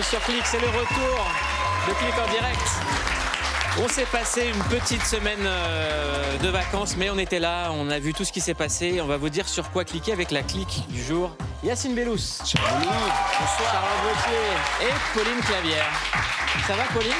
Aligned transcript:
bienvenue 0.00 0.02
sur 0.02 0.20
Click, 0.20 0.42
c'est 0.44 0.60
le 0.60 0.68
retour 0.68 1.26
de 1.88 1.94
Click 1.94 2.14
en 2.14 2.30
direct. 2.30 2.60
On 3.82 3.88
s'est 3.88 4.06
passé 4.06 4.48
une 4.48 4.78
petite 4.78 5.02
semaine 5.02 5.44
euh, 5.44 6.38
de 6.38 6.48
vacances, 6.48 6.96
mais 6.96 7.10
on 7.10 7.18
était 7.18 7.38
là, 7.38 7.70
on 7.72 7.88
a 7.90 7.98
vu 7.98 8.12
tout 8.12 8.24
ce 8.24 8.32
qui 8.32 8.40
s'est 8.40 8.54
passé. 8.54 9.00
On 9.00 9.06
va 9.06 9.16
vous 9.16 9.28
dire 9.28 9.48
sur 9.48 9.70
quoi 9.70 9.84
cliquer 9.84 10.12
avec 10.12 10.30
la 10.30 10.42
clique 10.42 10.84
du 10.88 11.02
jour. 11.02 11.36
Yacine 11.62 11.94
Bellous, 11.94 12.38
Charles 12.44 12.82
Gauthier 14.02 14.82
et 14.82 15.18
Pauline 15.18 15.40
Clavière. 15.42 15.90
Ça 16.66 16.74
va, 16.74 16.84
Pauline? 16.94 17.12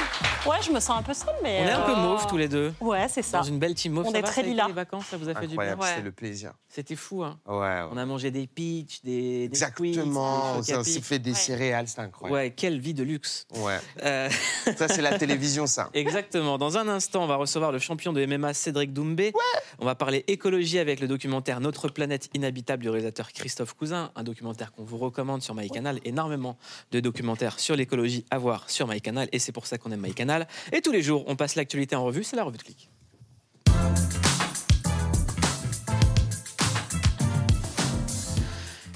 Ouais, 0.47 0.57
je 0.65 0.71
me 0.71 0.79
sens 0.79 0.97
un 0.97 1.03
peu 1.03 1.13
seule, 1.13 1.35
mais. 1.43 1.61
On 1.63 1.67
est 1.67 1.71
un 1.71 1.81
peu 1.81 1.91
euh, 1.91 1.95
mauve 1.95 2.25
tous 2.27 2.37
les 2.37 2.47
deux. 2.47 2.73
Ouais, 2.81 3.07
c'est 3.07 3.21
ça. 3.21 3.37
Dans 3.39 3.43
une 3.43 3.59
belle 3.59 3.75
team 3.75 3.93
mauve. 3.93 4.07
On 4.07 4.11
Ça 4.11 4.17
est 4.17 4.21
va, 4.21 4.27
très 4.27 4.35
ça 4.35 4.41
a 4.41 4.43
été 4.43 4.51
lilas. 4.51 4.67
Les 4.67 4.73
vacances, 4.73 5.05
ça 5.05 5.17
vous 5.17 5.29
a 5.29 5.35
fait 5.35 5.45
du 5.47 5.55
bien 5.55 5.75
Ouais. 5.77 5.87
c'était 5.89 6.01
le 6.01 6.11
plaisir. 6.11 6.53
C'était 6.67 6.95
fou, 6.95 7.23
hein. 7.23 7.39
Ouais, 7.47 7.57
ouais. 7.59 7.83
On 7.91 7.97
a 7.97 8.05
mangé 8.05 8.31
des 8.31 8.47
peach, 8.47 9.01
des, 9.03 9.43
Exactement, 9.43 10.59
des 10.61 10.75
on 10.75 10.83
s'est 10.83 11.01
fait 11.01 11.19
des 11.19 11.31
Ouais. 11.31 11.37
céréales, 11.37 11.87
c'était 11.87 12.01
incroyable. 12.01 12.33
Ouais, 12.35 12.51
quelle 12.51 12.79
vie 12.79 12.93
de 12.95 13.03
luxe. 13.03 13.45
Ouais. 13.55 13.77
Euh, 14.03 14.29
Ça, 14.77 14.87
c'est 14.87 15.01
la 15.03 15.17
télévision, 15.19 15.67
ça. 15.67 15.89
Exactement. 15.93 16.57
Dans 16.57 16.75
un 16.77 16.87
instant, 16.87 17.23
on 17.23 17.27
va 17.27 17.35
recevoir 17.35 17.71
le 17.71 17.77
champion 17.79 18.11
de 18.11 18.25
MMA 18.25 18.53
Cédric 18.55 18.93
Doumbé. 18.93 19.33
On 19.79 19.85
va 19.85 19.93
parler 19.93 20.23
écologie 20.27 20.79
avec 20.79 21.01
le 21.01 21.07
documentaire 21.07 21.59
Notre 21.59 21.87
planète 21.89 22.29
inhabitable 22.33 22.81
du 22.81 22.89
réalisateur 22.89 23.31
Christophe 23.31 23.73
Cousin, 23.75 24.11
un 24.15 24.23
documentaire 24.23 24.71
qu'on 24.71 24.83
vous 24.83 24.97
recommande 24.97 25.41
sur 25.43 25.53
MyCanal. 25.53 25.99
Énormément 26.03 26.57
de 26.91 26.99
documentaires 26.99 27.59
sur 27.59 27.75
l'écologie 27.75 28.25
à 28.31 28.37
voir 28.39 28.69
sur 28.69 28.87
MyCanal 28.87 29.27
et 29.31 29.37
c'est 29.39 29.51
pour 29.51 29.67
ça 29.67 29.77
qu'on 29.77 29.91
aime 29.91 30.01
MyCanal. 30.01 30.30
Et 30.71 30.81
tous 30.81 30.91
les 30.91 31.01
jours, 31.01 31.23
on 31.27 31.35
passe 31.35 31.55
l'actualité 31.55 31.95
en 31.95 32.03
revue, 32.03 32.23
c'est 32.23 32.35
la 32.35 32.43
revue 32.43 32.57
de 32.57 32.63
clic. 32.63 32.89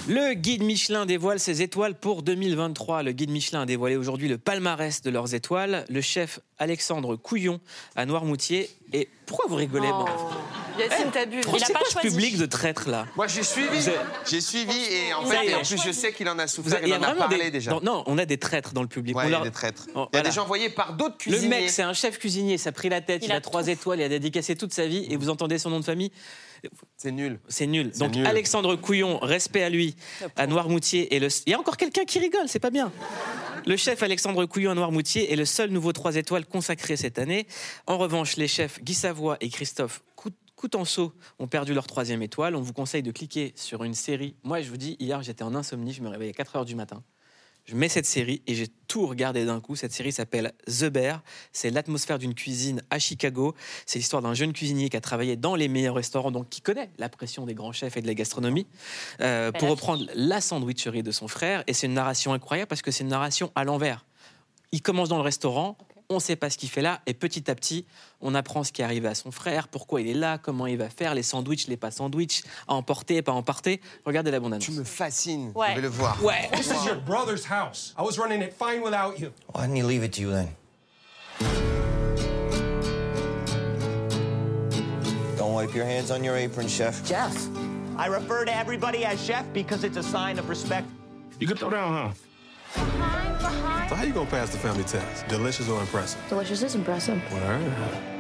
Le 0.08 0.36
guide 0.36 0.62
Michelin 0.62 1.08
dévoile 1.08 1.40
ses 1.40 1.64
étoiles 1.64 1.96
pour 1.96 2.22
2023. 2.22 3.02
Le 3.02 3.12
guide 3.12 3.32
Michelin 3.32 3.62
a 3.62 3.66
dévoilé 3.66 3.96
aujourd'hui 3.96 4.28
le 4.28 4.38
palmarès 4.38 5.02
de 5.02 5.10
leurs 5.10 5.34
étoiles. 5.34 5.84
Le 5.90 6.00
chef 6.00 6.40
Alexandre 6.60 7.16
Couillon 7.16 7.60
à 7.96 8.06
Noirmoutier. 8.06 8.70
Et 8.94 9.10
pourquoi 9.26 9.48
vous 9.50 9.56
rigolez 9.56 9.90
Oh. 9.92 10.06
Yacine, 10.80 11.12
t'abuses. 11.12 11.46
Il 11.48 11.64
a 11.64 11.68
pas 11.68 11.80
ce 11.86 11.92
choisi. 11.94 12.08
public 12.10 12.38
de 12.38 12.46
traîtres 12.46 12.90
là 12.90 13.06
Moi, 13.16 13.28
j'ai 13.28 13.44
suivi. 13.44 13.90
J'ai 14.30 14.42
suivi 14.42 14.72
et 14.78 15.14
en 15.14 15.26
fait, 15.26 15.38
avez 15.38 15.50
et 15.52 15.56
en 15.56 15.62
plus, 15.62 15.82
je 15.86 15.92
sais 15.92 16.12
qu'il 16.14 16.28
en 16.30 16.38
a 16.40 16.48
souffert, 16.48 16.80
il 16.86 16.94
en 16.94 17.02
a 17.02 17.14
parlé 17.16 17.52
déjà. 17.52 17.78
Non, 17.82 18.04
on 18.08 18.18
a 18.18 18.26
des 18.26 18.38
traîtres 18.38 18.74
dans 18.74 18.82
le 18.82 18.88
public. 18.88 19.16
On 19.18 19.22
il 19.24 19.32
y 19.32 19.36
a 19.36 19.42
des 19.42 19.52
traîtres. 19.52 19.88
Oh, 19.96 20.08
Il 20.14 20.18
y 20.18 20.20
a 20.20 20.24
des 20.24 20.32
gens 20.32 20.44
envoyés 20.44 20.70
par 20.70 20.94
d'autres 20.94 21.16
Le 21.26 21.32
cuisiniers. 21.32 21.48
mec, 21.62 21.70
c'est 21.70 21.82
un 21.84 21.94
chef 21.94 22.20
cuisinier, 22.20 22.58
ça 22.58 22.70
a 22.70 22.72
pris 22.72 22.90
la 22.90 23.02
tête, 23.02 23.24
il, 23.26 23.32
a, 23.32 23.42
trois 23.42 23.68
étoiles, 23.68 24.00
il 24.00 24.04
a 24.04 24.10
dédicacé 24.10 24.56
toute 24.56 24.74
sa 24.74 24.86
vie, 24.88 25.06
et 25.10 25.16
vous 25.18 25.30
entendez 25.30 25.58
son 25.58 25.70
nom 25.70 25.80
de 25.80 25.86
famille, 25.86 26.12
C'est 26.98 27.12
nul. 27.12 27.40
c'est 27.48 27.68
nul. 27.68 27.92
Donc 27.98 28.16
nul. 28.16 28.26
Alexandre 28.26 28.76
Couillon, 28.76 29.20
respect 29.20 29.64
à 29.64 29.70
lui, 29.70 29.96
à 30.36 30.48
Noirmoutier, 30.48 31.16
et 31.16 31.20
le... 31.20 31.28
il 31.46 31.52
y 31.52 31.54
a 31.54 31.60
encore 31.60 31.78
quelqu'un 31.78 32.06
qui 32.06 32.20
rigole, 32.20 32.48
c'est 32.48 32.60
pas 32.60 32.70
bien. 32.72 32.92
Le 33.66 33.78
chef 33.78 34.04
Alexandre 34.04 34.46
Couillon 34.46 34.72
à 34.72 34.76
Noirmoutier 34.76 35.32
est 35.32 35.36
le 35.36 35.46
seul 35.46 35.70
nouveau 35.72 35.92
trois 35.92 36.16
étoiles 36.16 36.46
consacré 36.46 36.98
cette 36.98 37.18
année. 37.20 37.48
En 37.88 37.98
revanche, 37.98 38.36
les 38.38 38.48
chefs 38.48 38.80
Guy 38.84 38.94
Savoie 38.94 39.38
et 39.42 39.50
Christophe 39.50 40.04
Cout- 40.16 40.32
Coutenceau 40.56 41.14
ont 41.40 41.48
perdu 41.48 41.74
leur 41.74 41.88
troisième 41.88 42.22
étoile. 42.22 42.56
On 42.56 42.62
vous 42.62 42.74
conseille 42.74 43.04
de 43.04 43.12
cliquer 43.12 43.54
sur 43.56 43.84
une 43.84 43.94
série. 43.94 44.36
Moi, 44.44 44.62
je 44.62 44.70
vous 44.70 44.78
dis, 44.78 44.96
hier, 45.00 45.22
j'étais 45.22 45.44
en 45.44 45.54
insomnie, 45.54 45.94
je 45.94 46.02
me 46.02 46.10
réveillais 46.10 46.32
à 46.32 46.34
4 46.34 46.56
heures 46.56 46.66
du 46.66 46.76
matin. 46.76 47.04
Je 47.66 47.76
mets 47.76 47.90
cette 47.90 48.06
série 48.06 48.44
et 48.46 48.54
j'ai 48.54 48.68
tout 48.88 49.08
regardé 49.08 49.44
d'un 49.44 49.60
coup. 49.60 49.76
Cette 49.76 49.92
série 49.92 50.12
s'appelle 50.12 50.54
The 50.68 50.86
Bear. 50.86 51.24
C'est 51.52 51.72
l'atmosphère 51.72 52.20
d'une 52.20 52.36
cuisine 52.36 52.84
à 52.92 53.00
Chicago. 53.00 53.56
C'est 53.88 53.98
l'histoire 53.98 54.22
d'un 54.22 54.36
jeune 54.36 54.54
cuisinier 54.54 54.90
qui 54.90 54.98
a 54.98 55.02
travaillé 55.02 55.36
dans 55.36 55.56
les 55.56 55.68
meilleurs 55.68 55.96
restaurants, 55.96 56.30
donc 56.30 56.48
qui 56.50 56.62
connaît 56.62 56.92
la 57.00 57.10
pression 57.10 57.44
des 57.46 57.56
grands 57.56 57.72
chefs 57.72 57.98
et 57.98 58.02
de 58.04 58.08
la 58.08 58.14
gastronomie, 58.14 58.68
euh, 59.20 59.52
pour 59.52 59.70
reprendre 59.70 60.06
la 60.14 60.42
sandwicherie 60.42 61.02
de 61.02 61.12
son 61.12 61.28
frère. 61.28 61.64
Et 61.66 61.74
c'est 61.74 61.88
une 61.88 61.96
narration 61.96 62.34
incroyable 62.34 62.68
parce 62.68 62.84
que 62.84 62.92
c'est 62.92 63.04
une 63.04 63.10
narration 63.10 63.52
à 63.56 63.64
l'envers. 63.64 64.06
Il 64.72 64.84
commence 64.84 65.10
dans 65.10 65.18
le 65.18 65.24
restaurant. 65.24 65.76
On 66.10 66.16
ne 66.16 66.20
sait 66.20 66.36
pas 66.36 66.52
ce 66.52 66.58
qu'il 66.58 66.70
fait 66.70 66.84
là, 66.84 67.02
et 67.08 67.16
petit 67.16 67.50
à 67.50 67.56
petit, 67.56 67.88
on 68.22 68.36
apprend 68.36 68.64
ce 68.64 68.72
qui 68.72 68.84
est 68.84 68.86
arrivé 68.86 69.08
à 69.08 69.16
son 69.16 69.32
frère, 69.32 69.68
pourquoi 69.68 70.02
il 70.02 70.08
est 70.08 70.14
là, 70.14 70.38
comment 70.38 70.68
il 70.68 70.78
va 70.78 70.88
faire, 70.88 71.16
les 71.16 71.24
sandwichs, 71.24 71.68
les 71.68 71.78
pas 71.78 71.90
sandwichs, 71.90 72.44
à 72.68 72.76
emporter, 72.76 73.24
pas 73.24 73.32
emporter. 73.32 73.82
Regardez 74.06 74.30
la 74.30 74.40
bande-annonce. 74.40 74.66
Tu 74.66 74.72
me 74.72 74.84
fascines. 74.84 75.52
Ouais. 75.56 75.70
Je 75.72 75.76
vais 75.76 75.82
le 75.82 75.88
voir. 75.88 76.24
Ouais. 76.24 76.48
This 76.54 76.68
is 76.68 76.86
your 76.86 76.98
brother's 76.98 77.46
house. 77.50 77.96
I 77.98 78.04
was 78.04 78.20
running 78.20 78.44
it 78.44 78.54
fine 78.54 78.84
without 78.84 79.20
you. 79.20 79.32
Why 79.52 79.62
didn't 79.62 79.78
he 79.78 79.84
leave 79.84 80.04
it 80.04 80.14
to 80.14 80.22
you 80.22 80.30
then? 80.30 80.50
Don't 85.38 85.54
wipe 85.54 85.74
your 85.74 85.86
hands 85.86 86.12
on 86.12 86.24
your 86.24 86.36
apron, 86.38 86.68
chef. 86.68 87.04
Jeff. 87.04 87.36
I 87.98 88.08
refer 88.08 88.46
to 88.46 88.56
everybody 88.56 89.06
as 89.06 89.20
chef 89.26 89.46
because 89.54 89.84
it's 89.84 89.98
a 89.98 90.04
sign 90.04 90.38
of 90.38 90.50
respect. 90.50 90.88
You 91.40 91.48
could 91.48 91.58
throw 91.58 91.72
down, 91.72 92.14
huh? 92.76 93.22
So 93.90 93.96
how 93.96 94.04
you 94.04 94.14
gonna 94.14 94.30
pass 94.30 94.50
the 94.50 94.58
family 94.58 94.84
test? 94.84 95.28
Delicious 95.28 95.70
or 95.70 95.80
impressive? 95.82 96.20
Delicious 96.30 96.64
is 96.64 96.76
impressive. 96.76 97.22
Word. 97.32 97.62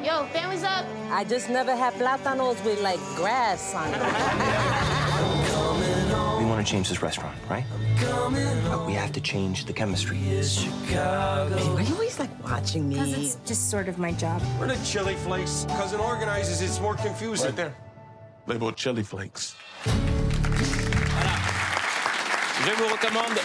Yo, 0.04 0.26
family's 0.28 0.64
up. 0.64 0.86
I 1.10 1.24
just 1.24 1.50
never 1.50 1.76
had 1.76 1.94
plátanos 1.94 2.64
with 2.66 2.82
like 2.82 3.00
grass 3.16 3.74
on 3.74 3.88
it. 3.94 4.02
We 6.40 6.52
want 6.52 6.66
to 6.66 6.72
change 6.72 6.90
this 6.90 7.02
restaurant, 7.02 7.36
right? 7.50 7.66
But 8.70 8.86
we 8.86 8.94
have 8.94 9.12
to 9.14 9.22
change 9.22 9.66
the 9.66 9.74
chemistry. 9.74 10.18
Why 10.18 10.98
are 10.98 11.82
you 11.82 11.94
always 11.96 12.20
like 12.20 12.30
watching 12.44 12.88
me? 12.88 12.96
Because 12.96 13.36
It's 13.36 13.38
just 13.48 13.70
sort 13.72 13.88
of 13.88 13.98
my 13.98 14.12
job. 14.12 14.42
We're 14.60 14.68
the 14.68 14.78
chili 14.86 15.16
flakes? 15.16 15.66
Cousin 15.70 16.00
organizes, 16.00 16.62
it's 16.62 16.80
more 16.80 16.94
confusing. 16.96 17.48
Right 17.48 17.56
there. 17.56 17.74
Labeled 18.46 18.76
chili 18.78 19.02
flakes. 19.04 19.56
Je 22.66 22.72
vous 22.78 22.88
recommande 22.88 23.40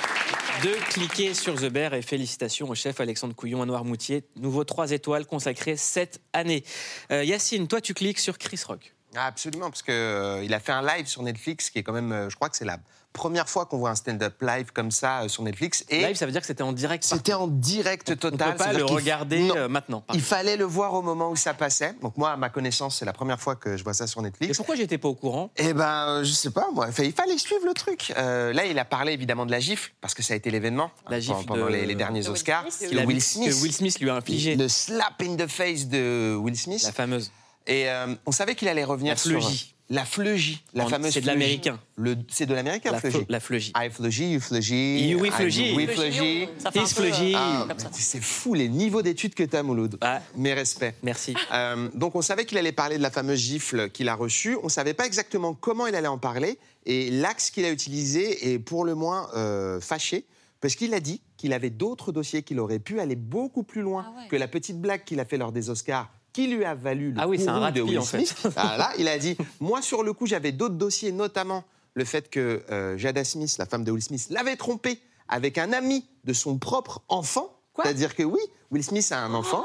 de 0.62 0.74
cliquer 0.90 1.32
sur 1.32 1.54
The 1.54 1.70
Bear 1.70 1.94
et 1.94 2.02
félicitations 2.02 2.68
au 2.68 2.74
chef 2.74 3.00
Alexandre 3.00 3.34
Couillon 3.34 3.62
à 3.62 3.66
Noirmoutier. 3.66 4.24
Nouveau 4.36 4.64
3 4.64 4.90
étoiles 4.90 5.24
consacré 5.24 5.76
cette 5.76 6.20
année. 6.34 6.64
Euh, 7.10 7.24
Yacine, 7.24 7.66
toi 7.66 7.80
tu 7.80 7.94
cliques 7.94 8.18
sur 8.18 8.36
Chris 8.36 8.60
Rock. 8.66 8.94
Ah, 9.16 9.26
absolument, 9.26 9.70
parce 9.70 9.82
qu'il 9.82 10.44
il 10.44 10.54
a 10.54 10.60
fait 10.60 10.72
un 10.72 10.82
live 10.86 11.06
sur 11.06 11.22
Netflix 11.22 11.70
qui 11.70 11.78
est 11.78 11.82
quand 11.82 11.92
même, 11.92 12.12
euh, 12.12 12.30
je 12.30 12.36
crois 12.36 12.48
que 12.48 12.56
c'est 12.56 12.64
la 12.64 12.78
première 13.12 13.48
fois 13.48 13.66
qu'on 13.66 13.78
voit 13.78 13.90
un 13.90 13.96
stand-up 13.96 14.40
live 14.40 14.70
comme 14.72 14.92
ça 14.92 15.22
euh, 15.22 15.28
sur 15.28 15.42
Netflix. 15.42 15.84
Et 15.88 15.98
Live, 16.06 16.14
ça 16.14 16.26
veut 16.26 16.32
dire 16.32 16.40
que 16.42 16.46
c'était 16.46 16.62
en 16.62 16.72
direct. 16.72 17.02
c'était 17.02 17.32
en 17.32 17.48
direct 17.48 18.08
On 18.12 18.14
total. 18.14 18.48
ne 18.48 18.52
peut 18.52 18.58
pas 18.64 18.72
le 18.72 18.84
regarder 18.84 19.40
Non. 19.48 19.56
euh, 19.56 19.68
maintenant. 19.68 20.04
Il 20.14 20.20
fallait 20.22 20.56
le 20.56 20.62
voir 20.64 20.94
au 20.94 21.02
moment 21.02 21.28
où 21.30 21.34
ça 21.34 21.52
passait. 21.52 21.96
Donc 22.02 22.16
moi, 22.16 22.30
à 22.30 22.36
ma 22.36 22.50
connaissance, 22.50 22.98
c'est 23.00 23.04
la 23.04 23.12
première 23.12 23.40
fois 23.40 23.56
que 23.56 23.76
je 23.76 23.82
vois 23.82 23.94
ça 23.94 24.06
sur 24.06 24.20
Et 24.20 24.24
Netflix. 24.24 24.56
pourquoi 24.56 24.76
j'étais 24.76 24.96
pas 24.96 25.08
au 25.08 25.16
courant? 25.16 25.50
Eh 25.56 25.72
ben, 25.72 26.06
euh, 26.08 26.24
je 26.24 26.30
sais 26.30 26.52
pas, 26.52 26.68
moi. 26.72 26.86
Enfin, 26.88 27.02
il 27.02 27.12
fallait 27.12 27.36
suivre 27.36 27.64
le 27.66 27.74
truc. 27.74 28.12
Euh, 28.16 28.52
là, 28.52 28.64
il 28.66 28.78
a 28.78 28.84
parlé 28.84 29.12
évidemment 29.12 29.44
de 29.44 29.50
la 29.50 29.58
gifle, 29.58 29.90
parce 30.00 30.14
que 30.14 30.22
ça 30.22 30.34
a 30.34 30.36
été 30.36 30.52
l'événement 30.52 30.92
La 31.08 31.16
hein, 31.16 31.20
gifle 31.20 31.44
pendant 31.46 31.66
de- 31.66 31.70
les, 31.72 31.86
les 31.86 31.96
derniers 31.96 32.20
de 32.20 32.26
Will 32.26 32.32
Oscars. 32.34 32.62
Will 32.64 33.20
Smith. 33.20 33.48
Que 33.50 33.54
Will 33.60 33.72
Smith 33.72 33.98
lui 33.98 34.08
a 34.08 34.14
infligé. 34.14 34.54
Le 34.54 34.68
slap 34.68 35.20
in 35.20 35.34
the 35.34 35.48
face 35.48 35.88
de 35.88 36.36
Will 36.40 36.56
Smith. 36.56 36.84
La 36.84 36.92
fameuse. 36.92 37.32
Et 37.66 37.88
euh, 37.88 38.14
on 38.26 38.32
savait 38.32 38.54
qu'il 38.54 38.68
allait 38.68 38.84
revenir 38.84 39.12
La 39.12 39.16
sur... 39.16 39.40
fleugie. 39.40 39.74
La 39.92 40.04
fleugie. 40.04 40.62
La 40.72 40.84
En- 40.84 40.88
fameuse 40.88 41.12
c'est 41.12 41.20
de 41.20 41.26
l'américain. 41.26 41.80
C'est 42.28 42.46
de 42.46 42.54
l'américain, 42.54 42.92
La, 42.92 43.00
fleugie. 43.00 43.18
fle- 43.18 43.26
la 43.28 43.40
fleugie. 43.40 43.72
I 43.76 43.90
fleugie, 43.90 44.30
you 44.34 44.40
fleugie. 44.40 45.08
You, 45.10 45.18
we 45.18 45.30
I- 45.30 45.32
fleugie. 45.32 45.74
We 45.76 45.90
fleugie. 45.90 46.42
His. 46.44 47.34
Ah, 47.34 47.66
c'est 47.90 48.22
fou 48.22 48.54
les 48.54 48.68
niveaux 48.68 49.02
d'études 49.02 49.34
que 49.34 49.42
t'as, 49.42 49.64
Mouloud. 49.64 49.98
Ah. 50.00 50.20
Mes 50.36 50.54
respects. 50.54 50.94
Merci. 51.02 51.34
Euh, 51.52 51.88
donc 51.94 52.14
on 52.14 52.22
savait 52.22 52.44
qu'il 52.44 52.56
allait 52.58 52.70
parler 52.70 52.98
de 52.98 53.02
la 53.02 53.10
fameuse 53.10 53.40
gifle 53.40 53.90
qu'il 53.90 54.08
a 54.08 54.14
reçue. 54.14 54.56
On 54.62 54.66
ne 54.66 54.70
savait 54.70 54.94
pas 54.94 55.06
exactement 55.06 55.54
comment 55.54 55.88
il 55.88 55.94
allait 55.96 56.06
en 56.06 56.18
parler. 56.18 56.58
Et 56.86 57.10
l'axe 57.10 57.50
qu'il 57.50 57.64
a 57.64 57.70
utilisé 57.72 58.52
est 58.54 58.58
pour 58.60 58.84
le 58.84 58.94
moins 58.94 59.28
euh, 59.34 59.80
fâché, 59.80 60.24
parce 60.60 60.76
qu'il 60.76 60.94
a 60.94 61.00
dit 61.00 61.20
qu'il 61.36 61.52
avait 61.52 61.70
d'autres 61.70 62.12
dossiers 62.12 62.42
qu'il 62.44 62.60
aurait 62.60 62.78
pu 62.78 63.00
aller 63.00 63.16
beaucoup 63.16 63.64
plus 63.64 63.82
loin 63.82 64.06
Ah 64.06 64.20
ouais. 64.20 64.28
que 64.28 64.36
la 64.36 64.46
petite 64.46 64.80
blague 64.80 65.02
qu'il 65.04 65.18
a 65.18 65.24
fait 65.24 65.36
lors 65.36 65.50
des 65.52 65.68
Oscars 65.68 66.10
qui 66.32 66.46
lui 66.46 66.64
a 66.64 66.74
valu 66.74 67.12
le 67.12 67.20
Ah 67.20 67.28
oui, 67.28 67.38
c'est 67.38 67.48
un 67.48 67.58
rat 67.58 67.72
de 67.72 67.80
Will 67.80 67.98
en 67.98 68.04
fait. 68.04 68.34
Ah, 68.56 68.76
là, 68.76 68.92
il 68.98 69.08
a 69.08 69.18
dit 69.18 69.36
Moi, 69.60 69.82
sur 69.82 70.02
le 70.02 70.12
coup, 70.12 70.26
j'avais 70.26 70.52
d'autres 70.52 70.74
dossiers, 70.74 71.12
notamment 71.12 71.64
le 71.94 72.04
fait 72.04 72.30
que 72.30 72.62
euh, 72.70 72.96
Jada 72.96 73.24
Smith, 73.24 73.56
la 73.58 73.66
femme 73.66 73.84
de 73.84 73.90
Will 73.90 74.02
Smith, 74.02 74.26
l'avait 74.30 74.56
trompé 74.56 75.00
avec 75.28 75.58
un 75.58 75.72
ami 75.72 76.04
de 76.24 76.32
son 76.32 76.58
propre 76.58 77.02
enfant. 77.08 77.56
C'est-à-dire 77.76 78.14
que 78.14 78.22
oui, 78.22 78.40
Will 78.70 78.84
Smith 78.84 79.10
a 79.12 79.20
un 79.20 79.32
enfant. 79.34 79.64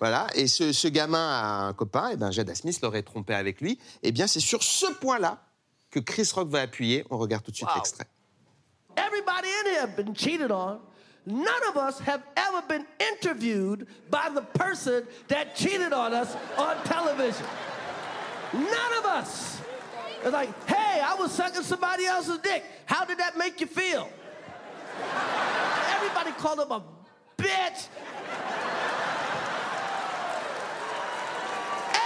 Voilà, 0.00 0.26
et 0.34 0.48
ce, 0.48 0.72
ce 0.72 0.88
gamin 0.88 1.18
a 1.18 1.66
un 1.66 1.72
copain, 1.72 2.10
et 2.10 2.16
ben 2.16 2.30
Jada 2.30 2.54
Smith 2.54 2.78
l'aurait 2.82 3.02
trompé 3.02 3.32
avec 3.32 3.60
lui. 3.60 3.78
Et 4.02 4.12
bien, 4.12 4.26
c'est 4.26 4.40
sur 4.40 4.62
ce 4.62 4.86
point-là 5.00 5.42
que 5.90 6.00
Chris 6.00 6.28
Rock 6.34 6.48
va 6.48 6.60
appuyer. 6.60 7.06
On 7.10 7.16
regarde 7.16 7.42
tout 7.42 7.52
de 7.52 7.56
suite 7.56 7.68
l'extrait. 7.74 8.06
Everybody 8.96 9.48
in 9.48 9.70
here 9.70 9.86
been 9.96 10.14
cheated 10.14 10.50
on. 10.50 10.78
None 11.26 11.68
of 11.68 11.76
us 11.76 11.98
have 12.00 12.22
ever 12.36 12.62
been 12.68 12.86
interviewed 13.00 13.86
by 14.10 14.28
the 14.32 14.42
person 14.42 15.06
that 15.28 15.56
cheated 15.56 15.92
on 15.92 16.12
us 16.12 16.36
on 16.58 16.76
television. 16.84 17.46
None 18.52 18.98
of 18.98 19.04
us. 19.06 19.60
It's 20.22 20.32
like, 20.32 20.68
hey, 20.68 21.00
I 21.00 21.14
was 21.18 21.32
sucking 21.32 21.62
somebody 21.62 22.04
else's 22.06 22.38
dick. 22.38 22.64
How 22.86 23.04
did 23.04 23.18
that 23.18 23.38
make 23.38 23.60
you 23.60 23.66
feel? 23.66 24.08
Everybody 25.94 26.32
called 26.32 26.60
him 26.60 26.70
a 26.70 26.82
bitch. 27.38 27.88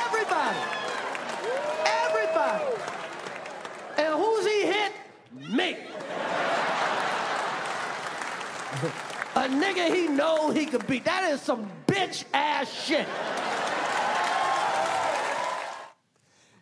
Everybody. 0.06 0.58
Everybody. 1.86 2.64
And 3.98 4.14
who's 4.14 4.46
he 4.46 4.62
hit? 4.66 4.92
A 9.38 9.48
nigga 9.48 9.86
he 9.94 10.08
know 10.08 10.50
he 10.52 10.66
could 10.66 10.86
beat. 10.86 11.04
That 11.04 11.32
is 11.34 11.40
some 11.40 11.66
bitch 11.86 12.24
ass 12.32 12.68
shit. 12.86 13.06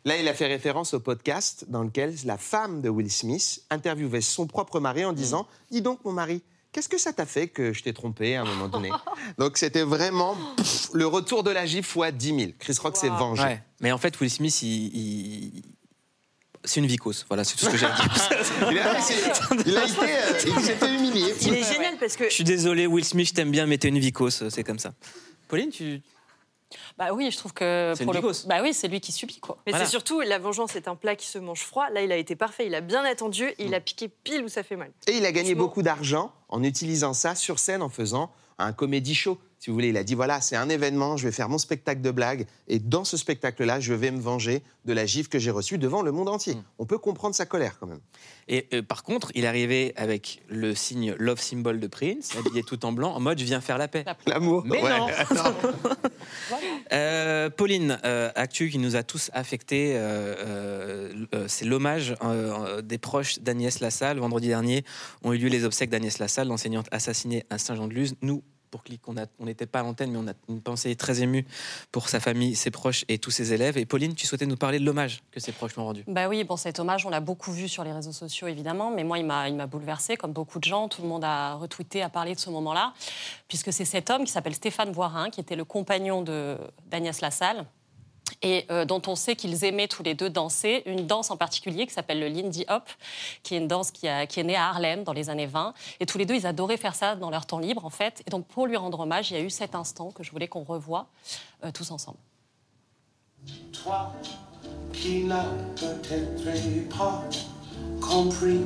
Là, 0.04 0.16
il 0.18 0.28
a 0.28 0.34
fait 0.34 0.46
référence 0.46 0.94
au 0.94 1.00
podcast 1.00 1.64
dans 1.68 1.82
lequel 1.82 2.14
la 2.24 2.38
femme 2.38 2.80
de 2.80 2.88
Will 2.88 3.10
Smith 3.10 3.62
interviewait 3.70 4.20
son 4.20 4.46
propre 4.46 4.78
mari 4.78 5.04
en 5.04 5.12
disant 5.12 5.48
Dis 5.72 5.82
donc, 5.82 6.04
mon 6.04 6.12
mari, 6.12 6.42
qu'est-ce 6.70 6.88
que 6.88 6.98
ça 6.98 7.12
t'a 7.12 7.26
fait 7.26 7.48
que 7.48 7.72
je 7.72 7.82
t'ai 7.82 7.92
trompé 7.92 8.36
à 8.36 8.42
un 8.42 8.44
moment 8.44 8.68
donné 8.68 8.90
Donc, 9.38 9.58
c'était 9.58 9.82
vraiment 9.82 10.36
pff, 10.56 10.90
le 10.92 11.08
retour 11.08 11.42
de 11.42 11.50
la 11.50 11.66
gifle 11.66 11.88
fois 11.90 12.12
10 12.12 12.38
000. 12.38 12.50
Chris 12.58 12.76
Rock 12.80 12.96
s'est 12.96 13.08
vengé. 13.08 13.42
Ouais. 13.42 13.62
Mais 13.80 13.90
en 13.90 13.98
fait, 13.98 14.20
Will 14.20 14.30
Smith, 14.30 14.62
il, 14.62 14.96
il- 14.96 15.62
c'est 16.66 16.80
une 16.80 16.86
vicose. 16.86 17.24
Voilà, 17.28 17.44
c'est 17.44 17.56
tout 17.56 17.64
ce 17.64 17.70
que 17.70 17.76
j'ai 17.76 17.86
à 17.86 17.90
dire. 17.94 18.04
Il 18.70 18.78
a, 18.78 19.00
c'est- 19.00 19.14
il 19.66 19.76
a 19.76 19.84
été, 19.84 19.96
euh, 20.00 20.54
il 20.58 20.64
s'est 20.64 20.74
fait 20.76 20.94
humilier. 20.94 21.34
Il 21.42 21.54
est 21.54 21.72
génial 21.72 21.96
parce 21.98 22.16
que 22.16 22.24
Je 22.28 22.34
suis 22.34 22.44
désolé, 22.44 22.86
Will 22.86 23.04
Smith, 23.04 23.28
je 23.28 23.34
t'aime 23.34 23.50
bien, 23.50 23.66
mais 23.66 23.78
t'es 23.78 23.88
une 23.88 23.98
vicose, 23.98 24.48
c'est 24.50 24.64
comme 24.64 24.78
ça. 24.78 24.92
Pauline, 25.48 25.70
tu. 25.70 26.02
Bah 26.98 27.12
oui, 27.12 27.30
je 27.30 27.36
trouve 27.38 27.52
que 27.52 27.92
C'est 27.96 28.04
pour 28.04 28.12
une 28.14 28.20
le 28.20 28.26
vicose. 28.26 28.46
bah 28.46 28.58
oui, 28.62 28.74
c'est 28.74 28.88
lui 28.88 29.00
qui 29.00 29.12
subit 29.12 29.38
quoi. 29.38 29.58
Mais 29.66 29.72
Voilà. 29.72 29.84
c'est 29.84 29.90
surtout 29.90 30.20
la 30.20 30.38
vengeance 30.38 30.74
est 30.74 30.88
un 30.88 30.96
plat 30.96 31.14
qui 31.14 31.26
se 31.26 31.38
mange 31.38 31.60
froid. 31.60 31.88
Là, 31.90 32.02
il 32.02 32.10
a 32.10 32.16
été 32.16 32.34
parfait. 32.34 32.66
Il 32.66 32.74
a 32.74 32.80
bien 32.80 33.04
attendu 33.04 33.44
et 33.44 33.64
il 33.64 33.74
a 33.74 33.80
piqué 33.80 34.08
pile 34.08 34.42
où 34.42 34.48
ça 34.48 34.62
fait 34.64 34.74
mal. 34.76 34.90
Et 35.06 35.16
il 35.16 35.24
a 35.24 35.30
gagné 35.32 35.54
beaucoup 35.54 35.82
d'argent 35.82 36.32
en 36.48 36.62
utilisant 36.64 37.14
ça 37.14 37.34
sur 37.36 37.58
scène, 37.60 37.82
en 37.82 37.88
faisant 37.88 38.32
un 38.58 38.72
comédie 38.72 39.14
show. 39.14 39.38
Si 39.58 39.70
vous 39.70 39.74
voulez, 39.74 39.88
il 39.88 39.96
a 39.96 40.04
dit 40.04 40.14
voilà, 40.14 40.40
c'est 40.40 40.56
un 40.56 40.68
événement, 40.68 41.16
je 41.16 41.26
vais 41.26 41.32
faire 41.32 41.48
mon 41.48 41.58
spectacle 41.58 42.00
de 42.00 42.10
blagues, 42.10 42.46
et 42.68 42.78
dans 42.78 43.04
ce 43.04 43.16
spectacle-là, 43.16 43.80
je 43.80 43.94
vais 43.94 44.10
me 44.10 44.20
venger 44.20 44.62
de 44.84 44.92
la 44.92 45.06
gifle 45.06 45.28
que 45.28 45.38
j'ai 45.38 45.50
reçue 45.50 45.78
devant 45.78 46.02
le 46.02 46.12
monde 46.12 46.28
entier. 46.28 46.56
On 46.78 46.86
peut 46.86 46.98
comprendre 46.98 47.34
sa 47.34 47.46
colère 47.46 47.78
quand 47.78 47.86
même. 47.86 48.00
Et 48.48 48.68
euh, 48.72 48.82
par 48.82 49.02
contre, 49.02 49.32
il 49.34 49.44
est 49.44 49.48
arrivé 49.48 49.92
avec 49.96 50.42
le 50.48 50.74
signe 50.74 51.14
love 51.18 51.40
symbol 51.40 51.80
de 51.80 51.86
Prince, 51.86 52.36
habillé 52.38 52.62
tout 52.62 52.84
en 52.84 52.92
blanc, 52.92 53.14
en 53.14 53.20
mode 53.20 53.38
je 53.38 53.44
viens 53.44 53.60
faire 53.60 53.78
la 53.78 53.88
paix. 53.88 54.04
L'amour. 54.26 54.62
Mais 54.66 54.82
ouais. 54.82 54.98
non. 54.98 55.08
Euh, 56.92 57.50
Pauline, 57.50 57.98
euh, 58.04 58.30
actu 58.36 58.70
qui 58.70 58.78
nous 58.78 58.94
a 58.94 59.02
tous 59.02 59.30
affectés, 59.32 59.96
euh, 59.96 60.34
euh, 60.38 61.26
euh, 61.34 61.44
c'est 61.48 61.64
l'hommage 61.64 62.14
euh, 62.22 62.80
des 62.80 62.98
proches 62.98 63.40
d'Agnès 63.40 63.80
Lassalle. 63.80 64.18
Vendredi 64.18 64.48
dernier 64.48 64.84
ont 65.24 65.32
eu 65.32 65.38
lieu 65.38 65.48
les 65.48 65.64
obsèques 65.64 65.90
d'Agnès 65.90 66.18
Lassalle, 66.18 66.48
l'enseignante 66.48 66.86
assassinée 66.92 67.44
à 67.50 67.58
Saint-Jean-de-Luz. 67.58 68.14
Nous, 68.22 68.42
pour 68.70 68.82
Clic, 68.82 69.00
on 69.08 69.44
n'était 69.44 69.66
pas 69.66 69.80
à 69.80 69.82
l'antenne, 69.82 70.10
mais 70.10 70.18
on 70.18 70.28
a 70.28 70.34
une 70.48 70.60
pensée 70.60 70.94
très 70.96 71.22
émue 71.22 71.46
pour 71.92 72.08
sa 72.08 72.20
famille, 72.20 72.54
ses 72.54 72.70
proches 72.70 73.04
et 73.08 73.18
tous 73.18 73.30
ses 73.30 73.52
élèves. 73.52 73.78
Et 73.78 73.86
Pauline, 73.86 74.14
tu 74.14 74.26
souhaitais 74.26 74.46
nous 74.46 74.56
parler 74.56 74.78
de 74.78 74.84
l'hommage 74.84 75.22
que 75.30 75.40
ses 75.40 75.52
proches 75.52 75.74
lui 75.74 75.80
ont 75.80 75.86
rendu. 75.86 76.04
Bah 76.06 76.28
oui, 76.28 76.44
bon, 76.44 76.56
cet 76.56 76.80
hommage, 76.80 77.06
on 77.06 77.10
l'a 77.10 77.20
beaucoup 77.20 77.52
vu 77.52 77.68
sur 77.68 77.84
les 77.84 77.92
réseaux 77.92 78.12
sociaux, 78.12 78.46
évidemment, 78.46 78.90
mais 78.90 79.04
moi, 79.04 79.18
il 79.18 79.26
m'a, 79.26 79.66
bouleversé, 79.66 80.16
comme 80.16 80.32
beaucoup 80.32 80.58
de 80.58 80.64
gens. 80.64 80.88
Tout 80.88 81.02
le 81.02 81.08
monde 81.08 81.24
a 81.24 81.54
retweeté, 81.54 82.02
a 82.02 82.08
parlé 82.08 82.34
de 82.34 82.40
ce 82.40 82.50
moment-là, 82.50 82.92
puisque 83.48 83.72
c'est 83.72 83.84
cet 83.84 84.10
homme 84.10 84.24
qui 84.24 84.32
s'appelle 84.32 84.54
Stéphane 84.54 84.92
Voirin, 84.92 85.30
qui 85.30 85.40
était 85.40 85.56
le 85.56 85.64
compagnon 85.64 86.22
d'Agnès 86.90 87.20
Lassalle, 87.20 87.66
et 88.42 88.66
euh, 88.70 88.84
dont 88.84 89.02
on 89.06 89.16
sait 89.16 89.36
qu'ils 89.36 89.64
aimaient 89.64 89.88
tous 89.88 90.02
les 90.02 90.14
deux 90.14 90.30
danser, 90.30 90.82
une 90.86 91.06
danse 91.06 91.30
en 91.30 91.36
particulier 91.36 91.86
qui 91.86 91.92
s'appelle 91.92 92.20
le 92.20 92.28
Lindy 92.28 92.64
Hop, 92.68 92.88
qui 93.42 93.54
est 93.54 93.58
une 93.58 93.68
danse 93.68 93.90
qui, 93.90 94.06
est 94.06 94.44
née 94.44 94.56
à 94.56 94.68
Harlem 94.68 95.04
dans 95.04 95.12
les 95.12 95.30
années 95.30 95.46
20. 95.46 95.74
Et 96.00 96.06
tous 96.06 96.18
les 96.18 96.26
deux, 96.26 96.34
ils 96.34 96.46
adoraient 96.46 96.76
faire 96.76 96.94
ça 96.94 97.16
dans 97.16 97.30
leur 97.30 97.46
temps 97.46 97.58
libre, 97.58 97.84
en 97.84 97.90
fait. 97.90 98.22
Et 98.26 98.30
donc, 98.30 98.46
pour 98.46 98.66
lui 98.66 98.76
rendre 98.76 99.00
hommage, 99.00 99.30
il 99.30 99.36
y 99.36 99.40
a 99.40 99.42
eu 99.42 99.50
cet 99.50 99.74
instant 99.74 100.10
que 100.10 100.22
je 100.22 100.30
voulais 100.30 100.48
qu'on 100.48 100.64
revoie 100.64 101.06
euh, 101.64 101.70
tous 101.72 101.90
ensemble. 101.90 102.18
Toi 103.72 104.12
qui 104.92 105.24
n'as 105.24 105.44
peut-être 105.76 106.88
pas 106.88 107.22
compris 108.00 108.60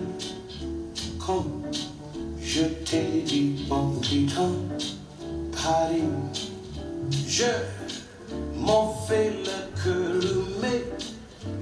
comme 1.18 1.62
je 2.40 2.64
t'ai 2.84 3.22
dit 3.22 3.56
quittant 4.02 4.54
Paris. 5.52 6.02
Je 7.26 7.44
m'en 8.60 8.94
fais 9.06 9.30
le 9.44 9.82
cœur, 9.82 10.32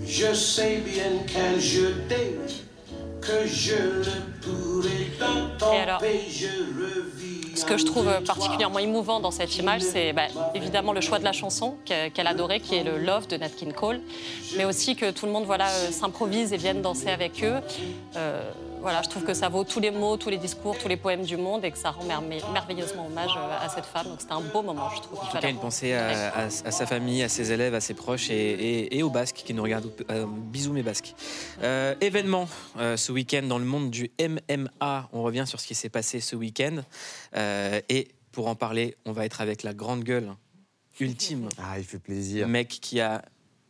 je 0.04 0.34
sais 0.34 0.78
bien 0.78 1.18
qu'un 1.26 1.58
que 3.20 3.46
je 3.46 3.74
le 3.76 4.40
pourrai 4.40 5.10
dans 5.18 5.58
je. 6.30 6.46
Ce 7.54 7.64
que 7.64 7.76
je 7.76 7.84
trouve 7.84 8.08
particulièrement 8.24 8.78
émouvant 8.78 9.18
dans 9.20 9.32
cette 9.32 9.56
image, 9.58 9.82
c'est 9.82 10.12
bah, 10.12 10.28
évidemment 10.54 10.92
le 10.92 11.00
choix 11.00 11.18
de 11.18 11.24
la 11.24 11.32
chanson 11.32 11.76
que- 11.84 12.08
qu'elle 12.08 12.28
adorait, 12.28 12.60
qui 12.60 12.76
est 12.76 12.84
le 12.84 12.98
Love 12.98 13.26
de 13.26 13.36
Nat 13.36 13.48
King 13.48 13.72
Cole, 13.72 14.00
mais 14.56 14.64
aussi 14.64 14.94
que 14.94 15.10
tout 15.10 15.26
le 15.26 15.32
monde 15.32 15.44
voilà, 15.44 15.68
euh, 15.68 15.90
s'improvise 15.90 16.52
et 16.52 16.56
vienne 16.56 16.82
danser 16.82 17.08
avec 17.10 17.42
eux. 17.42 17.56
Euh, 18.16 18.50
voilà, 18.80 19.02
je 19.02 19.08
trouve 19.08 19.24
que 19.24 19.34
ça 19.34 19.48
vaut 19.48 19.64
tous 19.64 19.80
les 19.80 19.90
mots, 19.90 20.16
tous 20.16 20.30
les 20.30 20.38
discours, 20.38 20.76
tous 20.78 20.88
les 20.88 20.96
poèmes 20.96 21.22
du 21.22 21.36
monde 21.36 21.64
et 21.64 21.70
que 21.70 21.78
ça 21.78 21.90
rend 21.90 22.04
merme- 22.04 22.28
merveilleusement 22.52 23.06
hommage 23.06 23.30
euh, 23.36 23.64
à 23.64 23.68
cette 23.68 23.84
femme. 23.86 24.06
Donc 24.06 24.20
c'était 24.20 24.32
un 24.32 24.40
beau 24.40 24.62
moment, 24.62 24.88
je 24.96 25.00
trouve. 25.02 25.18
En 25.20 25.26
tout 25.26 25.38
cas, 25.38 25.48
une 25.50 25.58
pensée 25.58 25.92
à, 25.94 26.28
à- 26.32 26.44
à 26.44 26.50
sa 26.50 26.86
famille, 26.86 27.22
à 27.22 27.28
ses 27.28 27.52
élèves, 27.52 27.74
à 27.74 27.80
ses 27.80 27.94
proches 27.94 28.30
et, 28.30 28.34
et- 28.34 28.96
et 28.98 29.02
aux 29.02 29.10
Basques 29.10 29.42
qui 29.44 29.54
nous 29.54 29.62
regardent. 29.62 29.90
Euh, 30.10 30.26
bisous 30.28 30.72
mes 30.72 30.82
Basques. 30.82 31.14
Euh, 31.62 31.94
événement 32.00 32.48
euh, 32.78 32.96
ce 32.96 33.12
week-end 33.12 33.42
dans 33.42 33.58
le 33.58 33.64
monde 33.64 33.90
du 33.90 34.10
MMA. 34.20 35.08
On 35.12 35.22
revient 35.22 35.44
sur 35.46 35.60
ce 35.60 35.66
qui 35.66 35.74
s'est 35.74 35.88
passé 35.88 36.20
ce 36.20 36.36
week-end. 36.36 36.78
Euh, 37.36 37.80
et 37.88 38.08
pour 38.32 38.48
en 38.48 38.54
parler, 38.54 38.96
on 39.04 39.12
va 39.12 39.24
être 39.24 39.40
avec 39.40 39.62
la 39.62 39.74
grande 39.74 40.04
gueule 40.04 40.32
ultime. 41.00 41.48
Ah, 41.58 41.78
il 41.78 41.84
fait 41.84 41.98
plaisir. 41.98 42.48
Mec 42.48 42.68
qui 42.68 43.00
a 43.00 43.22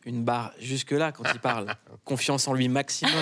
une 0.09 0.25
barre 0.25 0.53
jusque-là 0.59 1.13
quand 1.13 1.25
il 1.33 1.39
parle. 1.41 1.67
Confiance 2.05 2.49
en 2.49 2.55
lui 2.55 2.69
maximum. 2.69 3.13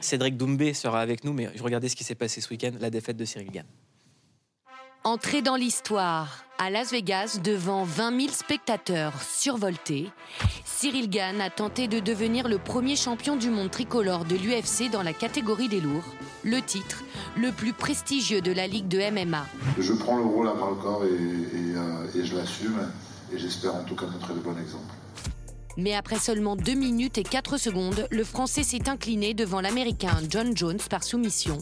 Cédric 0.00 0.36
Doumbé 0.36 0.74
sera 0.74 1.00
avec 1.00 1.24
nous, 1.24 1.32
mais 1.32 1.48
je 1.54 1.62
regardais 1.62 1.88
ce 1.88 1.96
qui 1.96 2.04
s'est 2.04 2.14
passé 2.14 2.40
ce 2.40 2.50
week-end, 2.50 2.72
la 2.80 2.90
défaite 2.90 3.16
de 3.16 3.24
Cyril 3.24 3.50
Gann. 3.50 3.66
Entrée 5.04 5.42
dans 5.42 5.54
l'histoire. 5.54 6.44
À 6.58 6.70
Las 6.70 6.90
Vegas, 6.90 7.38
devant 7.42 7.84
20 7.84 8.20
000 8.20 8.32
spectateurs 8.32 9.22
survoltés, 9.22 10.10
Cyril 10.64 11.08
Gann 11.08 11.40
a 11.40 11.50
tenté 11.50 11.86
de 11.86 12.00
devenir 12.00 12.48
le 12.48 12.58
premier 12.58 12.96
champion 12.96 13.36
du 13.36 13.48
monde 13.48 13.70
tricolore 13.70 14.24
de 14.24 14.34
l'UFC 14.34 14.90
dans 14.90 15.04
la 15.04 15.12
catégorie 15.12 15.68
des 15.68 15.80
lourds. 15.80 16.14
Le 16.42 16.60
titre, 16.60 17.04
le 17.36 17.52
plus 17.52 17.72
prestigieux 17.72 18.40
de 18.40 18.50
la 18.50 18.66
ligue 18.66 18.88
de 18.88 18.98
MMA. 18.98 19.46
Je 19.78 19.92
prends 19.92 20.16
le 20.16 20.24
rôle 20.24 20.48
à 20.48 20.54
bras 20.54 20.70
le 20.70 20.76
corps 20.76 21.04
et, 21.04 21.08
et, 21.08 21.76
euh, 21.76 22.20
et 22.20 22.24
je 22.24 22.36
l'assume. 22.36 22.90
Et 23.32 23.38
j'espère 23.38 23.76
en 23.76 23.84
tout 23.84 23.94
cas 23.94 24.06
montrer 24.06 24.34
le 24.34 24.40
bon 24.40 24.58
exemple. 24.58 24.94
Mais 25.78 25.94
après 25.94 26.16
seulement 26.16 26.56
2 26.56 26.74
minutes 26.74 27.18
et 27.18 27.22
4 27.22 27.56
secondes, 27.56 28.08
le 28.10 28.24
Français 28.24 28.64
s'est 28.64 28.88
incliné 28.88 29.32
devant 29.32 29.60
l'Américain 29.60 30.10
John 30.28 30.56
Jones 30.56 30.80
par 30.90 31.04
soumission, 31.04 31.58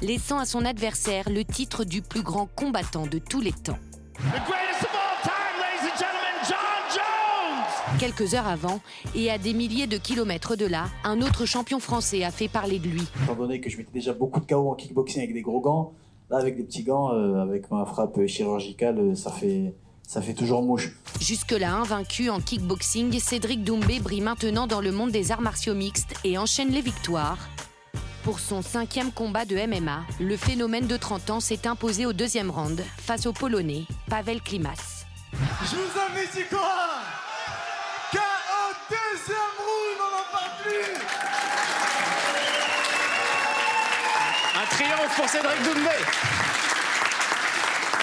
laissant 0.00 0.38
à 0.38 0.46
son 0.46 0.64
adversaire 0.64 1.28
le 1.28 1.44
titre 1.44 1.84
du 1.84 2.00
plus 2.00 2.22
grand 2.22 2.48
combattant 2.56 3.06
de 3.06 3.18
tous 3.18 3.42
les 3.42 3.52
temps. 3.52 3.76
The 4.14 4.40
greatest 4.46 4.82
of 4.82 4.94
all 4.94 5.20
time, 5.22 5.60
ladies 5.60 5.92
and 5.92 5.98
gentlemen, 5.98 6.48
John 6.48 6.88
Jones! 6.96 7.98
Quelques 8.00 8.34
heures 8.34 8.48
avant, 8.48 8.80
et 9.14 9.30
à 9.30 9.36
des 9.36 9.52
milliers 9.52 9.86
de 9.86 9.98
kilomètres 9.98 10.56
de 10.56 10.64
là, 10.64 10.86
un 11.04 11.20
autre 11.20 11.44
champion 11.44 11.80
français 11.80 12.24
a 12.24 12.30
fait 12.30 12.48
parler 12.48 12.78
de 12.78 12.88
lui. 12.88 13.02
Étant 13.24 13.34
donné 13.34 13.60
que 13.60 13.68
je 13.68 13.76
mettais 13.76 13.92
déjà 13.92 14.14
beaucoup 14.14 14.40
de 14.40 14.46
KO 14.46 14.70
en 14.70 14.74
kickboxing 14.74 15.20
avec 15.22 15.34
des 15.34 15.42
gros 15.42 15.60
gants, 15.60 15.92
là 16.30 16.38
avec 16.38 16.56
des 16.56 16.62
petits 16.62 16.84
gants, 16.84 17.12
euh, 17.12 17.42
avec 17.42 17.70
ma 17.70 17.84
frappe 17.84 18.24
chirurgicale, 18.26 18.98
euh, 18.98 19.14
ça 19.14 19.30
fait, 19.30 19.74
ça 20.10 20.20
fait 20.20 20.34
toujours 20.34 20.64
mouche. 20.64 20.90
Jusque-là 21.20 21.72
invaincu 21.72 22.30
en 22.30 22.40
kickboxing, 22.40 23.20
Cédric 23.20 23.62
Doumbé 23.62 24.00
brille 24.00 24.22
maintenant 24.22 24.66
dans 24.66 24.80
le 24.80 24.90
monde 24.90 25.12
des 25.12 25.30
arts 25.30 25.40
martiaux 25.40 25.72
mixtes 25.72 26.14
et 26.24 26.36
enchaîne 26.36 26.70
les 26.70 26.80
victoires. 26.80 27.38
Pour 28.24 28.40
son 28.40 28.60
cinquième 28.60 29.12
combat 29.12 29.44
de 29.44 29.54
MMA, 29.54 30.00
le 30.18 30.36
phénomène 30.36 30.88
de 30.88 30.96
30 30.96 31.30
ans 31.30 31.38
s'est 31.38 31.64
imposé 31.68 32.06
au 32.06 32.12
deuxième 32.12 32.50
round 32.50 32.82
face 32.98 33.24
au 33.26 33.32
Polonais 33.32 33.84
Pavel 34.08 34.40
Klimas. 34.42 35.04
Je 35.32 35.76
vous 35.76 36.00
invite 36.00 36.34
ici 36.34 36.42
quoi 36.50 36.58
KO 38.10 38.18
deuxième 38.90 39.54
round, 39.60 40.00
on 40.00 40.10
n'en 40.10 40.26
parle 40.32 40.50
plus 40.64 40.92
Un 44.60 44.66
triomphe 44.74 45.14
pour 45.14 45.28
Cédric 45.28 45.62
Doumbé. 45.62 46.59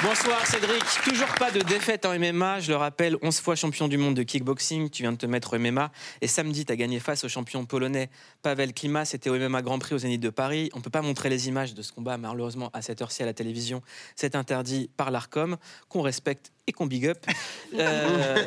Bonsoir 0.03 0.45
Cédric, 0.45 0.83
toujours 1.03 1.33
pas 1.39 1.49
de 1.49 1.59
défaite 1.61 2.05
en 2.05 2.17
MMA, 2.17 2.59
je 2.59 2.69
le 2.69 2.77
rappelle, 2.77 3.17
11 3.23 3.39
fois 3.39 3.55
champion 3.55 3.87
du 3.87 3.97
monde 3.97 4.13
de 4.13 4.21
kickboxing, 4.21 4.91
tu 4.91 5.01
viens 5.01 5.11
de 5.11 5.17
te 5.17 5.25
mettre 5.25 5.55
au 5.55 5.59
MMA, 5.59 5.91
et 6.21 6.27
samedi 6.27 6.65
tu 6.65 6.71
as 6.71 6.75
gagné 6.75 6.99
face 6.99 7.23
au 7.23 7.29
champion 7.29 7.65
polonais 7.65 8.11
Pavel 8.43 8.73
Klimas, 8.73 9.05
c'était 9.05 9.31
au 9.31 9.37
MMA 9.37 9.63
Grand 9.63 9.79
Prix 9.79 9.95
au 9.95 9.97
Zénith 9.97 10.21
de 10.21 10.29
Paris, 10.29 10.69
on 10.75 10.81
peut 10.81 10.91
pas 10.91 11.01
montrer 11.01 11.29
les 11.29 11.47
images 11.47 11.73
de 11.73 11.81
ce 11.81 11.91
combat 11.91 12.17
malheureusement 12.17 12.69
à 12.73 12.83
cette 12.83 13.01
heure-ci 13.01 13.23
à 13.23 13.25
la 13.25 13.33
télévision, 13.33 13.81
c'est 14.15 14.35
interdit 14.35 14.91
par 14.97 15.09
l'ARCOM, 15.09 15.57
qu'on 15.89 16.03
respecte 16.03 16.51
et 16.67 16.71
qu'on 16.71 16.85
big 16.85 17.07
up. 17.07 17.25
Euh, 17.73 18.45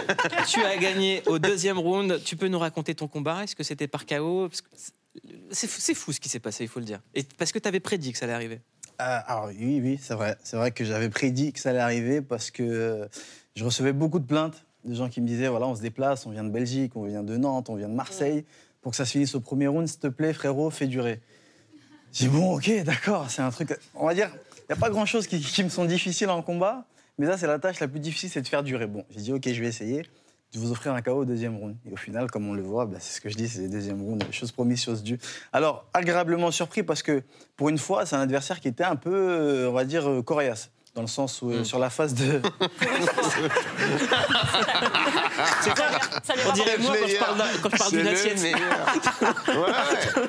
tu 0.48 0.62
as 0.62 0.76
gagné 0.76 1.22
au 1.26 1.38
deuxième 1.38 1.78
round, 1.78 2.22
tu 2.24 2.36
peux 2.36 2.48
nous 2.48 2.58
raconter 2.58 2.94
ton 2.94 3.08
combat, 3.08 3.42
est-ce 3.44 3.56
que 3.56 3.64
c'était 3.64 3.88
par 3.88 4.06
KO 4.06 4.48
c'est 5.50 5.94
fou 5.94 6.12
ce 6.12 6.20
qui 6.20 6.28
s'est 6.28 6.40
passé, 6.40 6.64
il 6.64 6.68
faut 6.68 6.80
le 6.80 6.86
dire. 6.86 7.00
Et 7.14 7.24
parce 7.36 7.52
que 7.52 7.58
tu 7.58 7.66
avais 7.68 7.80
prédit 7.80 8.12
que 8.12 8.18
ça 8.18 8.26
allait 8.26 8.34
arriver. 8.34 8.60
Euh, 9.00 9.20
alors 9.26 9.46
oui, 9.46 9.80
oui, 9.82 9.98
c'est 10.00 10.14
vrai. 10.14 10.36
C'est 10.42 10.56
vrai 10.56 10.70
que 10.70 10.84
j'avais 10.84 11.08
prédit 11.08 11.52
que 11.52 11.60
ça 11.60 11.70
allait 11.70 11.78
arriver 11.78 12.20
parce 12.20 12.50
que 12.50 13.08
je 13.56 13.64
recevais 13.64 13.92
beaucoup 13.92 14.18
de 14.18 14.26
plaintes 14.26 14.64
de 14.84 14.94
gens 14.94 15.08
qui 15.08 15.20
me 15.20 15.26
disaient 15.26 15.48
voilà, 15.48 15.66
on 15.66 15.74
se 15.74 15.82
déplace, 15.82 16.26
on 16.26 16.30
vient 16.30 16.44
de 16.44 16.50
Belgique, 16.50 16.92
on 16.96 17.04
vient 17.04 17.22
de 17.22 17.36
Nantes, 17.36 17.70
on 17.70 17.76
vient 17.76 17.88
de 17.88 17.94
Marseille. 17.94 18.44
Pour 18.82 18.92
que 18.92 18.96
ça 18.96 19.04
se 19.04 19.12
finisse 19.12 19.34
au 19.34 19.40
premier 19.40 19.66
round, 19.66 19.86
s'il 19.86 19.98
te 19.98 20.06
plaît, 20.06 20.32
frérot, 20.32 20.70
fais 20.70 20.86
durer. 20.86 21.20
J'ai 22.12 22.28
dit 22.28 22.30
bon, 22.30 22.56
ok, 22.56 22.82
d'accord, 22.84 23.30
c'est 23.30 23.42
un 23.42 23.50
truc. 23.50 23.76
On 23.94 24.06
va 24.06 24.14
dire, 24.14 24.30
n'y 24.68 24.74
a 24.74 24.76
pas 24.76 24.90
grand-chose 24.90 25.26
qui, 25.26 25.40
qui 25.40 25.64
me 25.64 25.68
sont 25.68 25.84
difficiles 25.84 26.30
en 26.30 26.42
combat. 26.42 26.86
Mais 27.18 27.26
ça, 27.26 27.36
c'est 27.36 27.46
la 27.46 27.58
tâche 27.58 27.80
la 27.80 27.88
plus 27.88 28.00
difficile, 28.00 28.30
c'est 28.30 28.40
de 28.40 28.48
faire 28.48 28.62
durer. 28.62 28.86
Bon, 28.86 29.04
j'ai 29.10 29.20
dit, 29.20 29.32
OK, 29.32 29.46
je 29.46 29.60
vais 29.60 29.68
essayer 29.68 30.04
de 30.52 30.58
vous 30.58 30.72
offrir 30.72 30.92
un 30.94 31.00
KO 31.02 31.12
au 31.12 31.24
deuxième 31.24 31.56
round. 31.56 31.76
Et 31.88 31.92
au 31.92 31.96
final, 31.96 32.30
comme 32.30 32.48
on 32.48 32.54
le 32.54 32.62
voit, 32.62 32.86
bah, 32.86 32.96
c'est 33.00 33.14
ce 33.16 33.20
que 33.20 33.28
je 33.28 33.36
dis, 33.36 33.48
c'est 33.48 33.62
le 33.62 33.68
deuxième 33.68 34.02
round, 34.02 34.24
chose 34.32 34.50
promise, 34.52 34.82
chose 34.82 35.02
due. 35.02 35.18
Alors, 35.52 35.86
agréablement 35.94 36.50
surpris 36.50 36.82
parce 36.82 37.02
que, 37.02 37.22
pour 37.56 37.68
une 37.68 37.78
fois, 37.78 38.04
c'est 38.06 38.16
un 38.16 38.20
adversaire 38.20 38.58
qui 38.60 38.68
était 38.68 38.82
un 38.84 38.96
peu, 38.96 39.12
euh, 39.14 39.68
on 39.70 39.72
va 39.72 39.84
dire, 39.84 40.08
euh, 40.08 40.22
coriace. 40.22 40.70
Dans 40.96 41.02
le 41.02 41.06
sens 41.06 41.40
où, 41.40 41.52
euh, 41.52 41.62
sur 41.62 41.78
la 41.78 41.88
phase 41.88 42.14
de. 42.14 42.42
C'est 45.62 45.74
quoi 45.74 45.86
On 46.48 46.52
dirait 46.52 46.78
moi 46.78 46.96
quand 47.00 47.06
je 47.08 47.16
parle 47.18 47.38
d'un- 47.38 47.44
quand 47.62 47.70
je 47.70 47.76
parle 47.76 47.90
d'une 47.92 48.06
assiette. 48.08 48.42
Ouais. 48.42 50.22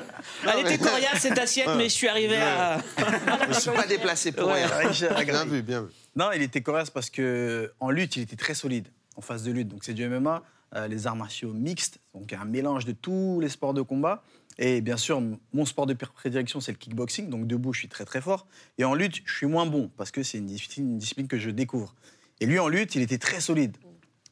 Elle 0.54 0.60
était 0.68 0.78
coriace 0.78 1.20
cette 1.20 1.38
assiette, 1.40 1.70
mais 1.78 1.86
je 1.86 1.90
suis 1.94 2.08
arrivé 2.08 2.38
à. 2.38 2.78
Je 3.44 3.48
ne 3.48 3.54
suis 3.60 3.72
pas 3.72 3.88
déplacé 3.88 4.32
pour 4.32 4.48
Ouais, 4.50 4.64
rien. 4.66 5.24
Bien 5.24 5.46
vu, 5.46 5.62
bien 5.64 5.82
vu. 5.82 5.88
Non, 6.16 6.32
il 6.32 6.42
était 6.42 6.62
coriace 6.62 6.90
parce 6.92 7.10
que 7.10 7.72
en 7.80 7.90
lutte, 7.90 8.16
il 8.18 8.22
était 8.24 8.36
très 8.36 8.54
solide 8.54 8.88
en 9.22 9.24
phase 9.24 9.44
de 9.44 9.52
lutte. 9.52 9.68
Donc 9.68 9.84
c'est 9.84 9.94
du 9.94 10.08
MMA, 10.08 10.42
euh, 10.76 10.88
les 10.88 11.06
arts 11.06 11.16
martiaux 11.16 11.54
mixtes, 11.54 12.00
donc 12.16 12.34
un 12.34 12.44
mélange 12.46 12.86
de 12.86 12.92
tous 12.92 13.40
les 13.40 13.50
sports 13.50 13.76
de 13.76 13.84
combat. 13.84 14.24
Et 14.58 14.82
bien 14.82 14.98
sûr, 14.98 15.22
mon 15.54 15.66
sport 15.66 15.86
de 15.86 15.94
pr- 15.94 16.12
prédilection, 16.12 16.60
c'est 16.60 16.72
le 16.72 16.78
kickboxing. 16.78 17.30
Donc 17.30 17.46
debout, 17.48 17.72
je 17.72 17.80
suis 17.80 17.88
très 17.88 18.04
très 18.06 18.20
fort. 18.20 18.48
Et 18.80 18.84
en 18.84 18.96
lutte, 18.96 19.22
je 19.26 19.34
suis 19.36 19.46
moins 19.46 19.66
bon 19.68 19.92
parce 19.96 20.10
que 20.12 20.24
c'est 20.24 20.40
une 20.40 20.48
discipline, 20.48 20.90
une 20.94 20.98
discipline 20.98 21.28
que 21.28 21.38
je 21.38 21.52
découvre. 21.52 21.94
Et 22.40 22.46
lui, 22.48 22.58
en 22.60 22.68
lutte, 22.68 22.96
il 22.96 23.02
était 23.04 23.20
très 23.20 23.40
solide. 23.40 23.78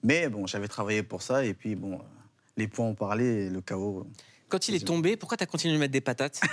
Mais 0.03 0.27
bon, 0.29 0.48
j'avais 0.48 0.67
travaillé 0.67 1.03
pour 1.03 1.22
ça. 1.22 1.46
Et 1.46 1.53
puis 1.53 1.75
bon, 1.75 1.93
euh, 1.93 2.03
les 2.58 2.67
points 2.67 2.88
ont 2.88 2.96
parlé 2.96 3.25
et 3.46 3.50
le 3.50 3.62
chaos. 3.62 4.08
Quand 4.50 4.67
il 4.67 4.74
est 4.75 4.86
tombé, 4.86 5.15
pourquoi 5.15 5.38
t'as 5.38 5.46
continué 5.46 5.75
de 5.75 5.79
mettre 5.79 5.91
des 5.93 6.01
patates? 6.01 6.41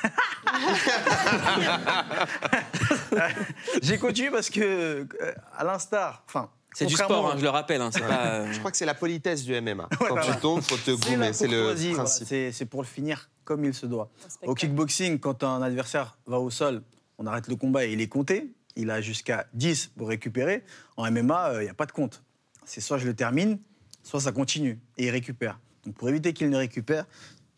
J'ai 3.82 3.96
continué 3.98 4.30
parce 4.30 4.50
que, 4.50 4.60
euh, 4.60 5.32
à 5.56 5.64
l'instar, 5.64 6.22
enfin. 6.28 6.50
C'est 6.76 6.84
du 6.84 6.94
sport, 6.94 7.32
hein, 7.32 7.36
je 7.38 7.42
le 7.42 7.48
rappelle. 7.48 7.80
hein, 7.80 7.90
pas, 7.90 8.26
euh, 8.26 8.52
Je 8.52 8.58
crois 8.58 8.70
que 8.70 8.76
c'est 8.76 8.84
la 8.84 8.92
politesse 8.92 9.44
du 9.44 9.58
MMA. 9.58 9.88
Quand 9.98 10.08
voilà. 10.08 10.34
tu 10.34 10.40
tombes, 10.40 10.60
faut 10.60 10.76
te 10.76 10.90
goumer. 10.90 11.32
C'est 11.32 11.48
le 11.48 11.72
voilà. 11.72 11.94
principe. 11.94 12.26
C'est 12.28 12.52
c'est 12.52 12.66
pour 12.66 12.82
le 12.82 12.86
finir 12.86 13.30
comme 13.44 13.64
il 13.64 13.72
se 13.72 13.86
doit. 13.86 14.10
Au 14.42 14.54
kickboxing, 14.54 15.18
quand 15.18 15.42
un 15.42 15.62
adversaire 15.62 16.18
va 16.26 16.38
au 16.38 16.50
sol, 16.50 16.82
on 17.16 17.26
arrête 17.26 17.48
le 17.48 17.56
combat 17.56 17.86
et 17.86 17.92
il 17.92 18.00
est 18.02 18.08
compté. 18.08 18.52
Il 18.74 18.90
a 18.90 19.00
jusqu'à 19.00 19.46
10 19.54 19.92
pour 19.96 20.08
récupérer. 20.08 20.64
En 20.98 21.10
MMA, 21.10 21.60
il 21.60 21.62
n'y 21.62 21.68
a 21.70 21.74
pas 21.74 21.86
de 21.86 21.92
compte. 21.92 22.22
C'est 22.66 22.82
soit 22.82 22.98
je 22.98 23.06
le 23.06 23.14
termine, 23.14 23.58
soit 24.02 24.20
ça 24.20 24.32
continue 24.32 24.78
et 24.98 25.06
il 25.06 25.10
récupère. 25.10 25.58
Donc 25.86 25.94
pour 25.94 26.10
éviter 26.10 26.34
qu'il 26.34 26.50
ne 26.50 26.58
récupère, 26.58 27.06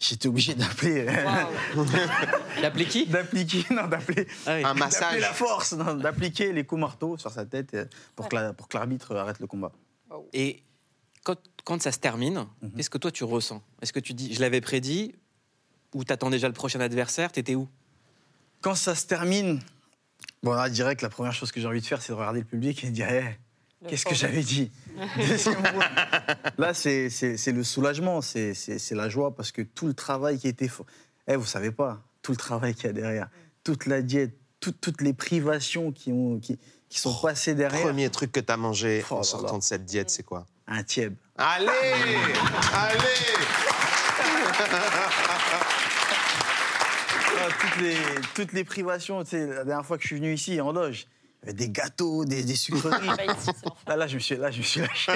j'étais 0.00 0.28
obligé 0.28 0.54
d'appeler. 0.54 1.06
D'appeler 2.62 2.86
qui 2.86 3.06
D'appeler 3.08 3.46
qui 3.46 3.64
Non, 3.72 3.86
d'appeler. 3.86 4.26
Ah 4.46 4.56
oui. 4.56 4.64
Un 4.64 4.74
massage. 4.74 5.20
la 5.20 5.32
force, 5.32 5.74
d'appliquer 5.74 6.52
les 6.52 6.64
coups 6.64 6.80
marteaux 6.80 7.16
sur 7.16 7.30
sa 7.30 7.44
tête 7.44 7.74
euh, 7.74 7.84
pour 8.16 8.28
que 8.28 8.36
la- 8.36 8.52
pour 8.52 8.68
que 8.68 8.76
l'arbitre 8.76 9.14
arrête 9.16 9.38
le 9.40 9.46
combat. 9.46 9.72
Et 10.32 10.62
quand, 11.24 11.36
quand 11.64 11.80
ça 11.82 11.92
se 11.92 11.98
termine, 11.98 12.46
Mhm. 12.62 12.72
qu'est-ce 12.76 12.90
que 12.90 12.98
toi 12.98 13.10
tu 13.10 13.24
ressens? 13.24 13.62
Est-ce 13.82 13.92
que 13.92 14.00
tu 14.00 14.14
dis, 14.14 14.32
je 14.34 14.40
l'avais 14.40 14.60
prédit, 14.60 15.14
ou 15.94 16.04
t'attends 16.04 16.30
déjà 16.30 16.46
le 16.48 16.54
prochain 16.54 16.80
adversaire? 16.80 17.32
T'étais 17.32 17.54
où? 17.54 17.68
Quand 18.60 18.74
ça 18.74 18.94
se 18.94 19.06
termine, 19.06 19.60
bon, 20.42 20.52
là, 20.52 20.68
je 20.68 20.72
dirais 20.72 20.96
que 20.96 21.02
la 21.02 21.10
première 21.10 21.32
chose 21.32 21.52
que 21.52 21.60
j'ai 21.60 21.66
envie 21.66 21.80
de 21.80 21.86
faire, 21.86 22.02
c'est 22.02 22.12
de 22.12 22.18
regarder 22.18 22.40
le 22.40 22.46
public 22.46 22.82
et 22.84 22.88
de 22.88 22.92
dire 22.92 23.08
Hey, 23.08 23.22
Le 23.24 23.34
Qu'est-ce 23.86 24.04
que 24.04 24.14
j'avais 24.14 24.42
dit. 24.42 24.70
Là, 26.58 26.74
c'est 26.74 27.08
le 27.52 27.62
soulagement, 27.62 28.20
c'est 28.22 28.90
la 28.92 29.08
joie 29.08 29.34
parce 29.36 29.52
que 29.52 29.62
tout 29.62 29.86
le 29.86 29.94
travail 29.94 30.38
qui 30.38 30.48
était. 30.48 30.68
Eh, 31.28 31.36
vous 31.36 31.46
savez 31.46 31.70
pas, 31.70 32.00
tout 32.22 32.32
le 32.32 32.36
travail 32.38 32.74
qu'il 32.74 32.86
y 32.86 32.88
a 32.88 32.92
derrière, 32.92 33.28
toute 33.62 33.86
la 33.86 34.02
diète, 34.02 34.34
tout- 34.60 34.72
toutes 34.72 35.00
les 35.02 35.12
privations 35.12 35.92
qui, 35.92 36.10
ont, 36.10 36.38
qui, 36.38 36.58
qui 36.88 36.98
sont 36.98 37.14
passées 37.14 37.54
derrière. 37.54 37.82
Premier 37.82 38.08
truc 38.10 38.32
que 38.32 38.40
tu 38.40 38.50
as 38.50 38.56
mangé 38.56 39.04
Oh 39.10 39.16
en 39.16 39.22
sortant 39.22 39.58
de 39.58 39.62
cette 39.62 39.84
diète, 39.84 40.10
c'est 40.10 40.22
quoi? 40.24 40.46
Un 40.66 40.82
tieb. 40.82 41.14
Allez 41.36 41.68
Allez 42.72 42.98
Ah, 47.40 47.48
toutes, 47.60 47.76
les, 47.82 47.96
toutes 48.34 48.52
les 48.52 48.64
privations, 48.64 49.22
tu 49.22 49.30
sais, 49.30 49.46
la 49.46 49.64
dernière 49.64 49.86
fois 49.86 49.96
que 49.96 50.02
je 50.02 50.08
suis 50.08 50.16
venu 50.16 50.32
ici, 50.34 50.60
en 50.60 50.72
loge, 50.72 51.06
des 51.46 51.70
gâteaux, 51.70 52.24
des, 52.24 52.42
sucreries. 52.54 53.06
là, 53.86 53.96
là, 53.96 54.06
je 54.06 54.14
me 54.14 54.18
suis, 54.18 54.36
là, 54.36 54.50
je 54.50 54.58
me 54.58 54.62
suis 54.62 54.80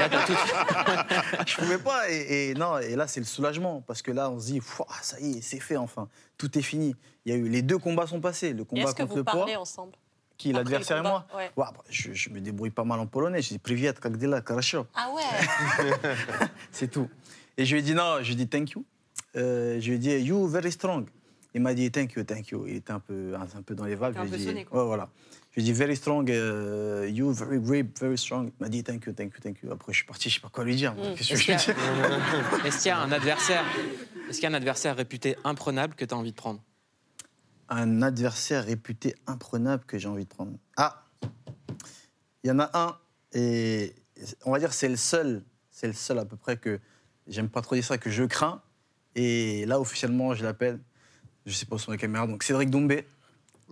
je 1.46 1.56
pouvais 1.56 1.78
pas. 1.78 2.08
Et, 2.10 2.54
non, 2.54 2.78
et 2.78 2.96
là, 2.96 3.06
c'est 3.06 3.20
le 3.20 3.26
soulagement 3.26 3.82
parce 3.86 4.02
que 4.02 4.12
là, 4.12 4.30
on 4.30 4.38
se 4.38 4.46
dit, 4.46 4.60
ça 5.02 5.20
y 5.20 5.38
est, 5.38 5.40
c'est 5.40 5.60
fait 5.60 5.76
enfin, 5.76 6.08
tout 6.38 6.56
est 6.58 6.62
fini. 6.62 6.94
Il 7.24 7.32
y 7.32 7.34
a 7.34 7.38
eu 7.38 7.48
les 7.48 7.62
deux 7.62 7.78
combats 7.78 8.06
sont 8.06 8.20
passés, 8.20 8.52
le 8.52 8.64
combat 8.64 8.84
contre 8.84 8.96
que 8.96 9.02
vous 9.02 9.16
le 9.16 9.24
poids. 9.24 9.46
ensemble? 9.58 9.92
qui 10.42 10.52
l'adversaire 10.52 10.98
et 10.98 11.02
moi. 11.02 11.26
Ouais. 11.36 11.50
Je, 11.88 12.30
me 12.30 12.40
débrouille 12.40 12.70
pas 12.70 12.82
mal 12.82 12.98
en 12.98 13.06
polonais. 13.06 13.40
Je 13.42 13.50
dis 13.50 13.58
Privet, 13.58 13.94
Kagdela, 13.94 14.40
Karasho. 14.40 14.86
Ah 14.94 15.10
ouais 15.14 15.88
C'est 16.72 16.90
tout. 16.90 17.08
Et 17.56 17.64
je 17.64 17.74
lui 17.74 17.80
ai 17.80 17.84
dit 17.84 17.94
non, 17.94 18.18
je 18.22 18.26
lui 18.26 18.32
ai 18.32 18.36
dit 18.36 18.48
thank 18.48 18.70
you. 18.70 18.84
Euh, 19.36 19.78
je 19.80 19.88
lui 19.90 19.94
ai 19.94 19.98
dit 19.98 20.10
you 20.26 20.48
very 20.48 20.72
strong. 20.72 21.06
Il 21.54 21.60
m'a 21.60 21.74
dit, 21.74 21.90
thank 21.90 22.14
you, 22.14 22.24
thank 22.24 22.48
you. 22.50 22.66
Il 22.66 22.76
était 22.76 22.92
un 22.92 23.00
peu, 23.00 23.34
un, 23.34 23.42
un 23.42 23.62
peu 23.62 23.74
dans 23.74 23.84
les 23.84 23.94
vagues. 23.94 24.16
Un 24.16 24.24
Je 24.24 24.28
lui 24.28 24.28
ai 24.28 24.30
peu 24.32 24.36
dit, 24.38 24.44
sonné, 24.46 24.64
quoi. 24.64 24.80
ouais, 24.80 24.86
voilà. 24.86 25.10
Je 25.50 25.56
lui 25.56 25.62
ai 25.62 25.64
dit, 25.64 25.72
very 25.78 25.96
strong, 25.96 26.30
euh, 26.30 27.06
you 27.12 27.30
very 27.32 27.58
brave, 27.58 27.86
very 28.00 28.16
strong. 28.16 28.46
Il 28.58 28.62
m'a 28.62 28.68
dit, 28.70 28.82
thank 28.82 29.04
you, 29.04 29.12
thank 29.12 29.34
you, 29.34 29.40
thank 29.42 29.62
you. 29.62 29.70
Après, 29.70 29.92
je 29.92 29.98
suis 29.98 30.06
parti, 30.06 30.30
je 30.30 30.36
sais 30.36 30.40
pas 30.40 30.48
quoi 30.48 30.64
lui 30.64 30.76
dire. 30.76 30.94
moi. 30.94 31.10
Mm. 31.10 31.14
Qu'est-ce 31.14 31.28
que 31.28 31.34
Est-ce 31.34 31.42
je 31.42 31.52
lui 31.52 31.58
qu'il 31.58 31.72
y, 31.72 31.76
dis 31.76 32.62
a- 32.62 32.66
est-ce 32.66 32.78
qu'il 32.78 32.86
y 32.86 32.90
a 32.90 32.98
un 33.00 33.12
adversaire 33.12 33.64
Est-ce 34.30 34.38
qu'il 34.38 34.44
y 34.44 34.46
a 34.46 34.50
un 34.50 34.54
adversaire 34.54 34.96
réputé 34.96 35.36
imprenable 35.44 35.94
que 35.94 36.04
tu 36.06 36.14
as 36.14 36.16
envie 36.16 36.30
de 36.32 36.36
prendre? 36.36 36.62
Un 37.68 38.00
adversaire 38.02 38.64
réputé 38.64 39.14
imprenable 39.26 39.84
que 39.86 39.98
j'ai 39.98 40.08
envie 40.08 40.24
de 40.24 40.28
prendre. 40.30 40.52
Ah 40.78 41.04
Il 42.44 42.48
y 42.48 42.50
en 42.50 42.58
a 42.60 42.70
un, 42.72 42.96
et 43.34 43.94
on 44.46 44.52
va 44.52 44.58
dire 44.58 44.72
c'est 44.72 44.88
le 44.88 44.96
seul, 44.96 45.42
c'est 45.70 45.86
le 45.86 45.92
seul 45.92 46.18
à 46.18 46.24
peu 46.24 46.36
près 46.36 46.56
que 46.56 46.80
j'aime 47.28 47.48
pas 47.48 47.60
trop 47.62 47.74
dire 47.74 47.84
ça, 47.84 47.98
que 47.98 48.10
je 48.10 48.24
crains. 48.24 48.62
Et 49.14 49.64
là, 49.66 49.78
officiellement, 49.78 50.34
je 50.34 50.42
l'appelle. 50.42 50.80
Je 51.46 51.52
sais 51.52 51.66
pas 51.66 51.76
où 51.76 51.78
sont 51.78 51.92
les 51.92 51.98
caméras, 51.98 52.26
donc 52.26 52.42
Cédric 52.42 52.70
Doumbé. 52.70 53.06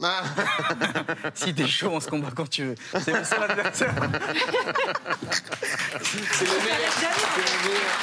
Ah, 0.03 0.23
Si 1.35 1.55
t'es 1.55 1.67
chaud, 1.67 1.91
on 1.93 2.01
se 2.01 2.09
combat 2.09 2.31
quand 2.35 2.49
tu 2.49 2.65
veux. 2.65 2.75
C'est 3.01 3.13
le 3.17 3.23
seul 3.25 3.43
adversaire. 3.43 3.95
C'est 6.03 6.45
le 6.47 6.53
meilleur. 6.65 6.91
Le 7.37 7.69
meilleur. 7.69 8.01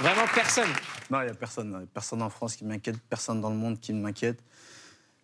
Vraiment 0.00 0.24
personne. 0.34 0.68
Non, 1.10 1.20
il 1.20 1.24
n'y 1.26 1.30
a 1.30 1.34
personne. 1.34 1.86
Personne 1.92 2.22
en 2.22 2.30
France 2.30 2.56
qui 2.56 2.64
m'inquiète, 2.64 2.96
personne 3.08 3.40
dans 3.40 3.50
le 3.50 3.56
monde 3.56 3.78
qui 3.78 3.92
m'inquiète. 3.92 4.38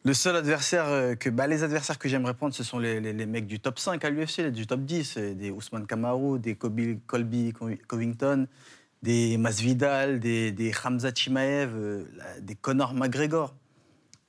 Le 0.05 0.15
seul 0.15 0.37
adversaire 0.37 0.85
euh, 0.87 1.15
que. 1.17 1.29
Bah, 1.31 1.47
les 1.47 1.65
adversaires 1.65 1.99
que 1.99 2.09
j'aimerais 2.09 2.35
prendre, 2.35 2.55
ce 2.55 2.63
sont 2.63 2.79
les, 2.79 3.01
les- 3.01 3.13
les 3.13 3.27
mecs 3.27 3.47
du 3.47 3.59
top 3.59 3.79
5 3.79 4.05
à 4.05 4.11
l'UFC, 4.11 4.43
du 4.53 4.67
top 4.67 4.81
10. 4.83 5.15
euh, 5.17 5.35
Des 5.35 5.51
Ousmane 5.51 5.87
Kamaru, 5.87 6.39
des 6.39 6.55
Colby 6.55 7.01
Covington, 7.87 8.47
des 9.03 9.37
Masvidal, 9.39 10.21
des, 10.21 10.51
des 10.53 10.73
Hamza 10.85 11.13
Chimaev, 11.15 11.71
euh, 11.75 12.05
des 12.41 12.55
Conor 12.55 12.95
McGregor, 12.95 13.55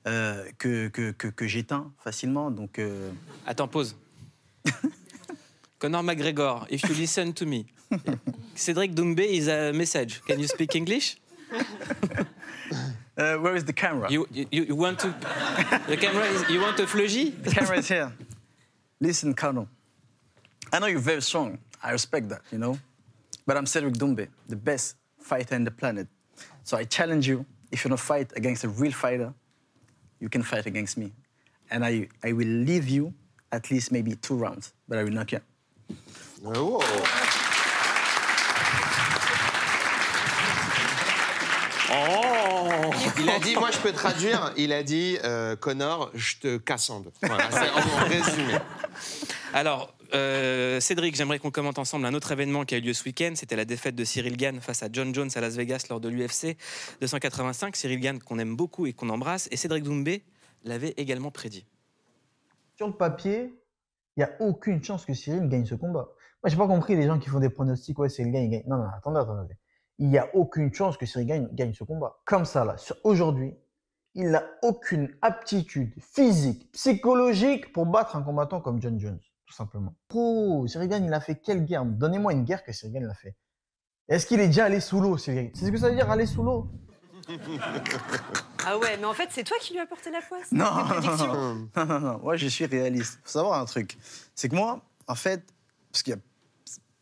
euh, 0.06 0.44
que, 0.58 0.88
que, 0.88 1.10
que, 1.12 1.28
que 1.28 1.46
j'éteins 1.46 1.92
facilement. 2.02 2.50
Donc. 2.50 2.78
euh, 2.78 3.10
Attends, 3.46 3.68
pause. 3.68 3.96
Conor 5.78 6.02
McGregor, 6.02 6.66
if 6.70 6.82
you 6.88 6.94
listen 6.94 7.32
to 7.32 7.46
me. 7.46 7.66
Cédric 8.54 8.94
Doumbé 8.94 9.24
is 9.24 9.48
a 9.48 9.72
message. 9.72 10.20
Can 10.26 10.38
you 10.38 10.46
speak 10.46 10.74
English? 10.74 11.16
Uh, 13.18 13.36
where 13.36 13.54
is 13.54 13.64
the 13.64 13.72
camera? 13.72 14.10
you, 14.10 14.26
you, 14.32 14.46
you 14.50 14.74
want 14.74 14.98
to... 14.98 15.08
The 15.88 15.96
camera 15.96 16.24
is... 16.24 16.48
You 16.48 16.60
want 16.62 16.80
a 16.80 16.86
The 16.86 17.50
camera 17.52 17.76
is 17.76 17.88
here. 17.88 18.10
Listen, 18.98 19.34
Colonel. 19.34 19.68
I 20.72 20.78
know 20.78 20.86
you're 20.86 21.00
very 21.00 21.20
strong. 21.20 21.58
I 21.82 21.90
respect 21.90 22.30
that, 22.30 22.40
you 22.50 22.56
know? 22.56 22.78
But 23.46 23.56
I'm 23.56 23.66
Cedric 23.66 23.94
Doumbé, 23.94 24.28
the 24.48 24.56
best 24.56 24.96
fighter 25.18 25.54
in 25.54 25.64
the 25.64 25.70
planet. 25.70 26.06
So 26.64 26.76
I 26.76 26.84
challenge 26.84 27.26
you, 27.26 27.44
if 27.70 27.84
you 27.84 27.90
to 27.90 27.96
fight 27.96 28.32
against 28.36 28.64
a 28.64 28.68
real 28.68 28.92
fighter, 28.92 29.32
you 30.20 30.28
can 30.28 30.42
fight 30.42 30.66
against 30.66 30.96
me. 30.98 31.12
And 31.70 31.84
I, 31.84 32.08
will 32.24 32.46
leave 32.46 32.88
you 32.88 33.14
at 33.52 33.70
least 33.70 33.92
maybe 33.92 34.14
two 34.16 34.36
rounds, 34.36 34.72
but 34.88 34.98
I 34.98 35.04
will 35.04 35.12
knock 35.12 35.32
you 35.32 35.38
out. 35.38 35.44
Oh 36.42 36.80
Il 43.18 43.28
a 43.28 43.38
dit, 43.40 43.54
moi 43.56 43.70
je 43.70 43.78
peux 43.78 43.92
traduire, 43.92 44.52
il 44.56 44.72
a 44.72 44.82
dit, 44.82 45.18
euh, 45.24 45.56
Connor, 45.56 46.10
je 46.14 46.36
te 46.36 46.56
casse 46.56 46.88
en 46.90 47.00
deux. 47.00 47.10
Voilà, 47.22 47.50
c'est 47.50 47.70
en 47.70 48.08
résumé. 48.08 48.54
Alors, 49.52 49.92
euh, 50.14 50.80
Cédric, 50.80 51.14
j'aimerais 51.14 51.38
qu'on 51.38 51.50
commente 51.50 51.78
ensemble 51.78 52.06
un 52.06 52.14
autre 52.14 52.32
événement 52.32 52.64
qui 52.64 52.74
a 52.74 52.78
eu 52.78 52.80
lieu 52.80 52.92
ce 52.92 53.04
week-end. 53.04 53.32
C'était 53.34 53.56
la 53.56 53.64
défaite 53.64 53.94
de 53.94 54.04
Cyril 54.04 54.36
Gann 54.36 54.60
face 54.60 54.82
à 54.82 54.88
John 54.92 55.14
Jones 55.14 55.30
à 55.34 55.40
Las 55.40 55.56
Vegas 55.56 55.86
lors 55.90 56.00
de 56.00 56.08
l'UFC 56.08 56.56
285. 57.00 57.76
Cyril 57.76 58.00
Gann 58.00 58.18
qu'on 58.18 58.38
aime 58.38 58.56
beaucoup 58.56 58.86
et 58.86 58.92
qu'on 58.92 59.08
embrasse. 59.08 59.48
Et 59.50 59.56
Cédric 59.56 59.84
Doumbé 59.84 60.24
l'avait 60.64 60.94
également 60.96 61.30
prédit. 61.30 61.66
Sur 62.76 62.88
le 62.88 62.94
papier, 62.94 63.54
il 64.16 64.20
n'y 64.20 64.24
a 64.24 64.32
aucune 64.40 64.82
chance 64.82 65.04
que 65.04 65.14
Cyril 65.14 65.48
gagne 65.48 65.66
ce 65.66 65.74
combat. 65.74 66.08
Moi, 66.42 66.48
j'ai 66.48 66.56
pas 66.56 66.66
compris 66.66 66.96
les 66.96 67.06
gens 67.06 67.18
qui 67.18 67.28
font 67.28 67.40
des 67.40 67.50
pronostics, 67.50 67.98
ouais, 67.98 68.08
Cyril 68.08 68.32
gagne, 68.32 68.44
il 68.44 68.50
gagne. 68.50 68.64
Non, 68.66 68.78
non, 68.78 68.86
attendez, 68.96 69.20
attendez. 69.20 69.54
Il 69.98 70.08
n'y 70.08 70.18
a 70.18 70.34
aucune 70.34 70.72
chance 70.72 70.96
que 70.96 71.06
Cyril 71.06 71.26
gagne, 71.26 71.48
gagne 71.52 71.74
ce 71.74 71.84
combat. 71.84 72.18
Comme 72.24 72.46
ça, 72.46 72.64
là, 72.64 72.76
aujourd'hui, 73.04 73.54
il 74.14 74.30
n'a 74.30 74.44
aucune 74.62 75.14
aptitude 75.22 75.92
physique, 76.00 76.70
psychologique 76.72 77.72
pour 77.72 77.86
battre 77.86 78.16
un 78.16 78.22
combattant 78.22 78.60
comme 78.60 78.80
John 78.80 78.98
Jones, 78.98 79.20
tout 79.50 79.56
simplement. 79.56 79.94
Oh, 80.14 80.64
Cyril 80.68 80.88
Gann, 80.88 81.04
il 81.04 81.12
a 81.12 81.20
fait 81.20 81.34
quelle 81.34 81.64
guerre? 81.64 81.84
Donnez-moi 81.84 82.32
une 82.32 82.44
guerre 82.44 82.62
que 82.62 82.72
Cyril 82.72 82.94
Gann 82.94 83.04
l'a 83.06 83.14
fait. 83.14 83.34
Est-ce 84.08 84.24
qu'il 84.26 84.38
est 84.38 84.46
déjà 84.46 84.66
allé 84.66 84.78
sous 84.80 85.00
l'eau, 85.00 85.18
Cyril 85.18 85.50
C'est 85.54 85.66
ce 85.66 85.70
que 85.72 85.76
ça 85.76 85.88
veut 85.88 85.96
dire, 85.96 86.08
aller 86.08 86.26
sous 86.26 86.42
l'eau? 86.44 86.70
Ah 88.64 88.78
ouais, 88.78 88.96
mais 88.98 89.04
en 89.06 89.14
fait, 89.14 89.28
c'est 89.32 89.42
toi 89.44 89.56
qui 89.60 89.72
lui 89.72 89.80
as 89.80 89.86
porté 89.86 90.10
la 90.10 90.20
poisse. 90.22 90.52
Non, 90.52 90.64
non, 90.72 90.84
prédictions. 90.84 91.26
non, 91.34 91.68
non, 91.76 91.84
non, 91.86 92.00
non. 92.00 92.18
Moi, 92.18 92.36
je 92.36 92.46
suis 92.46 92.64
réaliste. 92.66 93.18
faut 93.24 93.30
savoir 93.30 93.60
un 93.60 93.64
truc. 93.64 93.98
C'est 94.34 94.48
que 94.48 94.54
moi, 94.54 94.82
en 95.08 95.14
fait, 95.16 95.42
parce 95.90 96.02
qu'il 96.04 96.12
y 96.14 96.16
a 96.16 96.20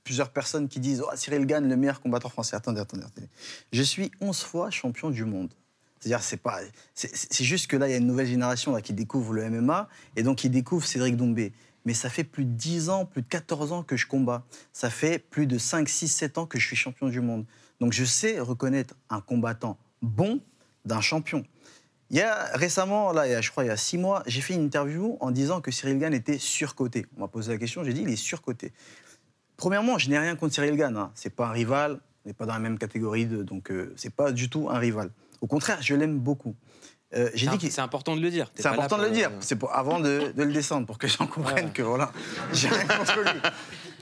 plusieurs 0.05 0.31
personnes 0.31 0.69
qui 0.69 0.81
disent 0.81 1.03
oh, 1.07 1.11
Cyril 1.17 1.45
Gann, 1.47 1.69
le 1.69 1.77
meilleur 1.77 2.01
combattant 2.01 2.31
français. 2.31 2.57
Attendez, 2.57 2.81
attendez, 2.81 3.05
attendez. 3.05 3.29
Je 3.73 3.83
suis 3.83 4.11
11 4.23 4.41
fois 4.43 4.71
champion 4.71 5.11
du 5.11 5.25
monde. 5.27 5.53
C'est-à-dire, 6.01 6.23
c'est 6.23 6.37
pas, 6.39 6.61
c'est- 6.95 7.15
c'est 7.15 7.45
juste 7.45 7.67
que 7.69 7.77
là, 7.77 7.89
il 7.89 7.91
y 7.91 7.95
a 7.95 7.99
une 7.99 8.07
nouvelle 8.07 8.27
génération 8.29 8.73
là, 8.73 8.81
qui 8.81 8.93
découvre 8.93 9.33
le 9.35 9.43
MMA 9.51 9.89
et 10.17 10.23
donc 10.23 10.39
qui 10.39 10.49
découvre 10.49 10.87
Cédric 10.87 11.17
Doumbé. 11.17 11.53
Mais 11.85 11.95
ça 11.95 12.11
fait 12.11 12.25
plus 12.25 12.45
de 12.45 12.53
10 12.53 12.91
ans, 12.91 13.05
plus 13.05 13.23
de 13.23 13.29
14 13.29 13.73
ans 13.73 13.83
que 13.83 13.97
je 13.97 14.07
combats. 14.07 14.45
Ça 14.73 14.91
fait 14.91 15.19
plus 15.19 15.47
de 15.47 15.59
5, 15.59 15.89
6, 15.89 16.09
7 16.09 16.39
ans 16.39 16.47
que 16.47 16.59
je 16.59 16.67
suis 16.67 16.77
champion 16.77 17.09
du 17.09 17.21
monde. 17.21 17.45
Donc 17.81 17.93
je 17.93 18.05
sais 18.05 18.41
reconnaître 18.41 18.95
un 19.11 19.21
combattant 19.21 19.79
bon 20.03 20.41
d'un 20.85 21.01
champion. 21.01 21.45
Il 22.11 22.17
y 22.17 22.23
a 22.23 22.45
récemment, 22.55 23.13
là, 23.13 23.41
je 23.41 23.51
crois, 23.51 23.65
il 23.65 23.67
y 23.67 23.71
a 23.71 23.77
six 23.77 23.99
mois, 23.99 24.23
j'ai 24.27 24.41
fait 24.41 24.55
une 24.55 24.65
interview 24.65 25.19
en 25.21 25.31
disant 25.31 25.61
que 25.61 25.71
Cyril 25.71 25.99
Gann 25.99 26.15
était 26.15 26.39
surcoté. 26.39 27.07
On 27.17 27.21
m'a 27.21 27.29
posé 27.29 27.53
la 27.53 27.59
question, 27.59 27.85
j'ai 27.85 27.93
dit 27.93 28.01
il 28.01 28.09
est 28.09 28.17
surcoté. 28.17 28.73
Premièrement, 29.59 29.99
je 29.99 30.09
n'ai 30.09 30.19
rien 30.19 30.35
contre 30.35 30.55
Cyril 30.55 30.77
Gann. 30.77 30.97
Hein. 30.97 31.11
C'est 31.15 31.35
pas 31.35 31.49
un 31.49 31.53
rival, 31.53 32.01
on 32.25 32.29
n'est 32.31 32.35
pas 32.35 32.47
dans 32.47 32.55
la 32.55 32.61
même 32.61 32.79
catégorie, 32.79 33.27
de, 33.27 33.43
donc 33.43 33.71
euh, 33.71 33.93
c'est 33.97 34.15
pas 34.15 34.33
du 34.33 34.49
tout 34.49 34.71
un 34.71 34.79
rival. 34.79 35.11
Au 35.43 35.47
contraire, 35.47 35.83
je 35.83 35.95
l'aime 35.95 36.19
beaucoup. 36.19 36.55
Euh, 37.15 37.31
j'ai 37.35 37.47
C'est 37.47 37.53
dit 37.53 37.59
qu'il- 37.59 37.73
c'est 37.73 37.81
important 37.81 38.15
de 38.17 38.21
le 38.21 38.31
dire. 38.31 38.51
C'est 38.55 38.67
important 38.67 38.99
de 38.99 39.05
le 39.05 39.11
dire. 39.11 39.31
euh, 39.31 39.37
C'est 39.41 39.57
pour, 39.57 39.75
avant 39.75 39.99
de, 39.99 40.33
de 40.37 40.43
le 40.43 40.53
descendre, 40.53 40.87
pour 40.87 40.99
que 40.99 41.07
les 41.07 41.13
gens 41.13 41.27
comprennent 41.27 41.67
Ouais. 41.67 41.73
que 41.73 41.81
voilà, 41.83 42.13
j'ai 42.53 42.69
rien 42.69 42.85
contre 42.87 43.21
lui. 43.21 43.41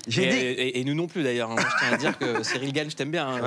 J'ai 0.08 0.24
Et, 0.24 0.28
dit. 0.28 0.36
et- 0.36 0.80
et 0.80 0.84
nous 0.84 0.94
non 0.94 1.06
plus 1.06 1.22
d'ailleurs. 1.22 1.50
hein. 1.52 1.56
Je 1.58 1.78
tiens 1.78 1.92
à 1.92 1.96
dire 1.96 2.18
que 2.18 2.42
Cyril 2.42 2.72
Gann, 2.72 2.88
je 2.90 2.96
t'aime 2.96 3.10
bien. 3.12 3.28
hein. 3.28 3.40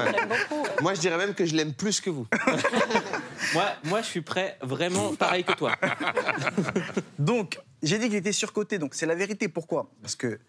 Moi, 0.82 0.94
je 0.94 1.00
dirais 1.02 1.18
même 1.18 1.34
que 1.34 1.46
je 1.46 1.56
l'aime 1.56 1.74
plus 1.74 2.00
que 2.02 2.10
vous. 2.10 2.26
Moi, 3.54 3.66
moi, 3.86 4.02
je 4.02 4.08
suis 4.08 4.22
prêt 4.22 4.58
vraiment 4.62 5.14
pareil 5.16 5.44
que 5.44 5.54
toi. 5.54 5.72
Donc, 7.20 7.60
j'ai 7.82 7.98
dit 7.98 8.08
qu'il 8.08 8.16
était 8.18 8.32
surcoté. 8.32 8.78
Donc, 8.78 8.94
c'est 8.94 9.06
la 9.06 9.16
vérité. 9.16 9.48
Pourquoi? 9.48 9.90
Parce 10.02 10.16
que 10.16 10.40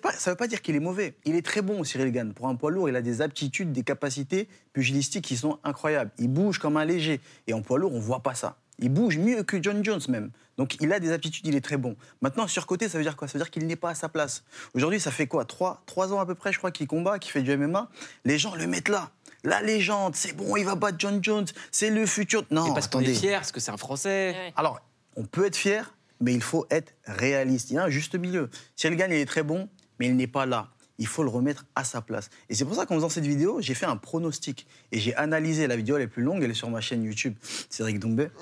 pas, 0.00 0.12
ça 0.12 0.30
ne 0.30 0.32
veut 0.32 0.36
pas 0.36 0.48
dire 0.48 0.62
qu'il 0.62 0.74
est 0.74 0.80
mauvais. 0.80 1.14
Il 1.24 1.34
est 1.34 1.44
très 1.44 1.62
bon, 1.62 1.84
Cyril 1.84 2.12
Gann. 2.12 2.32
Pour 2.32 2.48
un 2.48 2.54
poids 2.54 2.70
lourd, 2.70 2.88
il 2.88 2.96
a 2.96 3.02
des 3.02 3.22
aptitudes, 3.22 3.72
des 3.72 3.82
capacités 3.82 4.48
pugilistiques 4.72 5.24
qui 5.24 5.36
sont 5.36 5.58
incroyables. 5.64 6.10
Il 6.18 6.28
bouge 6.28 6.58
comme 6.58 6.76
un 6.76 6.84
léger. 6.84 7.20
Et 7.46 7.54
en 7.54 7.62
poids 7.62 7.78
lourd, 7.78 7.94
on 7.94 8.00
voit 8.00 8.22
pas 8.22 8.34
ça. 8.34 8.56
Il 8.80 8.90
bouge 8.90 9.18
mieux 9.18 9.42
que 9.42 9.60
John 9.62 9.84
Jones 9.84 10.00
même. 10.08 10.30
Donc 10.56 10.76
il 10.80 10.92
a 10.92 11.00
des 11.00 11.12
aptitudes, 11.12 11.46
il 11.46 11.56
est 11.56 11.60
très 11.60 11.76
bon. 11.76 11.96
Maintenant, 12.20 12.46
surcoté, 12.46 12.88
ça 12.88 12.98
veut 12.98 13.04
dire 13.04 13.16
quoi? 13.16 13.26
Ça 13.28 13.38
veut 13.38 13.44
dire 13.44 13.50
qu'il 13.50 13.66
n'est 13.66 13.76
pas 13.76 13.90
à 13.90 13.94
sa 13.94 14.08
place. 14.08 14.44
Aujourd'hui, 14.74 15.00
ça 15.00 15.10
fait 15.10 15.26
quoi? 15.26 15.44
Trois, 15.44 15.82
trois 15.86 16.12
ans 16.12 16.20
à 16.20 16.26
peu 16.26 16.34
près, 16.34 16.52
je 16.52 16.58
crois, 16.58 16.70
qu'il 16.70 16.86
combat, 16.86 17.18
qu'il 17.18 17.32
fait 17.32 17.42
du 17.42 17.56
MMA. 17.56 17.90
Les 18.24 18.38
gens 18.38 18.54
le 18.54 18.66
mettent 18.66 18.88
là. 18.88 19.10
La 19.44 19.62
légende, 19.62 20.16
c'est 20.16 20.32
bon, 20.32 20.56
il 20.56 20.64
va 20.64 20.74
battre 20.74 20.96
John 20.98 21.22
Jones, 21.22 21.46
c'est 21.70 21.90
le 21.90 22.06
futur. 22.06 22.44
Non, 22.50 22.74
parce 22.74 22.88
qu'on 22.88 23.00
est 23.00 23.14
fier, 23.14 23.38
parce 23.38 23.52
que 23.52 23.60
c'est 23.60 23.70
un 23.70 23.76
Français. 23.76 24.52
Alors, 24.56 24.80
on 25.14 25.24
peut 25.24 25.46
être 25.46 25.56
fier, 25.56 25.94
mais 26.20 26.34
il 26.34 26.42
faut 26.42 26.66
être 26.70 26.92
réaliste. 27.04 27.70
Il 27.70 27.74
y 27.74 27.78
a 27.78 27.84
un 27.84 27.88
juste 27.88 28.16
milieu. 28.16 28.50
Cyril 28.74 28.96
Gann, 28.96 29.12
il 29.12 29.18
est 29.18 29.26
très 29.26 29.44
bon, 29.44 29.68
mais 29.98 30.06
il 30.06 30.16
n'est 30.16 30.26
pas 30.26 30.46
là. 30.46 30.68
Il 31.00 31.06
faut 31.06 31.22
le 31.22 31.28
remettre 31.28 31.64
à 31.76 31.84
sa 31.84 32.00
place. 32.00 32.28
Et 32.48 32.54
c'est 32.54 32.64
pour 32.64 32.74
ça 32.74 32.84
qu'en 32.84 32.96
faisant 32.96 33.08
cette 33.08 33.26
vidéo, 33.26 33.60
j'ai 33.60 33.74
fait 33.74 33.86
un 33.86 33.96
pronostic. 33.96 34.66
Et 34.90 34.98
j'ai 34.98 35.14
analysé 35.14 35.68
la 35.68 35.76
vidéo, 35.76 35.96
elle 35.96 36.02
est 36.02 36.08
plus 36.08 36.24
longue, 36.24 36.42
elle 36.42 36.50
est 36.50 36.54
sur 36.54 36.70
ma 36.70 36.80
chaîne 36.80 37.04
YouTube, 37.04 37.34
Cédric 37.70 38.00
Doumbé. 38.00 38.30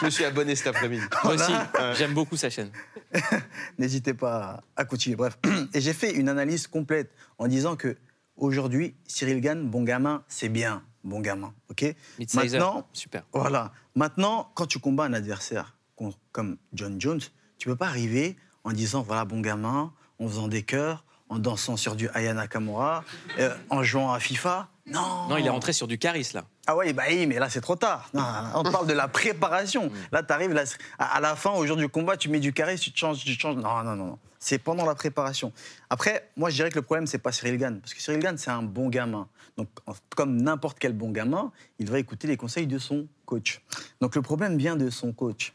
Je 0.00 0.04
me 0.04 0.10
suis 0.10 0.24
abonné 0.24 0.54
cet 0.54 0.68
après-midi. 0.68 1.02
Moi 1.24 1.34
aussi, 1.34 1.52
j'aime 1.96 2.14
beaucoup 2.14 2.36
sa 2.36 2.50
chaîne. 2.50 2.70
N'hésitez 3.78 4.14
pas 4.14 4.62
à 4.76 4.84
continuer. 4.84 5.16
Bref. 5.16 5.38
Et 5.74 5.80
j'ai 5.80 5.92
fait 5.92 6.12
une 6.12 6.28
analyse 6.28 6.66
complète 6.66 7.10
en 7.38 7.48
disant 7.48 7.76
que 7.76 7.96
aujourd'hui, 8.36 8.94
Cyril 9.06 9.40
Gann, 9.40 9.68
bon 9.68 9.82
gamin, 9.82 10.22
c'est 10.28 10.48
bien. 10.48 10.82
Bon 11.02 11.20
gamin. 11.20 11.52
OK 11.70 11.84
Mid-sizer, 12.18 12.58
Maintenant, 12.58 12.86
super. 12.92 13.24
Voilà. 13.32 13.72
Maintenant, 13.94 14.50
quand 14.54 14.66
tu 14.66 14.78
combats 14.78 15.04
un 15.04 15.14
adversaire 15.14 15.76
comme 16.32 16.58
John 16.72 17.00
Jones, 17.00 17.20
tu 17.58 17.68
peux 17.68 17.76
pas 17.76 17.88
arriver 17.88 18.36
en 18.68 18.72
disant 18.72 19.02
voilà, 19.02 19.24
bon 19.24 19.40
gamin, 19.40 19.92
en 20.20 20.28
faisant 20.28 20.46
des 20.48 20.62
chœurs, 20.62 21.04
en 21.30 21.38
dansant 21.38 21.76
sur 21.76 21.96
du 21.96 22.08
Aya 22.10 22.34
Nakamura, 22.34 23.02
euh, 23.38 23.54
en 23.70 23.82
jouant 23.82 24.12
à 24.12 24.20
FIFA. 24.20 24.68
Non 24.86 25.28
Non, 25.28 25.36
il 25.38 25.46
est 25.46 25.50
rentré 25.50 25.72
sur 25.72 25.86
du 25.86 25.98
charisme 25.98 26.38
là. 26.38 26.44
Ah 26.66 26.76
oui, 26.76 26.92
bah 26.92 27.04
oui, 27.08 27.26
mais 27.26 27.38
là 27.38 27.48
c'est 27.48 27.62
trop 27.62 27.76
tard. 27.76 28.10
Non, 28.12 28.22
on 28.54 28.62
parle 28.64 28.86
de 28.86 28.92
la 28.92 29.08
préparation. 29.08 29.90
Là, 30.12 30.22
tu 30.22 30.32
arrives 30.34 30.54
à, 30.98 31.04
à 31.04 31.20
la 31.20 31.34
fin, 31.34 31.50
au 31.50 31.66
jour 31.66 31.76
du 31.78 31.88
combat, 31.88 32.18
tu 32.18 32.28
mets 32.28 32.40
du 32.40 32.52
carré, 32.52 32.76
tu 32.76 32.92
te 32.92 32.98
changes, 32.98 33.24
tu 33.24 33.34
te 33.34 33.40
changes. 33.40 33.56
Non, 33.56 33.82
non, 33.82 33.96
non, 33.96 34.04
non. 34.04 34.18
C'est 34.38 34.58
pendant 34.58 34.84
la 34.84 34.94
préparation. 34.94 35.50
Après, 35.88 36.28
moi, 36.36 36.50
je 36.50 36.56
dirais 36.56 36.70
que 36.70 36.76
le 36.76 36.82
problème, 36.82 37.06
c'est 37.06 37.18
pas 37.18 37.32
Cyril 37.32 37.56
Gann. 37.56 37.80
Parce 37.80 37.94
que 37.94 38.02
Cyril 38.02 38.20
Gann, 38.20 38.36
c'est 38.36 38.50
un 38.50 38.62
bon 38.62 38.88
gamin. 38.88 39.28
Donc, 39.56 39.68
comme 40.14 40.40
n'importe 40.40 40.78
quel 40.78 40.92
bon 40.92 41.10
gamin, 41.10 41.50
il 41.78 41.90
va 41.90 41.98
écouter 41.98 42.28
les 42.28 42.36
conseils 42.36 42.66
de 42.66 42.78
son 42.78 43.06
coach. 43.24 43.62
Donc, 44.00 44.14
le 44.14 44.22
problème 44.22 44.58
vient 44.58 44.76
de 44.76 44.90
son 44.90 45.12
coach. 45.12 45.54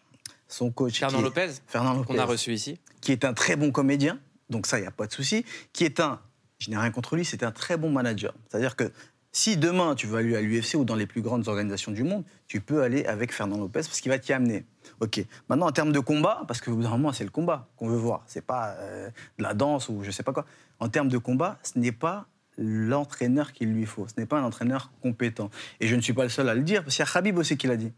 Son 0.53 0.69
coach. 0.71 0.99
Fernand 0.99 1.19
est- 1.19 1.23
Lopez, 1.23 1.49
Fernand 1.67 1.93
Lopez. 1.95 2.13
qu'on 2.13 2.19
a 2.19 2.25
reçu 2.25 2.53
ici. 2.53 2.79
Qui 3.01 3.11
est 3.11 3.25
un 3.25 3.33
très 3.33 3.55
bon 3.55 3.71
comédien. 3.71 4.19
Donc, 4.49 4.67
ça, 4.67 4.77
il 4.77 4.81
n'y 4.81 4.87
a 4.87 4.91
pas 4.91 5.07
de 5.07 5.11
souci. 5.11 5.45
Qui 5.73 5.83
est 5.83 5.99
un. 5.99 6.19
Je 6.59 6.69
n'ai 6.69 6.77
rien 6.77 6.91
contre 6.91 7.15
lui, 7.15 7.25
c'est 7.25 7.41
un 7.43 7.51
très 7.51 7.75
bon 7.75 7.89
manager. 7.89 8.33
C'est-à-dire 8.47 8.75
que 8.75 8.91
si 9.31 9.57
demain 9.57 9.95
tu 9.95 10.05
veux 10.05 10.17
aller 10.19 10.35
à 10.35 10.41
l'UFC 10.41 10.75
ou 10.75 10.85
dans 10.85 10.95
les 10.95 11.07
plus 11.07 11.21
grandes 11.23 11.47
organisations 11.47 11.91
du 11.91 12.03
monde, 12.03 12.23
tu 12.47 12.61
peux 12.61 12.83
aller 12.83 13.03
avec 13.05 13.33
Fernand 13.33 13.57
Lopez 13.57 13.81
parce 13.81 13.99
qu'il 13.99 14.11
va 14.11 14.19
t'y 14.19 14.31
amener. 14.31 14.63
Ok. 14.99 15.25
Maintenant, 15.49 15.65
en 15.67 15.71
termes 15.71 15.91
de 15.91 15.99
combat, 15.99 16.43
parce 16.47 16.61
que 16.61 16.69
au 16.69 16.75
bout 16.75 16.83
d'un 16.83 16.89
moment, 16.91 17.11
c'est 17.13 17.23
le 17.23 17.31
combat 17.31 17.67
qu'on 17.75 17.87
veut 17.87 17.97
voir. 17.97 18.23
C'est 18.27 18.45
pas 18.45 18.75
euh, 18.77 19.09
de 19.39 19.43
la 19.43 19.55
danse 19.55 19.89
ou 19.89 20.03
je 20.03 20.11
sais 20.11 20.23
pas 20.23 20.33
quoi. 20.33 20.45
En 20.79 20.87
termes 20.87 21.09
de 21.09 21.17
combat, 21.17 21.57
ce 21.63 21.79
n'est 21.79 21.91
pas 21.91 22.27
l'entraîneur 22.57 23.51
qu'il 23.53 23.73
lui 23.73 23.85
faut. 23.85 24.07
Ce 24.07 24.13
n'est 24.19 24.27
pas 24.27 24.37
un 24.39 24.43
entraîneur 24.43 24.91
compétent. 25.01 25.49
Et 25.79 25.87
je 25.87 25.95
ne 25.95 26.01
suis 26.01 26.13
pas 26.13 26.23
le 26.23 26.29
seul 26.29 26.47
à 26.47 26.53
le 26.53 26.61
dire, 26.61 26.83
parce 26.83 26.95
qu'il 26.95 27.03
y 27.03 27.07
a 27.07 27.11
Khabib 27.11 27.37
aussi 27.39 27.57
qui 27.57 27.65
l'a 27.67 27.77
dit. 27.77 27.91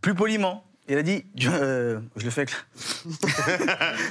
Plus 0.00 0.14
poliment. 0.14 0.64
Il 0.88 0.98
a 0.98 1.02
dit, 1.02 1.24
je, 1.36 1.48
euh, 1.48 2.00
je 2.16 2.24
le 2.24 2.30
fais 2.30 2.44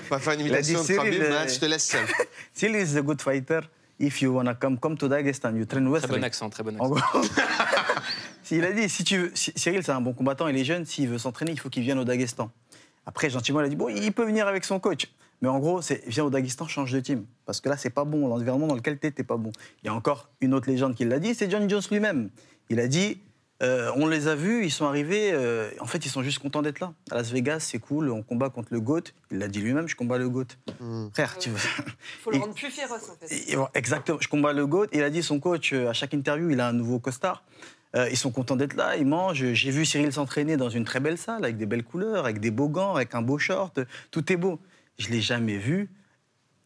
va 0.10 0.20
faire 0.20 0.34
une 0.34 0.46
Il 0.46 0.56
a 0.56 0.62
dit, 0.62 0.72
imitation 0.72 0.82
de 0.82 0.86
Cyril, 1.10 1.22
euh, 1.22 1.48
je 1.48 1.60
te 1.60 1.66
laisse 1.66 1.86
seul. 1.86 2.06
Cyril 2.54 2.76
is 2.76 2.98
a 2.98 3.02
good 3.02 3.22
fighter. 3.22 3.62
If 4.00 4.22
you 4.22 4.34
wanna 4.34 4.56
come, 4.56 4.80
come 4.80 4.98
to 4.98 5.08
Dagestan. 5.08 5.56
You 5.56 5.66
train 5.66 5.82
Très 5.82 5.92
wrestling. 5.92 6.20
bon 6.20 6.24
accent, 6.24 6.50
très 6.50 6.64
bon 6.64 6.76
En 6.80 6.96
accent. 6.96 7.22
il 8.52 8.64
a 8.64 8.72
dit, 8.72 8.90
si 8.90 9.04
tu 9.04 9.18
veux, 9.18 9.32
Cyril, 9.36 9.84
c'est 9.84 9.92
un 9.92 10.02
bon 10.02 10.14
combattant, 10.14 10.48
il 10.48 10.58
est 10.58 10.64
jeune, 10.64 10.86
s'il 10.86 11.08
veut 11.10 11.18
s'entraîner, 11.18 11.52
il 11.52 11.60
faut 11.60 11.70
qu'il 11.70 11.84
vienne 11.84 12.00
au 12.00 12.04
Daghestan. 12.04 12.50
Après, 13.06 13.30
gentiment, 13.30 13.60
il 13.62 13.66
a 13.66 13.70
dit, 13.70 13.76
bon, 13.76 13.90
il 13.90 14.12
peut 14.12 14.26
venir 14.26 14.48
avec 14.48 14.64
son 14.64 14.80
coach. 14.80 15.08
Mais 15.42 15.50
en 15.50 15.60
gros, 15.60 15.82
c'est 15.82 16.04
viens 16.08 16.24
au 16.24 16.30
Daghestan, 16.30 16.68
change 16.68 16.92
de 16.92 17.00
team. 17.00 17.26
Parce 17.46 17.62
que 17.62 17.70
là, 17.70 17.78
c'est 17.78 17.90
pas 17.90 18.06
bon. 18.06 18.28
L'environnement 18.28 18.68
dans 18.68 18.76
lequel 18.76 18.98
t'es, 18.98 19.12
t'es 19.12 19.24
pas 19.24 19.38
bon. 19.38 19.52
Il 19.84 19.88
y 19.88 19.90
a 19.90 19.94
encore 19.94 20.30
une 20.40 20.54
autre 20.54 20.70
légende 20.70 20.96
qui 20.96 21.04
l'a 21.06 21.20
dit, 21.20 21.34
c'est 21.34 21.50
John 21.50 21.70
Jones 21.70 21.82
lui-même. 21.92 22.30
Il 22.70 22.80
a 22.80 22.88
dit, 22.88 23.20
euh, 23.62 23.92
on 23.96 24.08
les 24.08 24.28
a 24.28 24.36
vus, 24.36 24.66
ils 24.66 24.72
sont 24.72 24.86
arrivés, 24.86 25.32
euh, 25.34 25.70
en 25.80 25.86
fait, 25.86 26.06
ils 26.06 26.10
sont 26.10 26.24
juste 26.24 26.40
contents 26.40 26.62
d'être 26.62 26.80
là. 26.80 26.94
À 27.12 27.16
Las 27.16 27.32
Vegas, 27.32 27.60
c'est 27.60 27.80
cool, 27.80 28.10
on 28.10 28.24
combat 28.24 28.50
contre 28.50 28.70
le 28.72 28.80
GOAT. 28.80 29.04
Il 29.30 29.38
l'a 29.38 29.48
dit 29.48 29.60
lui-même, 29.60 29.88
je 29.88 29.96
combats 29.96 30.18
le 30.18 30.30
GOAT. 30.30 30.48
Frère, 31.14 31.38
tu 31.38 31.50
veux. 31.50 31.58
faut 32.22 32.32
le 32.32 32.40
rendre 32.40 32.56
plus 32.56 32.72
féroce, 32.72 33.10
en 33.10 33.28
fait. 33.28 33.58
Exactement. 33.76 34.18
Je 34.20 34.28
combats 34.28 34.54
le 34.54 34.66
GOAT. 34.66 34.88
Il 34.94 35.04
a 35.04 35.10
dit 35.10 35.22
son 35.22 35.40
coach, 35.40 35.74
euh, 35.74 35.90
à 35.90 35.94
chaque 35.94 36.14
interview, 36.14 36.50
il 36.50 36.60
a 36.60 36.68
un 36.68 36.74
nouveau 36.74 37.00
costard. 37.00 37.44
Euh, 37.96 38.10
ils 38.10 38.18
sont 38.18 38.32
contents 38.32 38.56
d'être 38.56 38.76
là, 38.76 38.96
ils 38.96 39.06
mangent. 39.06 39.54
J'ai 39.54 39.72
vu 39.72 39.86
Cyril 39.86 40.12
s'entraîner 40.14 40.58
dans 40.58 40.70
une 40.70 40.86
très 40.86 41.00
belle 41.00 41.18
salle, 41.18 41.44
avec 41.44 41.58
des 41.58 41.66
belles 41.66 41.84
couleurs, 41.84 42.26
avec 42.26 42.40
des 42.40 42.52
beaux 42.52 42.70
gants, 42.70 42.96
avec 42.96 43.14
un 43.16 43.22
beau 43.22 43.38
short. 43.38 43.80
Tout 44.12 44.32
est 44.32 44.38
beau. 44.38 44.60
Je 44.98 45.10
l'ai 45.10 45.22
jamais 45.22 45.58
vu 45.58 45.90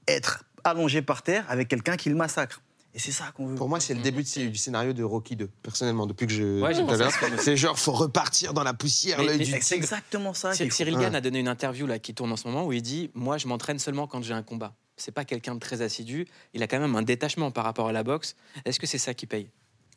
être 0.07 0.45
allongé 0.63 1.01
par 1.01 1.23
terre 1.23 1.45
avec 1.49 1.67
quelqu'un 1.67 1.97
qui 1.97 2.09
le 2.09 2.15
massacre. 2.15 2.61
Et 2.95 2.99
c'est 2.99 3.11
ça 3.11 3.25
qu'on 3.35 3.45
veut. 3.47 3.55
Pour 3.55 3.67
moi, 3.67 3.79
c'est 3.81 3.93
le 3.93 4.01
début 4.01 4.23
de- 4.23 4.47
du 4.47 4.55
scénario 4.57 4.93
de 4.93 5.03
Rocky 5.03 5.35
2, 5.35 5.47
personnellement, 5.61 6.07
depuis 6.07 6.27
que 6.27 6.33
je. 6.33 6.61
Ouais, 6.61 6.73
tout 6.73 6.89
à 6.89 6.95
l'heure. 6.95 7.11
C'est 7.39 7.57
genre, 7.57 7.77
faut 7.77 7.91
repartir 7.91 8.53
dans 8.53 8.63
la 8.63 8.73
poussière, 8.73 9.19
C'est 9.61 9.75
exactement 9.75 10.33
ça. 10.33 10.53
Cyril 10.53 10.93
Gann 10.95 11.11
Ouais. 11.11 11.17
a 11.17 11.21
donné 11.21 11.39
une 11.39 11.49
interview 11.49 11.85
là, 11.87 11.99
qui 11.99 12.13
tourne 12.15 12.31
en 12.31 12.37
ce 12.37 12.47
moment 12.47 12.65
où 12.65 12.71
il 12.73 12.81
dit 12.81 13.11
Moi, 13.13 13.37
je 13.37 13.47
m'entraîne 13.47 13.79
seulement 13.79 14.07
quand 14.07 14.23
j'ai 14.23 14.33
un 14.33 14.43
combat. 14.43 14.73
C'est 14.97 15.11
pas 15.11 15.25
quelqu'un 15.25 15.55
de 15.55 15.59
très 15.59 15.81
assidu. 15.81 16.25
Il 16.53 16.63
a 16.63 16.67
quand 16.67 16.79
même 16.79 16.95
un 16.95 17.01
détachement 17.01 17.51
par 17.51 17.65
rapport 17.65 17.89
à 17.89 17.91
la 17.91 18.03
boxe. 18.03 18.37
Est-ce 18.63 18.79
que 18.79 18.87
c'est 18.87 18.97
ça 18.97 19.13
qui 19.13 19.25
paye? 19.25 19.49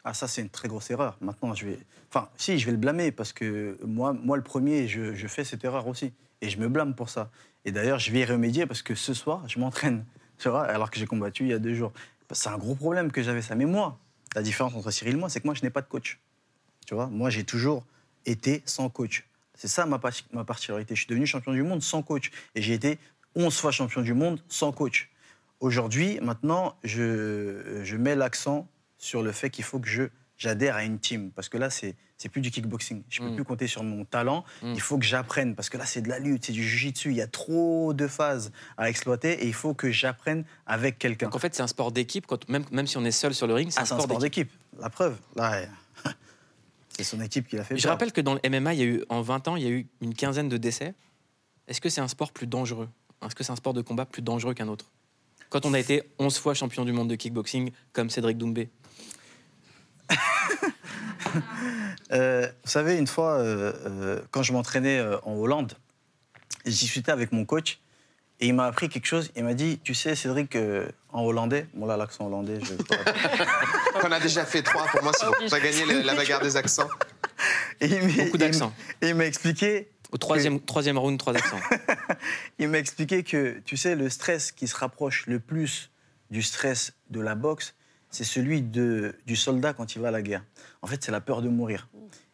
Ah, 0.03 0.13
ça, 0.13 0.27
c'est 0.27 0.41
une 0.43 0.49
très 0.51 0.67
grosse 0.67 0.91
erreur. 0.91 1.17
Maintenant, 1.21 1.55
je 1.55 1.67
vais. 1.67 1.79
Enfin, 2.11 2.29
si, 2.37 2.59
je 2.59 2.67
vais 2.67 2.73
le 2.73 2.79
blâmer 2.79 3.13
parce 3.13 3.33
que 3.33 3.79
moi, 3.87 4.13
moi 4.13 4.37
le 4.37 4.43
premier, 4.43 4.89
je, 4.89 5.15
je 5.15 5.27
fais 5.29 5.45
cette 5.45 5.63
erreur 5.63 5.87
aussi. 5.87 6.13
Et 6.41 6.49
je 6.51 6.59
me 6.59 6.69
blâme 6.69 6.97
pour 6.97 7.11
ça. 7.11 7.31
Et 7.65 7.71
d'ailleurs, 7.71 8.01
je 8.01 8.11
vais 8.11 8.21
y 8.21 8.25
remédier 8.25 8.67
parce 8.67 8.83
que 8.83 8.97
ce 8.97 9.15
soir, 9.15 9.45
je 9.49 9.61
m'entraîne. 9.61 10.05
Tu 10.39 10.49
vois, 10.49 10.65
alors 10.65 10.91
que 10.91 10.99
j'ai 10.99 11.07
combattu 11.07 11.45
il 11.45 11.49
y 11.51 11.53
a 11.53 11.59
deux 11.61 11.75
jours. 11.75 11.93
C'est 12.33 12.49
un 12.49 12.59
gros 12.59 12.75
problème 12.75 13.11
que 13.11 13.23
j'avais 13.23 13.43
ça. 13.43 13.55
Mais 13.55 13.65
moi, 13.65 13.99
la 14.35 14.43
différence 14.43 14.75
entre 14.75 14.91
Cyril 14.91 15.15
et 15.15 15.19
moi, 15.19 15.29
c'est 15.29 15.41
que 15.41 15.47
moi, 15.47 15.55
je 15.55 15.63
n'ai 15.63 15.71
pas 15.71 15.81
de 15.81 15.89
coach. 15.89 16.21
Tu 16.87 16.95
vois, 16.95 17.07
moi, 17.07 17.31
j'ai 17.31 17.45
toujours 17.45 17.85
été 18.27 18.63
sans 18.67 18.89
coach. 18.89 19.27
C'est 19.55 19.69
ça 19.69 19.87
ma, 19.87 20.01
ma 20.33 20.45
particularité. 20.45 20.95
Je 20.95 21.01
suis 21.01 21.09
devenu 21.09 21.27
champion 21.27 21.53
du 21.53 21.63
monde 21.63 21.83
sans 21.83 22.03
coach. 22.03 22.31
Et 22.55 22.63
j'ai 22.63 22.75
été 22.75 22.99
11 23.35 23.57
fois 23.57 23.71
champion 23.73 24.03
du 24.03 24.15
monde 24.15 24.43
sans 24.49 24.73
coach. 24.73 25.11
Aujourd'hui, 25.61 26.19
maintenant, 26.23 26.77
je, 26.85 27.81
je 27.83 27.97
mets 27.97 28.15
l'accent 28.15 28.69
sur 28.99 29.23
le 29.23 29.33
fait 29.33 29.51
qu'il 29.51 29.65
faut 29.65 29.81
que 29.81 29.89
je 29.89 30.05
j'adhère 30.39 30.77
à 30.77 30.85
une 30.85 30.99
team. 30.99 31.31
Parce 31.33 31.49
que 31.51 31.59
là, 31.59 31.69
c'est 31.71 31.95
c'est 32.17 32.29
plus 32.29 32.41
du 32.41 32.51
kickboxing. 32.51 33.05
Je 33.09 33.21
peux 33.21 33.29
Mm. 33.31 33.35
plus 33.37 33.45
compter 33.45 33.67
sur 33.69 33.85
mon 33.85 34.05
talent. 34.05 34.45
Mm. 34.63 34.73
Il 34.75 34.81
faut 34.81 34.99
que 34.99 35.05
j'apprenne. 35.05 35.55
Parce 35.55 35.69
que 35.71 35.77
là, 35.79 35.87
c'est 35.87 36.01
de 36.03 36.09
la 36.09 36.19
lutte, 36.19 36.47
c'est 36.47 36.53
du 36.53 36.65
jiu-jitsu. 36.65 37.11
Il 37.11 37.17
y 37.17 37.21
a 37.23 37.29
trop 37.29 37.93
de 37.95 38.09
phases 38.09 38.51
à 38.77 38.89
exploiter 38.89 39.45
et 39.45 39.47
il 39.47 39.53
faut 39.55 39.73
que 39.75 39.91
j'apprenne 39.93 40.45
avec 40.67 40.99
quelqu'un. 40.99 41.27
Donc 41.27 41.37
en 41.37 41.39
fait, 41.39 41.55
c'est 41.55 41.63
un 41.63 41.69
sport 41.69 41.93
d'équipe, 41.93 42.27
même, 42.49 42.65
même 42.73 42.87
si 42.89 42.97
on 42.97 43.05
est 43.05 43.11
seul 43.13 43.35
sur 43.35 43.47
le 43.47 43.55
ring, 43.55 43.71
c'est 43.71 43.79
Ah, 43.79 43.83
un 43.83 43.85
c'est 43.85 43.93
un 43.93 43.97
sport 43.99 44.05
sport 44.11 44.19
d'équipe. 44.19 44.49
d'équipe. 44.49 44.81
La 44.83 44.91
preuve, 44.91 45.17
là, 45.37 45.63
c'est 46.89 47.05
son 47.05 47.21
équipe 47.21 47.47
qui 47.49 47.57
l'a 47.57 47.65
fait. 47.65 47.77
Je 47.77 47.83
peur. 47.85 47.93
rappelle 47.93 48.13
que 48.13 48.21
dans 48.21 48.35
le 48.35 48.41
MMA, 48.51 48.75
il 48.75 48.79
y 48.81 48.83
a 48.83 48.87
eu, 48.87 49.05
en 49.09 49.23
20 49.23 49.47
ans, 49.49 49.57
il 49.57 49.63
y 49.63 49.67
a 49.67 49.71
eu 49.71 49.87
une 50.01 50.15
quinzaine 50.15 50.49
de 50.49 50.57
décès. 50.57 50.95
Est-ce 51.69 51.81
que 51.81 51.89
c'est 51.89 52.01
un 52.01 52.09
sport 52.09 52.33
plus 52.33 52.47
dangereux? 52.47 52.89
Est-ce 53.25 53.35
que 53.35 53.45
c'est 53.45 53.53
un 53.53 53.57
sport 53.57 53.75
de 53.75 53.83
combat 53.83 54.07
plus 54.07 54.23
dangereux 54.23 54.55
qu'un 54.55 54.69
autre? 54.69 54.91
Quand 55.51 55.65
on 55.67 55.73
a 55.75 55.79
été 55.79 56.03
11 56.19 56.37
fois 56.39 56.55
champion 56.55 56.85
du 56.85 56.93
monde 56.93 57.09
de 57.09 57.15
kickboxing, 57.15 57.71
comme 57.93 58.11
Cédric 58.11 58.37
Doumbé. 58.39 58.69
Euh, 62.11 62.47
vous 62.65 62.71
savez, 62.71 62.97
une 62.97 63.07
fois, 63.07 63.33
euh, 63.39 63.73
euh, 63.85 64.21
quand 64.31 64.43
je 64.43 64.55
m'entraînais 64.55 64.99
euh, 64.99 65.19
en 65.25 65.35
Hollande, 65.35 65.75
j'ai 66.65 66.71
discuté 66.71 67.13
avec 67.13 67.33
mon 67.33 67.45
coach 67.45 67.81
et 68.41 68.47
il 68.47 68.55
m'a 68.55 68.65
appris 68.65 68.89
quelque 68.89 69.05
chose. 69.05 69.31
Il 69.37 69.45
m'a 69.45 69.53
dit, 69.53 69.79
tu 69.85 69.93
sais, 69.95 70.15
Cédric, 70.15 70.57
euh, 70.57 70.89
en 71.13 71.23
hollandais, 71.23 71.67
bon 71.75 71.85
là, 71.85 71.99
l'accent 71.99 72.27
hollandais, 72.27 72.61
je... 72.63 72.75
Qu'on 74.01 74.11
a 74.13 74.21
déjà 74.21 74.47
fait 74.47 74.63
trois, 74.63 74.87
pour 74.87 75.03
moi, 75.03 75.13
c'est 75.19 75.27
bon. 75.27 75.33
T'as 75.51 75.61
gagné 75.61 75.85
la, 75.85 76.03
la 76.03 76.15
bagarre 76.15 76.41
des 76.41 76.57
accents. 76.57 76.89
Et 77.83 77.87
il 77.89 78.03
m'a- 78.17 78.25
Beaucoup 78.25 78.39
d'accents. 78.39 78.73
Et 79.03 79.09
il 79.11 79.15
m'a 79.15 79.27
expliqué. 79.27 79.91
Au 80.11 80.17
troisième, 80.17 80.61
troisième 80.61 80.97
round, 80.97 81.19
trois 81.19 81.37
accents. 81.37 81.61
Il 82.59 82.69
m'a 82.71 82.79
expliqué 82.79 83.23
que, 83.23 83.61
tu 83.67 83.77
sais, 83.77 83.95
le 83.95 84.09
stress 84.09 84.53
qui 84.53 84.67
se 84.67 84.75
rapproche 84.75 85.27
le 85.27 85.39
plus 85.39 85.91
du 86.31 86.41
stress 86.41 86.95
de 87.11 87.21
la 87.21 87.35
boxe, 87.35 87.75
c'est 88.11 88.25
celui 88.25 88.63
de, 88.63 89.15
du 89.27 89.37
soldat 89.37 89.73
quand 89.73 89.95
il 89.95 90.03
va 90.03 90.09
à 90.09 90.11
la 90.11 90.23
guerre. 90.23 90.45
En 90.83 90.87
fait, 90.87 91.03
c'est 91.03 91.13
la 91.13 91.21
peur 91.21 91.43
de 91.43 91.49
mourir. 91.49 91.89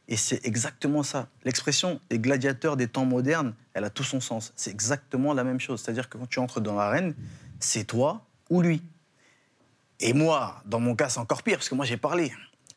Et 0.06 0.16
c'est 0.16 0.44
exactement 0.46 1.02
ça. 1.02 1.28
L'expression 1.44 2.00
des 2.10 2.18
gladiateurs 2.18 2.76
des 2.76 2.88
temps 2.88 3.06
modernes, 3.06 3.54
elle 3.72 3.84
a 3.84 3.90
tout 3.90 4.04
son 4.04 4.20
sens. 4.20 4.52
C'est 4.54 4.70
exactement 4.70 5.32
la 5.32 5.44
même 5.44 5.60
chose. 5.60 5.80
C'est-à-dire 5.80 6.08
que 6.08 6.18
quand 6.18 6.28
tu 6.28 6.38
entres 6.38 6.60
dans 6.60 6.74
l'arène, 6.74 7.14
c'est 7.58 7.84
toi 7.84 8.26
ou 8.50 8.60
lui. 8.60 8.82
Et 10.00 10.12
moi, 10.12 10.62
dans 10.66 10.80
mon 10.80 10.94
cas, 10.94 11.08
c'est 11.08 11.20
encore 11.20 11.42
pire, 11.42 11.56
parce 11.56 11.68
que 11.68 11.74
moi, 11.74 11.86
j'ai 11.86 11.96
parlé. 11.96 12.32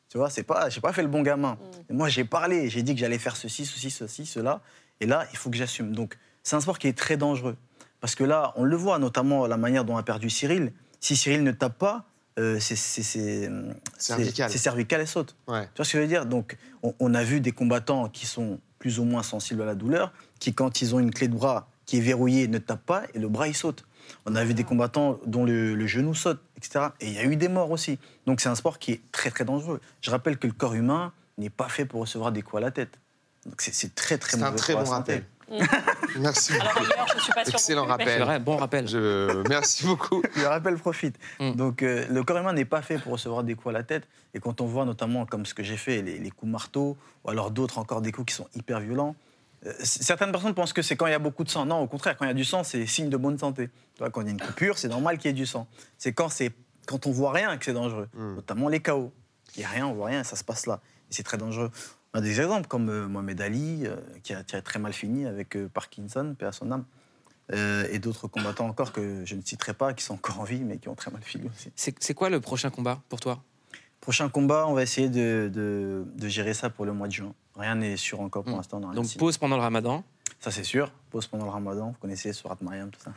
Tu 0.09 0.17
vois, 0.17 0.29
c'est 0.29 0.43
pas, 0.43 0.69
j'ai 0.69 0.79
pas 0.79 0.93
fait 0.93 1.01
le 1.01 1.09
bon 1.09 1.21
gamin. 1.21 1.57
Et 1.89 1.93
Moi, 1.93 2.07
j'ai 2.07 2.23
parlé, 2.23 2.69
j'ai 2.69 2.81
dit 2.81 2.93
que 2.93 2.99
j'allais 2.99 3.17
faire 3.17 3.35
ceci, 3.35 3.65
ceci, 3.65 3.91
ceci, 3.91 4.25
cela. 4.25 4.61
Et 5.01 5.05
là, 5.05 5.27
il 5.31 5.37
faut 5.37 5.49
que 5.49 5.57
j'assume. 5.57 5.93
Donc, 5.93 6.17
c'est 6.43 6.55
un 6.55 6.61
sport 6.61 6.79
qui 6.79 6.87
est 6.87 6.97
très 6.97 7.17
dangereux. 7.17 7.57
Parce 7.99 8.15
que 8.15 8.23
là, 8.23 8.53
on 8.55 8.63
le 8.63 8.75
voit, 8.77 8.99
notamment 8.99 9.47
la 9.47 9.57
manière 9.57 9.83
dont 9.83 9.97
a 9.97 10.03
perdu 10.03 10.29
Cyril. 10.29 10.71
Si 11.01 11.17
Cyril 11.17 11.43
ne 11.43 11.51
tape 11.51 11.77
pas, 11.77 12.06
euh, 12.37 12.59
c'est 12.59 12.75
c'est- 12.75 13.03
c'est- 13.03 13.49
Cervical. 13.97 14.49
c'est 14.51 14.57
cervical 14.57 15.01
et 15.01 15.05
saute. 15.05 15.35
Ouais. 15.47 15.63
Tu 15.65 15.77
vois 15.77 15.85
ce 15.85 15.91
que 15.93 15.97
je 15.97 16.01
veux 16.03 16.07
dire? 16.07 16.25
Donc, 16.25 16.57
on, 16.83 16.93
on 16.99 17.13
a 17.13 17.23
vu 17.23 17.41
des 17.41 17.51
combattants 17.51 18.09
qui 18.09 18.25
sont 18.25 18.59
plus 18.79 18.99
ou 18.99 19.03
moins 19.05 19.23
sensibles 19.23 19.61
à 19.61 19.65
la 19.65 19.75
douleur, 19.75 20.13
qui, 20.39 20.53
quand 20.53 20.81
ils 20.81 20.93
ont 20.95 20.99
une 20.99 21.11
clé 21.11 21.27
de 21.27 21.35
bras 21.35 21.67
qui 21.85 21.97
est 21.97 22.01
verrouillée, 22.01 22.47
ne 22.47 22.57
tapent 22.59 22.85
pas 22.85 23.03
et 23.13 23.19
le 23.19 23.27
bras, 23.29 23.47
il 23.47 23.55
saute. 23.55 23.85
On 24.25 24.35
a 24.35 24.43
vu 24.43 24.53
des 24.53 24.63
combattants 24.63 25.19
dont 25.25 25.45
le, 25.45 25.73
le 25.75 25.87
genou 25.87 26.13
saute, 26.13 26.39
etc. 26.57 26.87
Et 27.01 27.07
il 27.07 27.13
y 27.13 27.17
a 27.19 27.23
eu 27.25 27.35
des 27.35 27.47
morts 27.47 27.71
aussi. 27.71 27.97
Donc, 28.25 28.39
c'est 28.41 28.49
un 28.49 28.55
sport 28.55 28.77
qui 28.79 28.91
est 28.93 29.01
très, 29.11 29.31
très 29.31 29.45
dangereux. 29.45 29.81
Je 30.01 30.11
rappelle 30.11 30.37
que 30.37 30.47
le 30.47 30.53
corps 30.53 30.75
humain 30.75 31.11
n'est 31.37 31.49
pas 31.49 31.69
fait 31.69 31.85
pour 31.85 32.01
recevoir 32.01 32.31
des 32.31 32.41
coups 32.41 32.57
à 32.57 32.65
la 32.65 32.71
tête. 32.71 32.99
Donc, 33.45 33.61
c'est- 33.61 33.95
très, 33.95 34.17
très 34.17 34.31
C'est 34.37 34.43
un 34.43 34.47
mauvais 34.47 34.57
très 34.57 34.73
bon 34.73 34.83
rappel. 34.83 35.23
Merci 36.19 36.53
je 36.53 37.21
suis 37.21 37.31
pas 37.33 37.45
sûre 37.45 37.53
Excellent 37.55 37.85
non 37.85 37.95
plus, 37.95 38.05
mais- 38.05 38.11
rappel. 38.11 38.23
Vrai, 38.23 38.39
bon 38.39 38.57
rappel. 38.57 38.87
Je... 38.87 39.47
Merci 39.47 39.85
beaucoup. 39.85 40.21
Le 40.35 40.47
rappel 40.47 40.75
profite. 40.77 41.15
Mm. 41.39 41.51
Donc, 41.53 41.83
euh, 41.83 42.05
le 42.09 42.23
corps 42.23 42.37
humain 42.37 42.53
n'est 42.53 42.65
pas 42.65 42.81
fait 42.81 42.97
pour 42.97 43.13
recevoir 43.13 43.43
des 43.43 43.55
coups 43.55 43.69
à 43.69 43.71
la 43.71 43.83
tête. 43.83 44.07
Et 44.33 44.39
quand 44.39 44.61
on 44.61 44.65
voit 44.65 44.85
notamment, 44.85 45.25
comme 45.25 45.45
ce 45.45 45.53
que 45.53 45.63
j'ai 45.63 45.77
fait, 45.77 46.01
les, 46.01 46.19
les 46.19 46.31
coups 46.31 46.51
marteau, 46.51 46.97
ou 47.23 47.29
alors 47.29 47.51
d'autres 47.51 47.77
encore 47.77 48.01
des 48.01 48.11
coups 48.11 48.31
qui 48.33 48.35
sont 48.35 48.47
hyper 48.55 48.79
violents, 48.79 49.15
euh, 49.65 49.73
certaines 49.79 50.31
personnes 50.31 50.53
pensent 50.53 50.73
que 50.73 50.81
c'est 50.81 50.95
quand 50.95 51.07
il 51.07 51.11
y 51.11 51.15
a 51.15 51.19
beaucoup 51.19 51.43
de 51.43 51.49
sang. 51.49 51.65
Non, 51.65 51.79
au 51.79 51.87
contraire, 51.87 52.17
quand 52.17 52.25
il 52.25 52.29
y 52.29 52.31
a 52.31 52.35
du 52.35 52.45
sang, 52.45 52.63
c'est 52.63 52.85
signe 52.85 53.09
de 53.09 53.17
bonne 53.17 53.37
santé. 53.37 53.69
Tu 53.95 53.99
vois, 53.99 54.09
quand 54.09 54.21
il 54.21 54.27
y 54.27 54.29
a 54.29 54.33
une 54.33 54.41
coupure, 54.41 54.77
c'est 54.79 54.89
normal 54.89 55.17
qu'il 55.17 55.29
y 55.29 55.31
ait 55.31 55.33
du 55.33 55.45
sang. 55.45 55.67
C'est 55.97 56.13
quand, 56.13 56.29
c'est 56.29 56.51
quand 56.85 57.05
on 57.07 57.11
voit 57.11 57.31
rien 57.31 57.57
que 57.57 57.65
c'est 57.65 57.73
dangereux, 57.73 58.07
notamment 58.13 58.69
les 58.69 58.79
chaos. 58.79 59.11
Il 59.55 59.59
n'y 59.59 59.65
a 59.65 59.69
rien, 59.69 59.87
on 59.87 59.93
voit 59.93 60.07
rien, 60.07 60.23
ça 60.23 60.35
se 60.35 60.43
passe 60.43 60.67
là. 60.67 60.79
Et 61.09 61.13
c'est 61.13 61.23
très 61.23 61.37
dangereux. 61.37 61.71
On 62.17 62.19
a 62.19 62.23
des 62.23 62.41
exemples 62.41 62.67
comme 62.67 62.89
euh, 62.89 63.07
Mohamed 63.07 63.39
Ali, 63.41 63.85
euh, 63.85 63.95
qui, 64.23 64.33
a, 64.33 64.41
qui 64.41 64.55
a 64.55 64.61
très 64.63 64.79
mal 64.79 64.91
fini 64.91 65.27
avec 65.27 65.55
euh, 65.55 65.69
Parkinson, 65.71 66.33
paix 66.35 66.47
à 66.47 66.51
son 66.51 66.71
âme. 66.71 66.83
Euh, 67.53 67.87
et 67.91 67.99
d'autres 67.99 68.27
combattants 68.27 68.65
encore 68.65 68.91
que 68.91 69.23
je 69.23 69.35
ne 69.35 69.41
citerai 69.43 69.75
pas, 69.75 69.93
qui 69.93 70.03
sont 70.03 70.15
encore 70.15 70.39
en 70.39 70.43
vie, 70.43 70.63
mais 70.63 70.79
qui 70.79 70.89
ont 70.89 70.95
très 70.95 71.11
mal 71.11 71.21
fini 71.21 71.47
aussi. 71.47 71.71
C'est 71.75 72.13
quoi 72.15 72.31
le 72.31 72.41
prochain 72.41 72.71
combat 72.71 72.99
pour 73.07 73.19
toi? 73.19 73.43
Prochain 74.01 74.29
combat, 74.29 74.65
on 74.67 74.73
va 74.73 74.81
essayer 74.81 75.09
de, 75.09 75.51
de- 75.53 76.05
de 76.15 76.27
gérer 76.27 76.55
ça 76.55 76.71
pour 76.71 76.85
le 76.85 76.93
mois 76.93 77.07
de 77.07 77.13
juin. 77.13 77.35
Rien 77.55 77.75
n'est 77.75 77.97
sûr 77.97 78.19
encore 78.19 78.43
pour 78.45 78.57
l'instant. 78.57 78.79
Hmm. 78.79 78.95
Donc 78.95 79.05
signé. 79.05 79.19
pause 79.19 79.37
pendant 79.37 79.55
le 79.57 79.61
ramadan. 79.61 80.03
Ça, 80.39 80.49
c'est 80.49 80.63
sûr. 80.63 80.91
Pause 81.11 81.27
pendant 81.27 81.45
le 81.45 81.51
ramadan. 81.51 81.89
Vous 81.91 81.97
connaissez 82.01 82.33
Surat 82.33 82.57
Mariam, 82.61 82.89
tout 82.89 82.99
ça. 82.99 83.11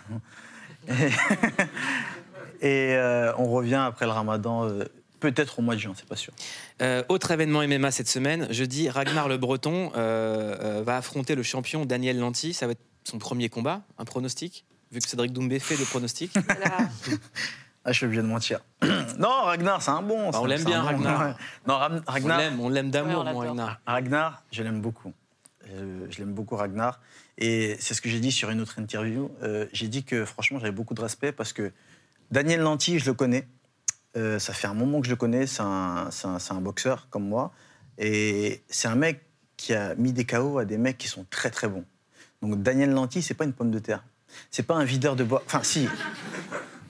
Et, 0.88 0.92
et, 2.60 2.94
euh, 2.96 3.32
on 3.38 3.50
revient 3.50 3.82
après 3.86 4.04
le 4.04 4.12
ramadan, 4.12 4.68
euh, 4.68 4.84
peut-être 5.20 5.58
au 5.58 5.62
mois 5.62 5.74
de 5.74 5.80
juin, 5.80 5.92
c'est 5.96 6.08
pas 6.08 6.16
sûr. 6.16 6.32
Euh, 6.82 7.02
autre 7.08 7.30
événement 7.30 7.60
MMA 7.66 7.90
cette 7.90 8.08
semaine, 8.08 8.46
jeudi, 8.52 8.88
Ragnar 8.88 9.28
le 9.28 9.36
Breton 9.36 9.92
euh, 9.96 10.56
euh, 10.60 10.82
va 10.82 10.96
affronter 10.96 11.34
le 11.34 11.42
champion 11.42 11.84
Daniel 11.86 12.18
Lanty. 12.18 12.52
Ça 12.54 12.66
va 12.66 12.72
être 12.72 12.80
son 13.04 13.18
premier 13.18 13.48
combat, 13.48 13.82
un 13.98 14.04
pronostic, 14.04 14.64
vu 14.92 15.00
que 15.00 15.08
Cédric 15.08 15.32
Doumbé 15.32 15.58
fait 15.58 15.76
des 15.76 15.84
pronostics. 15.84 16.32
Ah, 17.82 17.92
je 17.92 17.96
suis 17.96 18.04
obligé 18.04 18.20
de 18.20 18.26
mentir. 18.26 18.60
non, 19.18 19.30
Ragnar, 19.44 19.80
c'est 19.80 19.90
un 19.90 20.02
bon. 20.02 20.28
Bah, 20.30 20.38
on 20.38 20.42
c'est- 20.42 20.48
l'aime 20.48 20.64
bien, 20.64 20.80
un 20.80 20.92
bon. 20.92 21.02
Ragnar. 21.02 21.20
Ouais. 21.28 21.34
Non, 21.66 21.74
Ram- 21.78 22.02
On 22.06 22.12
Ragnar. 22.12 22.38
l'aime, 22.38 22.60
on 22.60 22.68
l'aime 22.68 22.90
d'amour, 22.90 23.24
Ouais. 23.24 23.32
Ragnar. 23.48 23.80
Ragnar, 23.86 24.42
je 24.52 24.62
l'aime 24.62 24.82
beaucoup. 24.82 25.14
Je, 25.64 26.10
je 26.10 26.18
l'aime 26.18 26.34
beaucoup, 26.34 26.56
Ragnar. 26.56 27.00
Et 27.38 27.76
c'est 27.80 27.94
ce 27.94 28.02
que 28.02 28.10
j'ai 28.10 28.20
dit 28.20 28.32
sur 28.32 28.50
une 28.50 28.60
autre 28.60 28.78
interview. 28.78 29.30
Euh, 29.42 29.66
j'ai 29.72 29.88
dit 29.88 30.04
que 30.04 30.26
franchement, 30.26 30.58
j'avais 30.58 30.72
beaucoup 30.72 30.92
de 30.92 31.00
respect 31.00 31.32
parce 31.32 31.54
que 31.54 31.72
Daniel 32.30 32.60
Lanty, 32.60 32.98
je 32.98 33.06
le 33.06 33.14
connais. 33.14 33.48
Euh, 34.16 34.38
ça 34.38 34.52
fait 34.52 34.66
un 34.66 34.74
moment 34.74 35.00
que 35.00 35.06
je 35.06 35.10
le 35.10 35.16
connais. 35.16 35.46
C'est 35.46 35.62
un, 35.62 36.60
boxeur 36.60 37.08
comme 37.10 37.28
moi. 37.28 37.52
Et 37.98 38.62
c'est 38.68 38.88
un 38.88 38.96
mec 38.96 39.22
qui 39.56 39.74
a 39.74 39.94
mis 39.94 40.12
des 40.12 40.24
KO 40.24 40.58
à 40.58 40.64
des 40.64 40.78
mecs 40.78 40.98
qui 40.98 41.08
sont 41.08 41.26
très 41.30 41.50
très 41.50 41.68
bons. 41.68 41.84
Donc 42.42 42.62
Daniel 42.62 42.90
Lanty, 42.90 43.22
c'est 43.22 43.34
pas 43.34 43.44
une 43.44 43.52
pomme 43.52 43.70
de 43.70 43.78
terre. 43.78 44.02
C'est 44.50 44.62
pas 44.62 44.74
un 44.74 44.84
videur 44.84 45.16
de 45.16 45.24
boîte. 45.24 45.42
Enfin, 45.46 45.62
si. 45.62 45.88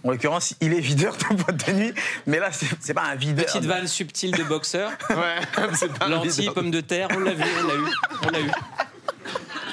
En 0.03 0.11
l'occurrence, 0.13 0.55
il 0.63 0.73
est 0.73 0.81
videur 0.81 1.15
de 1.17 1.35
boîte 1.35 1.67
de 1.69 1.73
nuit, 1.73 1.93
mais 2.27 2.39
là, 2.39 2.51
c'est 2.53 2.95
pas 2.95 3.03
un 3.03 3.17
videur. 3.17 3.45
Petite 3.45 3.67
vanne 3.67 3.87
subtile 3.87 4.31
de 4.33 4.43
boxeur. 4.45 4.91
Ouais, 5.11 5.37
c'est 5.75 5.93
pas 5.93 6.09
Lentilles, 6.09 6.51
pommes 6.55 6.71
de 6.71 6.81
terre, 6.81 7.09
on 7.15 7.19
l'a 7.19 7.35
vu, 7.35 7.43
on 7.43 7.67
l'a 7.67 7.75
eu, 7.75 7.93
on 8.23 8.31
l'a 8.31 8.41
eu. 8.41 8.51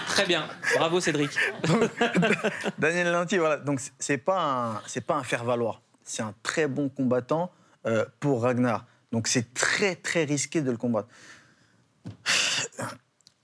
Très 0.07 0.25
bien, 0.25 0.45
bravo 0.75 0.99
Cédric. 0.99 1.31
Daniel 2.77 3.11
Lanty, 3.11 3.37
voilà. 3.37 3.57
Donc 3.57 3.79
c'est- 3.79 3.93
c'est 3.99 4.17
pas 4.17 4.41
un, 4.41 4.81
c'est 4.87 5.05
pas 5.05 5.15
un 5.15 5.23
faire 5.23 5.45
valoir. 5.45 5.81
C'est 6.07 6.23
un 6.23 6.33
très 6.41 6.67
bon 6.67 6.89
combattant 6.89 7.51
euh, 7.85 8.05
pour 8.19 8.41
Ragnar. 8.43 8.85
Donc 9.11 9.27
c'est 9.27 9.53
très 9.53 9.95
très 9.95 10.23
risqué 10.23 10.61
de 10.61 10.71
le 10.71 10.77
combattre. 10.77 11.09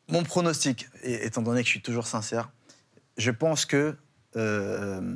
Mon 0.09 0.23
pronostic, 0.23 0.87
et- 1.03 1.25
étant 1.25 1.41
donné 1.41 1.61
que 1.61 1.65
je 1.67 1.71
suis 1.71 1.81
toujours 1.81 2.07
sincère, 2.07 2.51
je 3.17 3.31
pense 3.31 3.65
que 3.65 3.95
euh, 4.35 5.15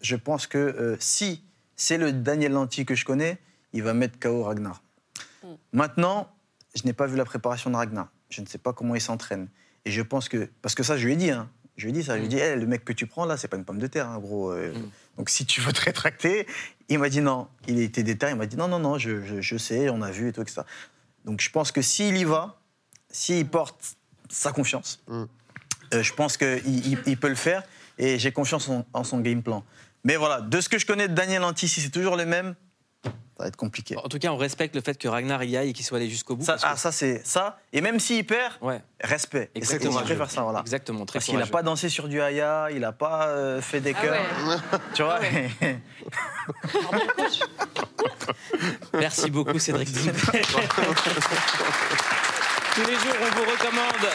je 0.00 0.16
pense 0.16 0.46
que 0.46 0.58
euh, 0.58 0.96
si 0.98 1.44
c'est 1.76 1.98
le 1.98 2.12
Daniel 2.12 2.52
Lanty 2.52 2.84
que 2.84 2.94
je 2.94 3.04
connais, 3.04 3.38
il 3.72 3.82
va 3.82 3.94
mettre 3.94 4.18
KO 4.18 4.42
Ragnar. 4.44 4.82
Maintenant, 5.72 6.32
je 6.74 6.82
n'ai 6.84 6.92
pas 6.92 7.06
vu 7.06 7.16
la 7.16 7.24
préparation 7.24 7.70
de 7.70 7.76
Ragnar. 7.76 8.08
Je 8.30 8.40
ne 8.40 8.46
sais 8.46 8.58
pas 8.58 8.72
comment 8.72 8.94
il 8.94 9.00
s'entraîne. 9.00 9.48
Et 9.84 9.90
je 9.90 10.02
pense 10.02 10.28
que. 10.28 10.48
Parce 10.62 10.74
que 10.74 10.82
ça, 10.82 10.96
je 10.96 11.06
lui 11.06 11.12
ai 11.12 11.16
dit. 11.16 11.30
Hein. 11.30 11.48
Je 11.76 11.84
lui 11.84 11.90
ai 11.90 11.92
dit 11.92 12.02
ça. 12.04 12.14
Je 12.14 12.20
lui 12.20 12.26
ai 12.26 12.28
dit, 12.28 12.38
Hey, 12.38 12.56
le 12.58 12.66
mec 12.66 12.84
que 12.84 12.92
tu 12.92 13.06
prends 13.06 13.24
là, 13.26 13.36
c'est 13.36 13.48
pas 13.48 13.56
une 13.56 13.64
pomme 13.64 13.78
de 13.78 13.86
terre, 13.86 14.08
hein, 14.08 14.18
gros. 14.18 14.50
Euh, 14.52 14.72
Donc 15.18 15.28
si 15.30 15.44
tu 15.46 15.60
veux 15.60 15.72
te 15.72 15.80
rétracter, 15.80 16.46
il 16.88 16.98
m'a 16.98 17.08
dit 17.08 17.20
non. 17.20 17.48
Il 17.68 17.78
était 17.80 18.02
déter. 18.02 18.28
Il 18.30 18.36
m'a 18.36 18.46
dit 18.46 18.56
non, 18.56 18.68
non, 18.68 18.78
non, 18.78 18.98
je, 18.98 19.22
je- 19.22 19.40
je 19.40 19.56
sais, 19.56 19.88
on 19.90 20.02
a 20.02 20.10
vu 20.10 20.28
et 20.28 20.32
tout, 20.32 20.42
etc. 20.42 20.62
Donc 21.24 21.40
je 21.40 21.50
pense 21.50 21.72
que 21.72 21.82
s'il 21.82 22.16
y 22.16 22.24
va, 22.24 22.58
s'il 23.10 23.46
porte 23.46 23.96
sa 24.30 24.52
confiance, 24.52 25.02
euh, 25.94 26.02
je 26.02 26.12
pense 26.14 26.36
qu'il 26.36 26.60
il, 26.66 26.98
il 27.06 27.16
peut 27.18 27.28
le 27.28 27.34
faire. 27.34 27.62
Et 27.98 28.18
j'ai 28.18 28.30
confiance 28.32 28.68
en, 28.68 28.84
en 28.92 29.04
son 29.04 29.20
game 29.20 29.42
plan. 29.42 29.64
Mais 30.04 30.16
voilà, 30.16 30.40
de 30.42 30.60
ce 30.60 30.68
que 30.68 30.78
je 30.78 30.84
connais 30.86 31.08
de 31.08 31.14
Daniel 31.14 31.42
Anti, 31.44 31.66
si 31.66 31.80
c'est 31.80 31.88
toujours 31.90 32.16
le 32.16 32.26
même, 32.26 32.54
ça 33.36 33.42
va 33.44 33.48
être 33.48 33.56
compliqué. 33.56 33.96
En 33.96 34.08
tout 34.08 34.18
cas, 34.18 34.28
on 34.30 34.36
respecte 34.38 34.74
le 34.74 34.80
fait 34.80 34.96
que 34.96 35.08
Ragnar 35.08 35.44
y 35.44 35.56
aille 35.58 35.68
et 35.70 35.72
qu'il 35.74 35.84
soit 35.84 35.98
allé 35.98 36.08
jusqu'au 36.08 36.36
bout. 36.36 36.44
Ça, 36.44 36.54
que- 36.56 36.62
ah, 36.64 36.76
ça 36.76 36.90
c'est 36.90 37.20
ça. 37.26 37.58
Et 37.72 37.82
même 37.82 38.00
s'il 38.00 38.24
perd, 38.24 38.54
Ouais. 38.62 38.80
respect. 39.02 39.50
Exactement. 39.54 39.96
Et 39.96 39.98
je 40.00 40.04
préfère 40.04 40.30
ça, 40.30 40.42
voilà. 40.42 40.60
Exactement, 40.60 41.04
très 41.04 41.18
Parce 41.18 41.26
qu'il 41.26 41.38
n'a 41.38 41.46
pas 41.46 41.62
dansé 41.62 41.90
sur 41.90 42.08
du 42.08 42.18
haya, 42.20 42.68
il 42.70 42.80
n'a 42.80 42.92
pas 42.92 43.26
euh, 43.28 43.60
fait 43.60 43.80
des 43.82 43.94
Ah 43.98 44.02
cœurs. 44.02 44.14
ouais. 44.48 44.78
Tu 44.94 45.02
vois? 45.02 45.20
Merci 48.94 49.30
beaucoup 49.30 49.58
Cédric. 49.58 49.88
Tous 52.74 52.82
les 52.86 52.94
jours, 52.94 53.14
on 53.20 53.34
vous 53.36 53.44
recommande 53.50 54.10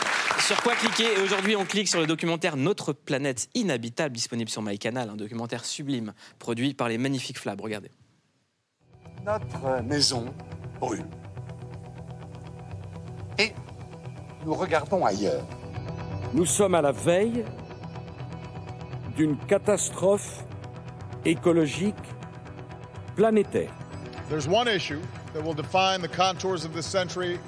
sur 0.45 0.61
quoi 0.61 0.75
cliquer. 0.75 1.13
Et 1.17 1.21
aujourd'hui, 1.21 1.55
on 1.55 1.65
clique 1.65 1.87
sur 1.87 1.99
le 1.99 2.05
documentaire 2.07 2.57
Notre 2.57 2.93
planète 2.93 3.47
inhabitable, 3.55 4.15
disponible 4.15 4.49
sur 4.49 4.61
MyCanal. 4.61 5.09
Un 5.09 5.15
documentaire 5.15 5.65
sublime, 5.65 6.13
produit 6.39 6.73
par 6.73 6.87
les 6.89 6.97
magnifiques 6.99 7.39
Flab. 7.39 7.59
Regardez. 7.61 7.89
Notre 9.25 9.83
maison 9.83 10.33
brûle. 10.79 11.05
Et 13.37 13.53
nous 14.43 14.55
regardons 14.55 15.05
ailleurs. 15.05 15.45
Nous 16.33 16.45
sommes 16.45 16.73
à 16.73 16.81
la 16.81 16.91
veille 16.91 17.45
d'une 19.15 19.37
catastrophe 19.37 20.43
écologique 21.23 21.93
planétaire. 23.15 23.71
There's 24.27 24.47
one 24.47 24.67
issue 24.67 25.01
that 25.33 25.43
will 25.43 25.53
define 25.53 26.01
the 26.01 26.07
contours 26.07 26.65
of 26.65 26.73
this 26.73 26.87
century 26.87 27.39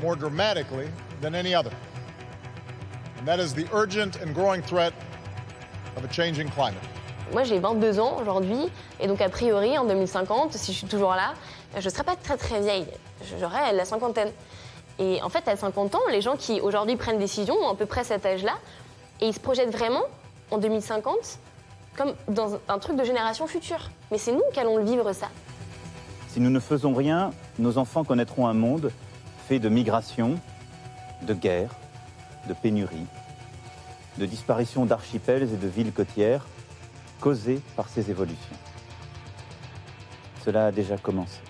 more 0.00 0.14
dramatically 0.14 0.88
than 1.20 1.34
any 1.34 1.54
other. 1.54 1.72
And 3.18 3.26
that 3.26 3.40
is 3.40 3.52
the 3.52 3.66
urgent 3.72 4.20
and 4.20 4.32
growing 4.32 4.62
threat 4.62 4.92
of 5.96 6.04
a 6.04 6.08
changing 6.08 6.50
climate. 6.50 6.82
Moi, 7.32 7.42
j'ai 7.42 7.58
22 7.58 7.98
ans 7.98 8.16
aujourd'hui, 8.20 8.68
et 9.00 9.08
donc 9.08 9.20
a 9.20 9.28
priori, 9.28 9.76
en 9.76 9.84
2050, 9.84 10.52
si 10.52 10.72
je 10.72 10.78
suis 10.78 10.86
toujours 10.86 11.10
là, 11.10 11.34
je 11.76 11.84
ne 11.84 11.90
serai 11.90 12.04
pas 12.04 12.14
très 12.16 12.36
très 12.36 12.60
vieille. 12.60 12.86
J'aurai 13.40 13.72
la 13.72 13.84
cinquantaine. 13.84 14.30
Et 14.98 15.20
en 15.22 15.28
fait, 15.28 15.46
à 15.48 15.56
50 15.56 15.96
ans, 15.96 16.00
les 16.10 16.20
gens 16.20 16.36
qui 16.36 16.60
aujourd'hui 16.60 16.96
prennent 16.96 17.18
des 17.18 17.24
décisions 17.24 17.56
ont 17.56 17.70
à 17.70 17.74
peu 17.74 17.86
près 17.86 18.04
cet 18.04 18.24
âge-là, 18.24 18.54
et 19.20 19.26
ils 19.26 19.34
se 19.34 19.40
projettent 19.40 19.72
vraiment 19.72 20.02
en 20.50 20.58
2050 20.58 21.38
comme 21.96 22.14
dans 22.28 22.58
un 22.68 22.78
truc 22.78 22.96
de 22.96 23.04
génération 23.04 23.46
future. 23.46 23.90
Mais 24.12 24.18
c'est 24.18 24.32
nous 24.32 24.42
qui 24.52 24.60
allons 24.60 24.76
le 24.76 24.84
vivre 24.84 25.12
ça. 25.12 25.28
Si 26.28 26.40
nous 26.40 26.50
ne 26.50 26.60
faisons 26.60 26.94
rien, 26.94 27.32
nos 27.58 27.78
enfants 27.78 28.04
connaîtront 28.04 28.46
un 28.46 28.54
monde 28.54 28.92
fait 29.48 29.58
de 29.58 29.68
migration, 29.68 30.34
de 31.22 31.32
guerre, 31.32 31.70
de 32.48 32.52
pénurie, 32.52 33.06
de 34.18 34.26
disparition 34.26 34.84
d'archipels 34.84 35.44
et 35.44 35.56
de 35.56 35.66
villes 35.66 35.92
côtières 35.92 36.46
causées 37.20 37.60
par 37.76 37.88
ces 37.88 38.10
évolutions. 38.10 38.56
Cela 40.44 40.66
a 40.66 40.72
déjà 40.72 40.96
commencé. 40.96 41.40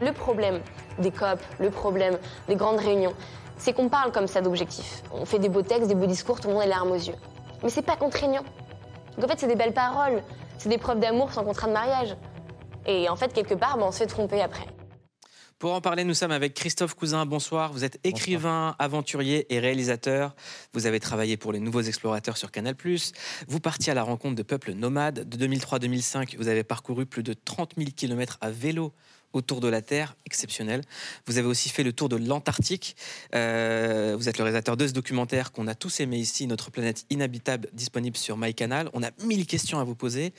Le 0.00 0.12
problème 0.12 0.60
des 0.98 1.10
COP, 1.10 1.40
le 1.58 1.70
problème 1.70 2.18
des 2.48 2.56
grandes 2.56 2.78
réunions, 2.78 3.14
c'est 3.56 3.72
qu'on 3.72 3.88
parle 3.88 4.12
comme 4.12 4.26
ça 4.26 4.40
d'objectifs. 4.40 5.02
On 5.12 5.24
fait 5.24 5.38
des 5.38 5.48
beaux 5.48 5.62
textes, 5.62 5.88
des 5.88 5.94
beaux 5.94 6.06
discours, 6.06 6.40
tout 6.40 6.48
le 6.48 6.54
monde 6.54 6.62
a 6.62 6.66
les 6.66 6.70
larmes 6.70 6.90
aux 6.90 6.94
yeux. 6.94 7.14
Mais 7.62 7.68
c'est 7.68 7.82
pas 7.82 7.96
contraignant. 7.96 8.42
Donc 9.16 9.24
en 9.24 9.28
fait, 9.28 9.40
c'est 9.40 9.46
des 9.46 9.56
belles 9.56 9.74
paroles, 9.74 10.22
c'est 10.58 10.68
des 10.68 10.78
preuves 10.78 11.00
d'amour 11.00 11.32
sans 11.32 11.44
contrat 11.44 11.68
de 11.68 11.72
mariage. 11.72 12.16
Et 12.86 13.08
en 13.08 13.16
fait, 13.16 13.32
quelque 13.32 13.54
part, 13.54 13.76
ben, 13.76 13.84
on 13.86 13.92
se 13.92 14.04
fait 14.06 14.40
après. 14.40 14.66
Pour 15.60 15.74
en 15.74 15.82
parler, 15.82 16.04
nous 16.04 16.14
sommes 16.14 16.30
avec 16.30 16.54
Christophe 16.54 16.94
Cousin. 16.94 17.26
Bonsoir. 17.26 17.70
Vous 17.70 17.84
êtes 17.84 18.00
écrivain, 18.02 18.74
aventurier 18.78 19.44
et 19.54 19.58
réalisateur. 19.58 20.34
Vous 20.72 20.86
avez 20.86 21.00
travaillé 21.00 21.36
pour 21.36 21.52
les 21.52 21.60
Nouveaux 21.60 21.82
Explorateurs 21.82 22.38
sur 22.38 22.50
Canal+. 22.50 22.74
Vous 23.46 23.60
partiez 23.60 23.90
à 23.90 23.94
la 23.94 24.02
rencontre 24.02 24.36
de 24.36 24.42
peuples 24.42 24.72
nomades. 24.72 25.28
De 25.28 25.36
2003 25.36 25.76
à 25.76 25.78
2005, 25.80 26.36
vous 26.38 26.48
avez 26.48 26.64
parcouru 26.64 27.04
plus 27.04 27.22
de 27.22 27.34
30 27.34 27.74
000 27.76 27.90
km 27.94 28.38
à 28.40 28.50
vélo 28.50 28.94
autour 29.32 29.60
de 29.60 29.68
la 29.68 29.82
Terre, 29.82 30.16
exceptionnel. 30.26 30.82
Vous 31.26 31.38
avez 31.38 31.46
aussi 31.46 31.68
fait 31.68 31.82
le 31.82 31.92
tour 31.92 32.08
de 32.08 32.16
l'Antarctique. 32.16 32.96
Euh, 33.34 34.14
vous 34.18 34.28
êtes 34.28 34.38
le 34.38 34.44
réalisateur 34.44 34.76
de 34.76 34.86
ce 34.86 34.92
documentaire 34.92 35.52
qu'on 35.52 35.66
a 35.66 35.74
tous 35.74 36.00
aimé 36.00 36.18
ici, 36.18 36.46
Notre 36.46 36.70
planète 36.70 37.04
inhabitable, 37.10 37.68
disponible 37.72 38.16
sur 38.16 38.36
MyCanal. 38.36 38.90
On 38.92 39.02
a 39.02 39.10
mille 39.24 39.46
questions 39.46 39.78
à 39.78 39.84
vous 39.84 39.94
poser. 39.94 40.32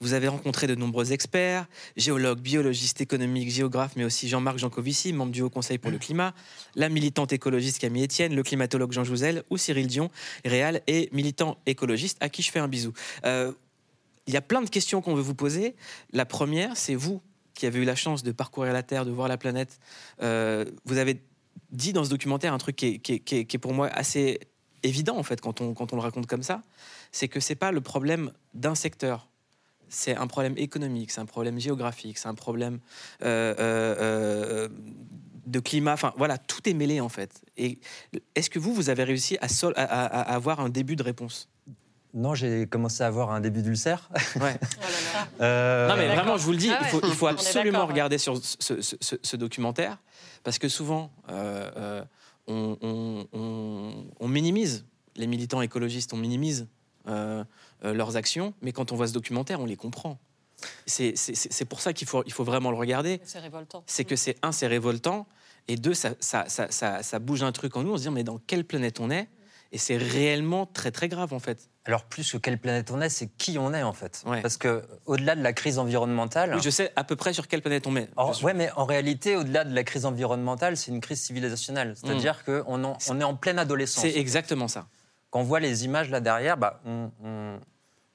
Vous 0.00 0.12
avez 0.12 0.28
rencontré 0.28 0.66
de 0.66 0.74
nombreux 0.74 1.12
experts, 1.12 1.66
géologues, 1.96 2.40
biologistes, 2.40 3.00
économiques, 3.00 3.50
géographes, 3.50 3.96
mais 3.96 4.04
aussi 4.04 4.28
Jean-Marc 4.28 4.58
Jancovici, 4.58 5.12
membre 5.12 5.32
du 5.32 5.42
Haut 5.42 5.50
Conseil 5.50 5.78
pour 5.78 5.90
le 5.90 5.98
climat, 5.98 6.34
la 6.74 6.88
militante 6.88 7.32
écologiste 7.32 7.78
Camille 7.78 8.04
Etienne, 8.04 8.34
le 8.34 8.42
climatologue 8.42 8.92
Jean 8.92 9.04
Jouzel 9.04 9.42
ou 9.50 9.58
Cyril 9.58 9.86
Dion, 9.86 10.10
réal 10.44 10.82
et 10.86 11.08
militant 11.12 11.58
écologiste, 11.66 12.18
à 12.20 12.28
qui 12.28 12.42
je 12.42 12.50
fais 12.50 12.58
un 12.58 12.68
bisou. 12.68 12.92
Euh, 13.24 13.52
il 14.26 14.34
y 14.34 14.36
a 14.36 14.42
plein 14.42 14.60
de 14.60 14.68
questions 14.68 15.00
qu'on 15.00 15.14
veut 15.14 15.22
vous 15.22 15.34
poser. 15.34 15.74
La 16.12 16.26
première, 16.26 16.76
c'est 16.76 16.94
vous, 16.94 17.22
qui 17.58 17.66
avez 17.66 17.80
eu 17.80 17.84
la 17.84 17.96
chance 17.96 18.22
de 18.22 18.30
parcourir 18.30 18.72
la 18.72 18.84
Terre, 18.84 19.04
de 19.04 19.10
voir 19.10 19.26
la 19.26 19.36
planète, 19.36 19.80
euh, 20.22 20.64
vous 20.84 20.96
avez 20.98 21.20
dit 21.72 21.92
dans 21.92 22.04
ce 22.04 22.10
documentaire 22.10 22.52
un 22.54 22.58
truc 22.58 22.76
qui 22.76 23.02
est, 23.04 23.58
pour 23.58 23.74
moi 23.74 23.88
assez 23.88 24.38
évident 24.84 25.16
en 25.18 25.24
fait 25.24 25.40
quand 25.40 25.60
on, 25.60 25.74
quand 25.74 25.92
on 25.92 25.96
le 25.96 26.02
raconte 26.02 26.28
comme 26.28 26.44
ça, 26.44 26.62
c'est 27.10 27.26
que 27.26 27.40
c'est 27.40 27.56
pas 27.56 27.72
le 27.72 27.80
problème 27.80 28.30
d'un 28.54 28.76
secteur, 28.76 29.28
c'est 29.88 30.14
un 30.14 30.28
problème 30.28 30.54
économique, 30.56 31.10
c'est 31.10 31.20
un 31.20 31.26
problème 31.26 31.58
géographique, 31.58 32.16
c'est 32.16 32.28
un 32.28 32.36
problème 32.36 32.78
euh, 33.22 33.54
euh, 33.58 34.68
de 35.46 35.58
climat. 35.58 35.94
Enfin 35.94 36.14
voilà, 36.16 36.38
tout 36.38 36.68
est 36.68 36.74
mêlé 36.74 37.00
en 37.00 37.08
fait. 37.08 37.42
Et 37.56 37.80
est-ce 38.36 38.50
que 38.50 38.60
vous, 38.60 38.72
vous 38.72 38.88
avez 38.88 39.02
réussi 39.02 39.36
à 39.40 40.32
avoir 40.34 40.60
un 40.60 40.68
début 40.68 40.94
de 40.94 41.02
réponse? 41.02 41.48
Non, 42.14 42.34
j'ai 42.34 42.66
commencé 42.66 43.02
à 43.02 43.06
avoir 43.06 43.30
un 43.32 43.40
début 43.40 43.62
d'ulcère. 43.62 44.10
Ouais. 44.40 44.58
euh... 45.40 45.88
Non, 45.88 45.96
mais 45.96 46.08
vraiment, 46.08 46.36
je 46.36 46.42
vous 46.42 46.52
le 46.52 46.58
dis, 46.58 46.70
ah 46.70 46.80
ouais. 46.80 46.86
il 46.86 46.90
faut, 46.90 47.00
il 47.04 47.12
faut 47.14 47.26
absolument 47.26 47.86
regarder 47.86 48.18
sur 48.18 48.36
ce, 48.36 48.56
ce, 48.58 48.96
ce, 49.00 49.16
ce, 49.22 49.36
documentaire, 49.36 49.98
parce 50.42 50.58
que 50.58 50.68
souvent, 50.68 51.10
euh, 51.28 51.70
euh, 51.76 52.04
on, 52.46 52.78
on, 52.80 53.26
on, 53.32 54.06
on, 54.20 54.28
minimise, 54.28 54.86
les 55.16 55.26
militants 55.26 55.60
écologistes, 55.60 56.12
on 56.12 56.16
minimise 56.16 56.66
euh, 57.06 57.44
leurs 57.82 58.16
actions, 58.16 58.54
mais 58.62 58.72
quand 58.72 58.90
on 58.92 58.96
voit 58.96 59.08
ce 59.08 59.12
documentaire, 59.12 59.60
on 59.60 59.66
les 59.66 59.76
comprend. 59.76 60.18
C'est 60.86 61.14
pour 61.68 61.80
ça 61.80 61.92
qu'il 61.92 62.08
faut, 62.08 62.24
il 62.26 62.32
faut 62.32 62.44
vraiment 62.44 62.70
le 62.70 62.76
regarder. 62.76 63.20
C'est 63.24 63.38
révoltant. 63.38 63.84
C'est 63.86 64.04
que 64.04 64.16
c'est 64.16 64.36
un, 64.42 64.50
c'est 64.50 64.66
révoltant, 64.66 65.26
et 65.68 65.76
deux, 65.76 65.94
ça, 65.94 66.14
ça, 66.20 66.46
ça, 66.48 67.02
ça, 67.02 67.18
bouge 67.18 67.42
un 67.42 67.52
truc 67.52 67.76
en 67.76 67.82
nous, 67.82 67.92
on 67.92 67.96
se 67.98 68.02
dit, 68.02 68.10
mais 68.10 68.24
dans 68.24 68.38
quelle 68.38 68.64
planète 68.64 68.98
on 68.98 69.10
est? 69.10 69.28
Et 69.70 69.78
c'est 69.78 69.98
réellement 69.98 70.64
très 70.64 70.90
très 70.90 71.08
grave 71.08 71.34
en 71.34 71.38
fait. 71.38 71.68
Alors 71.88 72.04
plus 72.04 72.30
que 72.30 72.36
quelle 72.36 72.58
planète 72.58 72.90
on 72.90 73.00
est, 73.00 73.08
c'est 73.08 73.26
qui 73.26 73.58
on 73.58 73.72
est 73.72 73.82
en 73.82 73.94
fait. 73.94 74.22
Ouais. 74.26 74.42
Parce 74.42 74.58
que 74.58 74.82
au-delà 75.06 75.34
de 75.34 75.42
la 75.42 75.52
crise 75.52 75.78
environnementale, 75.78 76.52
oui, 76.54 76.60
je 76.62 76.70
sais 76.70 76.92
à 76.96 77.02
peu 77.02 77.16
près 77.16 77.32
sur 77.32 77.48
quelle 77.48 77.62
planète 77.62 77.86
on 77.86 77.96
est. 77.96 78.10
En, 78.16 78.32
ouais, 78.42 78.54
mais 78.54 78.70
en 78.76 78.84
réalité, 78.84 79.36
au-delà 79.36 79.64
de 79.64 79.74
la 79.74 79.84
crise 79.84 80.04
environnementale, 80.04 80.76
c'est 80.76 80.90
une 80.90 81.00
crise 81.00 81.20
civilisationnelle. 81.20 81.94
C'est-à-dire 81.96 82.42
mmh. 82.46 82.62
qu'on 82.62 82.96
on 83.08 83.20
est 83.20 83.24
en 83.24 83.34
pleine 83.34 83.58
adolescence. 83.58 84.02
C'est 84.02 84.16
exactement 84.18 84.68
ça. 84.68 84.86
Quand 85.30 85.40
on 85.40 85.44
voit 85.44 85.60
les 85.60 85.84
images 85.84 86.10
là 86.10 86.20
derrière, 86.20 86.56
bah, 86.56 86.80
on, 86.84 87.10
on, 87.24 87.58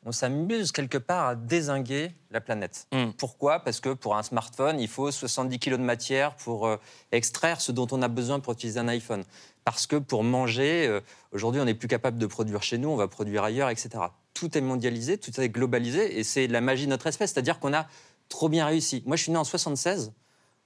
on 0.05 0.11
s'amuse 0.11 0.71
quelque 0.71 0.97
part 0.97 1.27
à 1.27 1.35
désinguer 1.35 2.11
la 2.31 2.41
planète. 2.41 2.87
Mmh. 2.91 3.11
Pourquoi? 3.17 3.59
Parce 3.59 3.79
que 3.79 3.93
pour 3.93 4.17
un 4.17 4.23
smartphone, 4.23 4.79
il 4.79 4.87
faut 4.87 5.11
70 5.11 5.59
kg 5.59 5.71
de 5.71 5.77
matière 5.77 6.35
pour 6.35 6.67
euh, 6.67 6.77
extraire 7.11 7.61
ce 7.61 7.71
dont 7.71 7.87
on 7.91 8.01
a 8.01 8.07
besoin 8.07 8.39
pour 8.39 8.53
utiliser 8.53 8.79
un 8.79 8.87
iPhone 8.89 9.23
parce 9.63 9.87
que 9.87 9.95
pour 9.95 10.23
manger, 10.23 10.87
euh, 10.87 11.01
aujourd'hui, 11.31 11.61
on 11.61 11.65
n'est 11.65 11.73
plus 11.73 11.87
capable 11.87 12.17
de 12.17 12.25
produire 12.25 12.63
chez 12.63 12.77
nous, 12.77 12.89
on 12.89 12.95
va 12.95 13.07
produire 13.07 13.43
ailleurs, 13.43 13.69
etc. 13.69 14.05
Tout 14.33 14.57
est 14.57 14.61
mondialisé, 14.61 15.17
tout 15.17 15.39
est 15.39 15.49
globalisé, 15.49 16.19
et 16.19 16.23
c'est 16.23 16.47
la 16.47 16.61
magie 16.61 16.85
de 16.85 16.89
notre 16.89 17.07
espèce, 17.07 17.33
c'est-à-dire 17.33 17.59
qu'on 17.59 17.73
a 17.73 17.87
trop 18.29 18.49
bien 18.49 18.65
réussi. 18.65 19.03
Moi, 19.05 19.15
je 19.15 19.23
suis 19.23 19.31
né 19.31 19.37
en 19.37 19.43
76. 19.43 20.11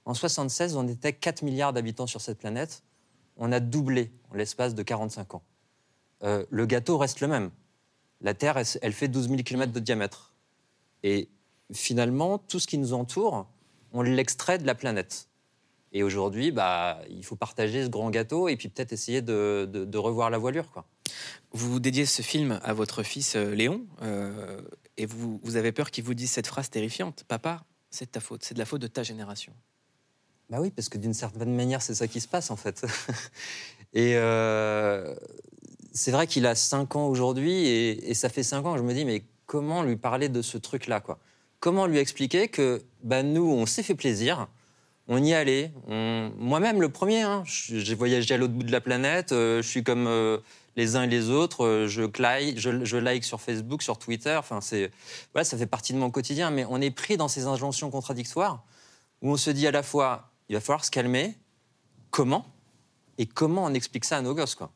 En 0.04 0.14
76, 0.14 0.76
on 0.76 0.88
était 0.88 1.12
4 1.12 1.42
milliards 1.42 1.72
d'habitants 1.72 2.06
sur 2.06 2.20
cette 2.20 2.38
planète. 2.38 2.82
On 3.36 3.52
a 3.52 3.60
doublé 3.60 4.10
en 4.30 4.34
l'espace 4.34 4.74
de 4.74 4.82
45 4.82 5.34
ans. 5.34 5.42
Euh, 6.24 6.44
le 6.50 6.66
gâteau 6.66 6.98
reste 6.98 7.20
le 7.20 7.28
même. 7.28 7.50
La 8.20 8.34
Terre, 8.34 8.56
elle, 8.56 8.66
elle 8.82 8.92
fait 8.92 9.08
12 9.08 9.28
000 9.28 9.42
km 9.42 9.72
de 9.72 9.80
diamètre. 9.80 10.32
Et 11.02 11.28
finalement, 11.72 12.38
tout 12.38 12.58
ce 12.58 12.66
qui 12.66 12.78
nous 12.78 12.92
entoure, 12.92 13.46
on 13.92 14.02
l'extrait 14.02 14.58
de 14.58 14.66
la 14.66 14.74
planète. 14.74 15.28
Et 15.92 16.02
aujourd'hui, 16.02 16.50
bah, 16.50 17.00
il 17.08 17.24
faut 17.24 17.36
partager 17.36 17.84
ce 17.84 17.88
grand 17.88 18.10
gâteau 18.10 18.48
et 18.48 18.56
puis 18.56 18.68
peut-être 18.68 18.92
essayer 18.92 19.22
de, 19.22 19.68
de, 19.70 19.84
de, 19.84 19.98
revoir 19.98 20.28
la 20.28 20.38
voilure. 20.38 20.70
Quoi. 20.70 20.84
Vous 21.52 21.80
dédiez 21.80 22.04
ce 22.04 22.20
film 22.20 22.60
à 22.62 22.74
votre 22.74 23.02
fils 23.02 23.36
euh, 23.36 23.54
Léon 23.54 23.86
euh, 24.02 24.60
et 24.98 25.06
vous, 25.06 25.40
vous, 25.42 25.56
avez 25.56 25.72
peur 25.72 25.90
qu'il 25.90 26.04
vous 26.04 26.14
dise 26.14 26.30
cette 26.30 26.46
phrase 26.46 26.68
terrifiante 26.68 27.24
Papa, 27.26 27.64
c'est 27.90 28.06
de 28.06 28.10
ta 28.10 28.20
faute, 28.20 28.44
c'est 28.44 28.52
de 28.52 28.58
la 28.58 28.66
faute 28.66 28.82
de 28.82 28.86
ta 28.86 29.02
génération. 29.02 29.54
Bah 30.50 30.58
oui, 30.60 30.70
parce 30.70 30.88
que 30.88 30.98
d'une 30.98 31.14
certaine 31.14 31.54
manière, 31.54 31.80
c'est 31.80 31.94
ça 31.94 32.06
qui 32.06 32.20
se 32.20 32.28
passe 32.28 32.50
en 32.50 32.56
fait. 32.56 32.84
et 33.94 34.14
euh, 34.16 35.14
c'est 35.98 36.12
vrai 36.12 36.28
qu'il 36.28 36.46
a 36.46 36.54
5 36.54 36.94
ans 36.94 37.08
aujourd'hui 37.08 37.66
et, 37.66 38.14
ça 38.14 38.28
fait 38.28 38.44
5 38.44 38.64
ans 38.64 38.72
que 38.74 38.78
je 38.78 38.84
me 38.84 38.94
dis, 38.94 39.04
mais 39.04 39.24
comment 39.46 39.82
lui 39.82 39.96
parler 39.96 40.28
de 40.28 40.42
ce 40.42 40.56
truc-là 40.56 41.00
quoi? 41.00 41.18
Comment 41.60 41.86
lui 41.86 41.98
expliquer 41.98 42.46
que 42.46 42.82
bah, 43.02 43.24
nous, 43.24 43.42
on 43.42 43.66
s'est 43.66 43.82
fait 43.82 43.96
plaisir 43.96 44.46
on 45.10 45.24
y 45.24 45.32
allait. 45.32 45.72
Moi-même, 45.86 46.82
le 46.82 46.90
premier, 46.90 47.22
hein, 47.22 47.42
j'ai 47.46 47.94
voyagé 47.94 48.34
à 48.34 48.36
l'autre 48.36 48.52
bout 48.52 48.62
de 48.62 48.70
la 48.70 48.82
planète. 48.82 49.32
Euh, 49.32 49.62
je 49.62 49.66
suis 49.66 49.82
comme 49.82 50.06
euh, 50.06 50.36
les 50.76 50.96
uns 50.96 51.04
et 51.04 51.06
les 51.06 51.30
autres. 51.30 51.64
Euh, 51.64 51.86
je, 51.86 52.02
like, 52.20 52.58
je, 52.58 52.84
je, 52.84 52.96
like 52.98 53.24
sur 53.24 53.40
Facebook, 53.40 53.82
sur 53.82 53.98
Twitter. 53.98 54.38
C'est 54.60 54.90
voilà, 55.32 55.44
ça 55.44 55.56
fait 55.56 55.66
partie 55.66 55.94
de 55.94 55.98
mon 55.98 56.10
quotidien. 56.10 56.50
Mais 56.50 56.66
on 56.68 56.78
est 56.82 56.90
pris 56.90 57.16
dans 57.16 57.28
ces 57.28 57.46
injonctions 57.46 57.90
contradictoires 57.90 58.64
où 59.22 59.30
on 59.30 59.38
se 59.38 59.48
dit 59.48 59.66
à 59.66 59.70
la 59.70 59.82
fois, 59.82 60.30
il 60.50 60.56
va 60.56 60.60
falloir 60.60 60.84
se 60.84 60.90
calmer. 60.90 61.34
Comment? 62.10 62.44
Et 63.16 63.24
comment 63.24 63.64
on 63.64 63.72
explique 63.72 64.04
ça 64.04 64.18
à 64.18 64.20
nos 64.20 64.34
gosses, 64.34 64.56
quoi? 64.56 64.70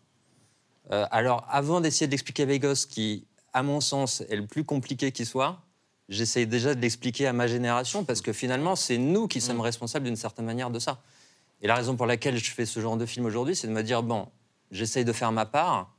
Euh, 0.91 1.07
Alors, 1.11 1.47
avant 1.49 1.81
d'essayer 1.81 2.07
de 2.07 2.13
l'expliquer 2.13 2.43
à 2.43 2.59
gosses, 2.59 2.87
qui, 2.87 3.27
à 3.53 3.63
mon 3.63 3.81
sens, 3.81 4.23
est 4.29 4.37
le 4.37 4.47
plus 4.47 4.65
compliqué 4.65 5.13
qui 5.13 5.25
soit, 5.25 5.61
j'essaye 6.09 6.47
déjà 6.47 6.75
de 6.75 6.81
l'expliquer 6.81 7.27
à 7.27 7.33
ma 7.33 7.47
génération 7.47 8.05
parce 8.05 8.21
que 8.21 8.33
finalement, 8.33 8.77
c'est 8.77 8.99
nous 8.99 9.29
qui 9.29 9.41
sommes 9.41 9.61
responsables 9.61 10.05
d'une 10.05 10.17
certaine 10.17 10.45
manière 10.45 10.71
de 10.71 10.79
ça. 10.79 11.01
Et 11.61 11.67
la 11.67 11.77
raison 11.77 11.97
pour 11.97 12.07
laquelle 12.07 12.37
je 12.37 12.51
fais 12.51 12.67
ce 12.67 12.81
genre 12.81 12.97
de 12.97 13.07
film 13.07 13.25
aujourd'hui, 13.25 13.55
c'est 13.55 13.69
de 13.69 13.73
me 13.73 13.83
dire 13.83 14.03
bon, 14.03 14.29
j'essaye 14.71 15.05
de 15.05 15.13
faire 15.13 15.33
ma 15.33 15.47
part. 15.47 15.95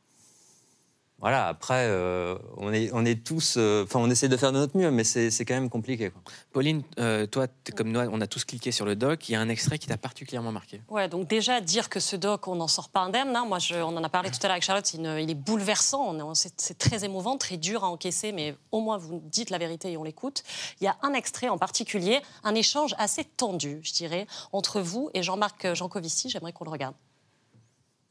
Voilà, 1.24 1.48
après, 1.48 1.86
euh, 1.88 2.38
on, 2.58 2.74
est, 2.74 2.90
on 2.92 3.06
est 3.06 3.24
tous. 3.24 3.56
euh, 3.58 3.86
Enfin, 3.86 4.00
on 4.02 4.10
essaie 4.10 4.28
de 4.28 4.36
faire 4.36 4.52
de 4.52 4.58
notre 4.58 4.78
mieux, 4.78 4.92
mais 4.92 5.06
c'est 5.06 5.32
c'est 5.32 5.46
quand 5.46 5.54
même 5.54 5.70
compliqué. 5.70 6.10
quoi. 6.10 6.22
Pauline, 6.52 6.84
euh, 7.00 7.26
toi, 7.26 7.48
comme 7.78 7.94
nous, 7.94 8.00
on 8.02 8.20
a 8.20 8.28
tous 8.28 8.44
cliqué 8.44 8.74
sur 8.74 8.86
le 8.86 8.98
doc. 8.98 9.30
Il 9.30 9.32
y 9.32 9.36
a 9.36 9.40
un 9.40 9.48
extrait 9.48 9.78
qui 9.80 9.88
t'a 9.88 9.96
particulièrement 9.96 10.52
marqué. 10.52 10.82
Ouais, 10.90 11.08
donc 11.08 11.30
déjà 11.30 11.62
dire 11.62 11.88
que 11.88 12.02
ce 12.02 12.18
doc, 12.18 12.50
on 12.50 12.56
n'en 12.56 12.68
sort 12.68 12.90
pas 12.90 13.00
indemne. 13.00 13.34
hein. 13.38 13.46
Moi, 13.48 13.58
je- 13.60 13.76
on 13.76 13.96
en 13.96 14.04
a 14.04 14.10
parlé 14.10 14.32
tout 14.32 14.40
à 14.44 14.48
l'heure 14.48 14.52
avec 14.52 14.64
Charlotte. 14.64 14.94
une- 14.94 15.18
il 15.18 15.30
est 15.30 15.34
bouleversant. 15.36 16.14
C'est 16.34 16.78
très 16.78 17.06
émouvant, 17.06 17.38
très 17.38 17.56
dur 17.56 17.86
à 17.86 17.88
encaisser, 17.88 18.34
mais 18.34 18.58
au 18.74 18.82
moins 18.82 18.98
vous 18.98 19.22
dites 19.26 19.50
la 19.50 19.58
vérité 19.60 19.94
et 19.94 19.98
on 19.98 20.04
l'écoute. 20.04 20.44
Il 20.82 20.84
y 20.84 20.88
a 20.88 20.98
un 21.04 21.14
extrait 21.14 21.48
en 21.48 21.58
particulier, 21.58 22.20
un 22.44 22.54
échange 22.54 22.94
assez 22.98 23.24
tendu, 23.24 23.80
je 23.82 23.94
dirais, 23.94 24.28
entre 24.52 24.82
vous 24.82 25.10
et 25.14 25.24
Jean-Marc 25.24 25.74
Jancovici. 25.74 26.30
J'aimerais 26.30 26.52
qu'on 26.52 26.66
le 26.66 26.72
regarde. 26.72 26.96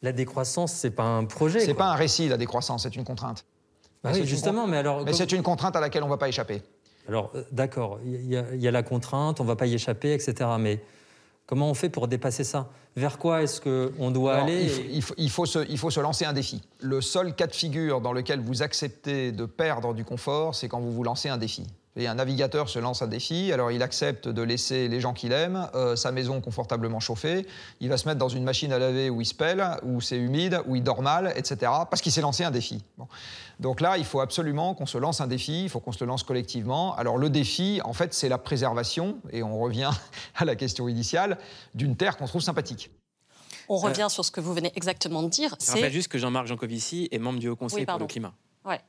La 0.03 0.13
décroissance, 0.13 0.73
c'est 0.73 0.91
pas 0.91 1.05
un 1.05 1.25
projet. 1.25 1.61
C'est 1.61 1.75
pas 1.75 1.87
un 1.93 1.95
récit, 1.95 2.29
la 2.29 2.37
décroissance, 2.37 2.83
c'est 2.83 2.97
une 2.97 3.05
contrainte. 3.05 3.45
Bah 4.03 4.11
oui, 4.13 4.27
justement, 4.27 4.63
con- 4.63 4.69
mais 4.69 4.79
alors. 4.79 4.99
Mais 5.01 5.05
comme- 5.07 5.15
c'est 5.15 5.31
une 5.33 5.43
contrainte 5.43 5.77
à 5.77 5.81
laquelle 5.81 6.03
on 6.03 6.07
ne 6.07 6.11
va 6.11 6.17
pas 6.19 6.29
échapper. 6.29 6.61
Alors, 7.09 7.31
euh, 7.35 7.45
d'accord, 7.53 7.99
il 8.05 8.27
y, 8.27 8.37
a- 8.37 8.53
il 8.55 8.61
y 8.61 8.67
a 8.67 8.71
la 8.73 8.83
contrainte, 8.83 9.41
on 9.41 9.45
va 9.45 9.55
pas 9.57 9.67
y 9.67 9.75
échapper, 9.75 10.13
etc. 10.13 10.51
Mais 10.59 10.83
comment 11.47 11.71
on 11.71 11.75
fait 11.75 11.89
pour 11.89 12.09
dépasser 12.09 12.43
ça? 12.45 12.69
Vers 12.97 13.17
quoi 13.19 13.43
est-ce 13.43 13.61
qu'on 13.61 14.11
doit 14.11 14.35
Alors, 14.35 14.47
aller 14.47 14.71
il 14.93 15.03
faut- 15.03 15.15
il 15.17 15.31
faut 15.31 15.47
se, 15.47 15.61
il 15.71 15.79
faut 15.79 15.91
se 15.91 16.01
lancer 16.01 16.25
un 16.25 16.33
défi. 16.33 16.61
Le 16.81 17.01
seul 17.01 17.35
cas 17.35 17.47
de 17.47 17.55
figure 17.55 18.01
dans 18.01 18.13
lequel 18.13 18.41
vous 18.41 18.63
acceptez 18.63 19.31
de 19.33 19.47
perdre 19.47 19.95
du 19.95 20.05
confort, 20.05 20.55
c'est 20.57 20.69
quand 20.69 20.81
vous 20.81 20.93
vous 20.93 21.05
lancez 21.05 21.29
un 21.29 21.39
défi. 21.39 21.65
Et 21.95 22.07
un 22.07 22.15
navigateur 22.15 22.71
se 22.71 22.79
lance 22.79 23.03
un 23.03 23.07
défi, 23.07 23.53
alors 23.53 23.71
il 23.71 23.83
accepte 23.83 24.27
de 24.27 24.41
laisser 24.41 24.89
les 24.89 24.99
gens 24.99 25.13
qu'il 25.13 25.31
aime, 25.33 25.69
euh, 25.75 25.95
sa 25.95 26.11
maison 26.11 26.41
confortablement 26.41 27.01
chauffée, 27.01 27.47
il 27.81 27.91
va 27.91 27.99
se 27.99 28.09
mettre 28.09 28.19
dans 28.19 28.31
une 28.31 28.45
machine 28.45 28.73
à 28.73 28.79
laver 28.79 29.11
où 29.11 29.21
il 29.21 29.27
se 29.27 29.35
pèle, 29.35 29.63
où 29.83 30.01
c'est 30.01 30.17
humide, 30.17 30.63
où 30.67 30.75
il 30.75 30.83
dort 30.83 31.03
mal, 31.03 31.35
etc., 31.37 31.71
parce 31.91 32.01
qu'il 32.01 32.11
s'est 32.11 32.23
lancé 32.23 32.45
un 32.45 32.51
défi. 32.51 32.83
Bon. 32.97 33.09
Donc 33.61 33.83
là, 33.83 33.99
il 33.99 34.07
faut 34.07 34.21
absolument 34.21 34.75
qu'on 34.75 34.87
se 34.87 34.97
lance 34.97 35.21
un 35.21 35.27
défi, 35.27 35.65
il 35.65 35.69
faut 35.69 35.81
qu'on 35.81 35.93
se 35.93 36.03
le 36.03 36.09
lance 36.09 36.23
collectivement. 36.23 36.97
Alors 36.97 37.19
le 37.19 37.29
défi, 37.29 37.81
en 37.85 37.93
fait, 37.93 38.15
c'est 38.15 38.31
la 38.31 38.39
préservation, 38.39 39.19
et 39.31 39.43
on 39.43 39.59
revient 39.59 39.91
à 40.37 40.47
la 40.47 40.57
question 40.57 40.89
initiale, 40.89 41.37
d'une 41.75 41.97
terre 41.97 42.17
qu'on 42.17 42.27
trouve 42.27 42.41
sympathique. 42.43 42.91
On 43.69 43.77
revient 43.77 44.09
sur 44.09 44.25
ce 44.25 44.31
que 44.31 44.41
vous 44.41 44.55
venez 44.55 44.73
exactement 44.77 45.23
de 45.23 45.29
dire. 45.29 45.55
Je 45.61 45.71
rappelle 45.71 45.93
juste 45.93 46.09
que 46.09 46.19
Jean-Marc 46.19 46.47
Jancovici 46.47 47.09
est 47.13 47.19
membre 47.19 47.39
du 47.39 47.49
Haut 47.49 47.57
Conseil 47.57 47.81
Oui, 47.81 47.87
pour 47.87 47.99
le 47.99 48.07
climat. 48.07 48.33
Ouais. 48.65 48.81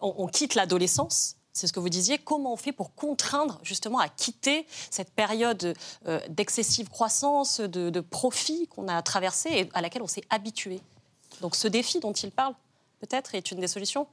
On, 0.00 0.12
on 0.18 0.26
quitte 0.26 0.56
l'adolescence. 0.56 1.36
C'est 1.52 1.66
ce 1.66 1.72
que 1.72 1.80
vous 1.80 1.90
disiez. 1.90 2.18
Comment 2.18 2.54
on 2.54 2.56
fait 2.56 2.72
pour 2.72 2.94
contraindre 2.94 3.60
justement 3.62 3.98
à 3.98 4.08
quitter 4.08 4.66
cette 4.90 5.10
période 5.10 5.74
euh, 6.06 6.20
d'excessive 6.28 6.88
croissance, 6.88 7.60
de, 7.60 7.90
de 7.90 8.00
profit 8.00 8.68
qu'on 8.68 8.88
a 8.88 9.02
traversée 9.02 9.50
et 9.50 9.68
à 9.74 9.82
laquelle 9.82 10.02
on 10.02 10.06
s'est 10.06 10.24
habitué? 10.30 10.80
Donc 11.40 11.54
ce 11.56 11.68
défi 11.68 12.00
dont 12.00 12.12
il 12.12 12.30
parle, 12.30 12.54
peut-être, 13.00 13.34
est 13.34 13.50
une 13.50 13.60
des 13.60 13.68
solutions? 13.68 14.06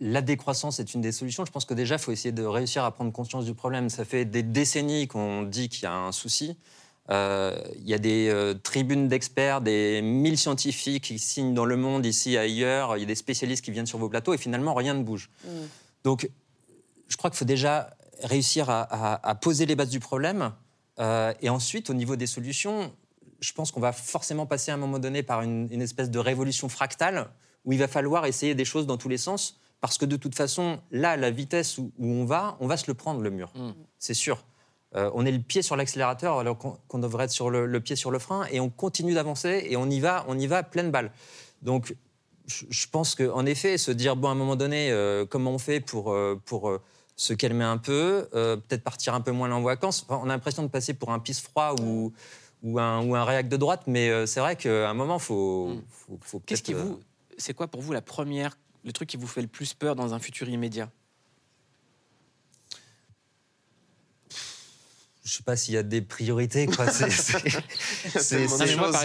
La 0.00 0.22
décroissance 0.22 0.80
est 0.80 0.94
une 0.94 1.00
des 1.00 1.12
solutions. 1.12 1.44
Je 1.44 1.50
pense 1.50 1.64
que 1.64 1.74
déjà, 1.74 1.96
il 1.96 1.98
faut 1.98 2.12
essayer 2.12 2.32
de 2.32 2.44
réussir 2.44 2.84
à 2.84 2.90
prendre 2.92 3.12
conscience 3.12 3.44
du 3.44 3.54
problème. 3.54 3.90
Ça 3.90 4.04
fait 4.04 4.24
des 4.24 4.42
décennies 4.42 5.08
qu'on 5.08 5.42
dit 5.42 5.68
qu'il 5.68 5.82
y 5.82 5.86
a 5.86 5.94
un 5.94 6.12
souci. 6.12 6.56
Euh, 7.10 7.58
Il 7.78 7.88
y 7.88 7.94
a 7.94 7.98
des 7.98 8.28
euh, 8.28 8.54
tribunes 8.54 9.08
d'experts, 9.08 9.60
des 9.60 10.00
mille 10.02 10.38
scientifiques 10.38 11.04
qui 11.04 11.18
signent 11.18 11.54
dans 11.54 11.64
le 11.64 11.76
monde, 11.76 12.06
ici, 12.06 12.38
ailleurs. 12.38 12.96
Il 12.96 13.00
y 13.00 13.02
a 13.02 13.06
des 13.06 13.14
spécialistes 13.14 13.64
qui 13.64 13.70
viennent 13.70 13.86
sur 13.86 13.98
vos 13.98 14.08
plateaux 14.08 14.34
et 14.34 14.38
finalement, 14.38 14.74
rien 14.74 14.94
ne 14.94 15.02
bouge. 15.02 15.30
Donc, 16.04 16.30
je 17.08 17.16
crois 17.16 17.30
qu'il 17.30 17.38
faut 17.38 17.44
déjà 17.44 17.96
réussir 18.22 18.68
à, 18.70 18.82
à- 18.82 19.28
à 19.30 19.34
poser 19.34 19.66
les 19.66 19.76
bases 19.76 19.90
du 19.90 20.00
problème. 20.00 20.52
Euh, 20.98 21.32
et 21.40 21.48
ensuite, 21.48 21.90
au 21.90 21.94
niveau 21.94 22.16
des 22.16 22.26
solutions, 22.26 22.92
je 23.40 23.52
pense 23.52 23.70
qu'on 23.70 23.80
va 23.80 23.92
forcément 23.92 24.46
passer 24.46 24.70
à 24.70 24.74
un 24.74 24.78
moment 24.78 24.98
donné 24.98 25.22
par 25.22 25.42
une, 25.42 25.68
une 25.70 25.82
espèce 25.82 26.10
de 26.10 26.18
révolution 26.18 26.68
fractale 26.68 27.28
où 27.64 27.72
il 27.72 27.78
va 27.78 27.86
falloir 27.88 28.26
essayer 28.26 28.54
des 28.54 28.64
choses 28.64 28.86
dans 28.86 28.96
tous 28.96 29.08
les 29.08 29.18
sens. 29.18 29.60
Parce 29.80 29.96
que 29.96 30.04
de 30.04 30.16
toute 30.16 30.34
façon, 30.34 30.80
là, 30.90 31.16
la 31.16 31.30
vitesse 31.30 31.78
où, 31.78 31.92
où 31.98 32.06
on 32.08 32.24
va, 32.24 32.56
on 32.58 32.66
va 32.66 32.76
se 32.76 32.86
le 32.88 32.94
prendre, 32.94 33.20
le 33.20 33.30
mur. 33.30 33.52
C'est 33.98 34.14
sûr. 34.14 34.44
Euh, 34.96 35.08
on 35.14 35.24
est 35.24 35.30
le 35.30 35.38
pied 35.40 35.62
sur 35.62 35.76
l'accélérateur 35.76 36.38
alors 36.38 36.56
qu'on 36.58 36.78
qu'on 36.88 36.98
devrait 36.98 37.26
être 37.26 37.30
sur 37.30 37.50
le, 37.50 37.66
le 37.66 37.80
pied 37.80 37.94
sur 37.94 38.10
le 38.10 38.18
frein 38.18 38.46
et 38.50 38.58
on 38.58 38.70
continue 38.70 39.12
d'avancer 39.14 39.66
et 39.68 39.76
on 39.76 39.88
y 39.90 40.00
va, 40.00 40.24
on 40.28 40.36
y 40.38 40.46
va 40.46 40.62
pleine 40.62 40.90
balle. 40.90 41.12
Donc, 41.62 41.94
je, 42.48 42.86
pense 42.90 43.14
qu'en 43.14 43.46
effet, 43.46 43.78
se 43.78 43.90
dire, 43.90 44.16
bon, 44.16 44.28
à 44.28 44.32
un 44.32 44.34
moment 44.34 44.56
donné, 44.56 44.90
euh, 44.90 45.26
comment 45.26 45.52
on 45.52 45.58
fait 45.58 45.80
pour, 45.80 46.12
euh, 46.12 46.40
pour 46.46 46.70
euh, 46.70 46.80
se 47.16 47.34
calmer 47.34 47.64
un 47.64 47.78
peu, 47.78 48.28
peut-être 48.32 48.82
partir 48.82 49.14
un 49.14 49.20
peu 49.20 49.32
moins 49.32 49.50
en 49.50 49.60
vacances. 49.60 50.06
Enfin, 50.08 50.20
on 50.22 50.30
a 50.30 50.32
l'impression 50.32 50.62
de 50.62 50.68
passer 50.68 50.94
pour 50.94 51.12
un 51.12 51.18
pisse 51.18 51.40
froid 51.40 51.74
ou, 51.82 52.12
ou, 52.62 52.78
un, 52.78 53.04
ou 53.04 53.16
un 53.16 53.24
réac 53.24 53.48
de 53.48 53.56
droite, 53.56 53.82
mais 53.86 54.26
c'est 54.26 54.38
vrai 54.38 54.54
qu'à 54.54 54.88
un 54.88 54.94
moment, 54.94 55.16
il 55.16 55.22
faut, 55.22 55.72
faut, 55.90 56.18
faut 56.20 56.40
Qu'est-ce 56.46 56.62
qui 56.62 56.74
vous, 56.74 57.00
c'est 57.36 57.54
quoi 57.54 57.66
pour 57.66 57.82
vous 57.82 57.92
la 57.92 58.02
première, 58.02 58.56
le 58.84 58.92
truc 58.92 59.08
qui 59.08 59.16
vous 59.16 59.26
fait 59.26 59.42
le 59.42 59.48
plus 59.48 59.74
peur 59.74 59.96
dans 59.96 60.14
un 60.14 60.20
futur 60.20 60.48
immédiat? 60.48 60.90
Je 65.28 65.34
sais 65.36 65.42
pas 65.42 65.56
s'il 65.56 65.74
y 65.74 65.76
a 65.76 65.82
des 65.82 66.00
priorités. 66.00 66.66
Quoi. 66.66 66.86
C'est, 66.92 67.08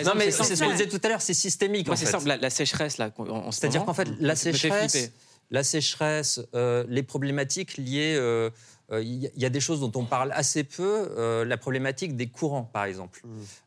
Non, 0.06 0.14
mais 0.16 0.26
non, 0.28 0.32
c'est 0.32 0.56
ce 0.56 0.64
qu'on 0.64 0.72
disait 0.72 0.88
tout 0.88 1.00
à 1.04 1.10
l'heure, 1.10 1.22
c'est 1.22 1.34
systémique. 1.34 1.88
Moi, 1.88 1.96
c'est 1.98 2.06
simple, 2.06 2.28
la, 2.28 2.38
la 2.38 2.50
sécheresse, 2.50 2.98
là. 2.98 3.12
ce 3.18 3.24
C'est-à-dire 3.60 3.84
qu'en 3.86 3.94
fait, 3.94 4.08
la 4.20 4.36
sécheresse, 4.36 5.12
la 5.52 5.64
sécheresse, 5.64 6.40
euh, 6.56 6.86
les 6.88 7.04
problématiques 7.04 7.78
liées, 7.78 8.16
euh, 8.18 8.50
euh, 8.92 9.02
il 9.04 9.16
y, 9.24 9.28
a- 9.28 9.30
il 9.36 9.42
y 9.42 9.46
a 9.46 9.50
des 9.50 9.60
choses 9.60 9.80
dont 9.82 9.92
on 9.96 10.06
parle 10.06 10.32
assez 10.34 10.64
peu, 10.64 11.10
euh, 11.18 11.46
la 11.46 11.58
problématique 11.58 12.16
des 12.16 12.28
courants, 12.28 12.64
par 12.64 12.86
exemple, 12.86 13.22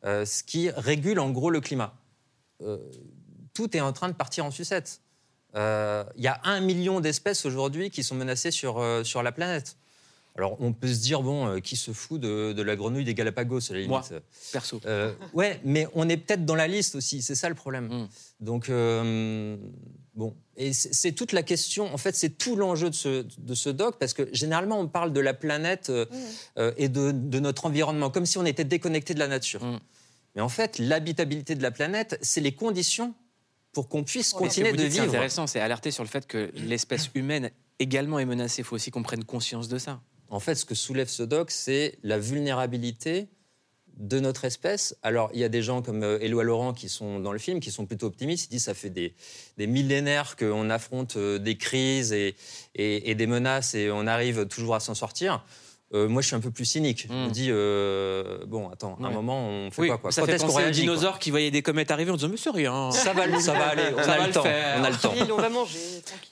Euh, 0.05 0.25
ce 0.25 0.43
qui 0.43 0.71
régule 0.71 1.19
en 1.21 1.31
gros 1.31 1.51
le 1.51 1.61
climat. 1.61 1.95
Euh, 2.63 2.79
tout 3.55 3.77
est 3.77 3.81
en 3.81 3.93
train 3.93 4.09
de 4.09 4.15
partir 4.15 4.45
en 4.45 4.51
sucette. 4.51 5.01
Euh, 5.55 6.05
Il 6.17 6.25
y 6.25 6.29
a 6.29 6.41
un 6.45 6.61
million 6.61 7.01
d'espèces 7.01 7.45
aujourd'hui 7.47 7.91
qui 7.91 8.03
sont 8.03 8.15
menacées 8.15 8.51
sur, 8.51 8.79
euh, 8.79 9.05
sur 9.05 9.23
la 9.23 9.33
planète. 9.33 9.77
Alors, 10.37 10.57
on 10.61 10.73
peut 10.73 10.89
se 10.89 11.01
dire, 11.01 11.23
bon, 11.23 11.47
euh, 11.49 11.61
qui 11.61 11.77
se 11.77 11.93
fout 11.93 12.21
de, 12.21 12.53
de 12.53 12.63
la 12.63 12.77
grenouille 12.77 13.05
des 13.05 13.15
Galapagos, 13.15 13.71
à 13.71 13.73
la 13.73 13.81
limite 13.81 13.89
Moi, 13.89 14.03
perso. 14.53 14.81
Euh, 14.85 15.15
ouais, 15.33 15.61
mais 15.65 15.89
on 15.95 16.09
est 16.09 16.19
peut-être 16.19 16.45
dans 16.45 16.55
la 16.55 16.69
liste 16.69 16.95
aussi, 16.95 17.23
c'est 17.23 17.35
ça 17.35 17.49
le 17.49 17.55
problème. 17.55 17.87
Mm. 17.87 18.09
Donc, 18.41 18.69
euh, 18.69 19.57
bon, 20.15 20.35
et 20.59 20.73
c'est 20.75 21.13
toute 21.13 21.33
la 21.33 21.43
question, 21.43 21.93
en 21.93 21.97
fait, 21.97 22.15
c'est 22.15 22.37
tout 22.37 22.55
l'enjeu 22.55 22.91
de 22.91 22.95
ce, 22.95 23.25
de 23.39 23.55
ce 23.55 23.71
doc, 23.71 23.97
parce 23.99 24.13
que 24.13 24.29
généralement, 24.33 24.79
on 24.79 24.89
parle 24.89 25.13
de 25.13 25.21
la 25.21 25.33
planète 25.33 25.89
euh, 25.89 26.05
euh, 26.59 26.73
et 26.77 26.89
de, 26.89 27.13
de 27.13 27.41
notre 27.41 27.65
environnement, 27.65 28.11
comme 28.11 28.27
si 28.27 28.37
on 28.37 28.45
était 28.45 28.65
déconnecté 28.65 29.15
de 29.15 29.19
la 29.19 29.29
nature. 29.29 29.63
Mais 30.35 30.43
en 30.43 30.51
fait, 30.51 30.79
l'habitabilité 30.79 31.55
de 31.55 31.63
la 31.63 31.71
planète, 31.71 32.19
c'est 32.21 32.43
les 32.43 32.53
conditions 32.53 33.15
pour 33.73 33.89
qu'on 33.89 34.05
puisse 34.05 34.33
continuer 34.35 34.73
de 34.73 34.77
dites, 34.77 34.93
C'est 34.93 35.01
vivre. 35.01 35.09
intéressant, 35.09 35.47
c'est 35.47 35.61
alerter 35.61 35.91
sur 35.91 36.03
le 36.03 36.09
fait 36.09 36.27
que 36.27 36.51
l'espèce 36.55 37.11
humaine 37.15 37.51
également 37.79 38.19
est 38.19 38.25
menacée. 38.25 38.61
Il 38.63 38.65
faut 38.65 38.75
aussi 38.77 38.91
qu'on 38.91 39.03
prenne 39.03 39.25
conscience 39.25 39.69
de 39.69 39.79
ça. 39.79 40.01
En 40.29 40.41
fait, 40.41 40.55
ce 40.55 40.65
que 40.65 40.75
soulève 40.75 41.09
ce 41.09 41.23
doc, 41.23 41.51
c'est 41.51 41.99
la 42.03 42.19
vulnérabilité 42.19 43.29
de 43.97 44.21
notre 44.21 44.45
espèce. 44.45 44.97
Alors, 45.03 45.31
il 45.33 45.41
y 45.41 45.45
a 45.45 45.49
des 45.49 45.63
gens 45.63 45.81
comme 45.81 46.03
euh, 46.03 46.19
Éloi 46.21 46.45
Laurent 46.45 46.75
qui 46.75 46.89
sont 46.89 47.19
dans 47.19 47.33
le 47.33 47.39
film, 47.39 47.61
qui 47.61 47.71
sont 47.71 47.87
plutôt 47.87 48.07
optimistes. 48.07 48.47
Ils 48.47 48.51
disent 48.51 48.65
ça 48.65 48.75
fait 48.75 48.91
des, 48.91 49.15
millénaires 49.59 50.37
qu'on 50.37 50.69
affronte 50.69 51.17
euh, 51.17 51.39
des 51.39 51.57
crises 51.57 52.13
et 52.13 52.35
des 53.15 53.27
menaces 53.27 53.75
et 53.75 53.91
on 53.91 54.07
arrive 54.07 54.47
toujours 54.47 54.75
à 54.75 54.81
s'en 54.81 54.95
sortir. 54.95 55.45
Euh, 55.95 56.09
moi, 56.09 56.21
je 56.21 56.27
suis 56.27 56.35
un 56.37 56.41
peu 56.41 56.51
plus 56.51 56.65
cynique. 56.65 57.07
Je 57.09 57.13
me 57.15 57.29
dis, 57.31 57.47
euh, 57.49 58.39
bon, 58.47 58.69
attends, 58.71 58.97
à 59.01 59.05
un 59.05 59.09
Ouais. 59.09 59.15
moment, 59.15 59.49
on 59.49 59.71
fait 59.71 59.83
Oui, 59.83 59.89
quoi, 59.89 59.99
quoi? 59.99 60.11
ça 60.11 60.23
Quand 60.23 60.27
fait 60.27 60.37
penser 60.39 60.49
aux 60.57 60.61
quoi? 60.63 60.71
dinosaures 60.71 61.19
qui 61.21 61.31
voyaient 61.31 61.53
des 61.53 61.63
comètes 61.63 61.93
arriver 61.93 62.11
en 62.11 62.17
disant 62.17 62.29
mais 62.29 62.37
c'est 62.37 62.51
rien. 62.51 62.91
Ça 62.91 63.13
va, 63.13 63.39
ça 63.41 63.53
va 63.53 63.69
aller, 63.69 63.83
on 63.97 64.03
Ça 64.03 64.15
a 64.15 64.19
va 64.19 64.27
le 64.27 64.33
temps, 64.33 64.43
faire. 64.43 64.79
on 64.81 64.85
a 64.85 64.91
le 64.91 64.97
temps. 64.97 65.15
On 65.31 65.37
va 65.37 65.49
manger. 65.49 65.79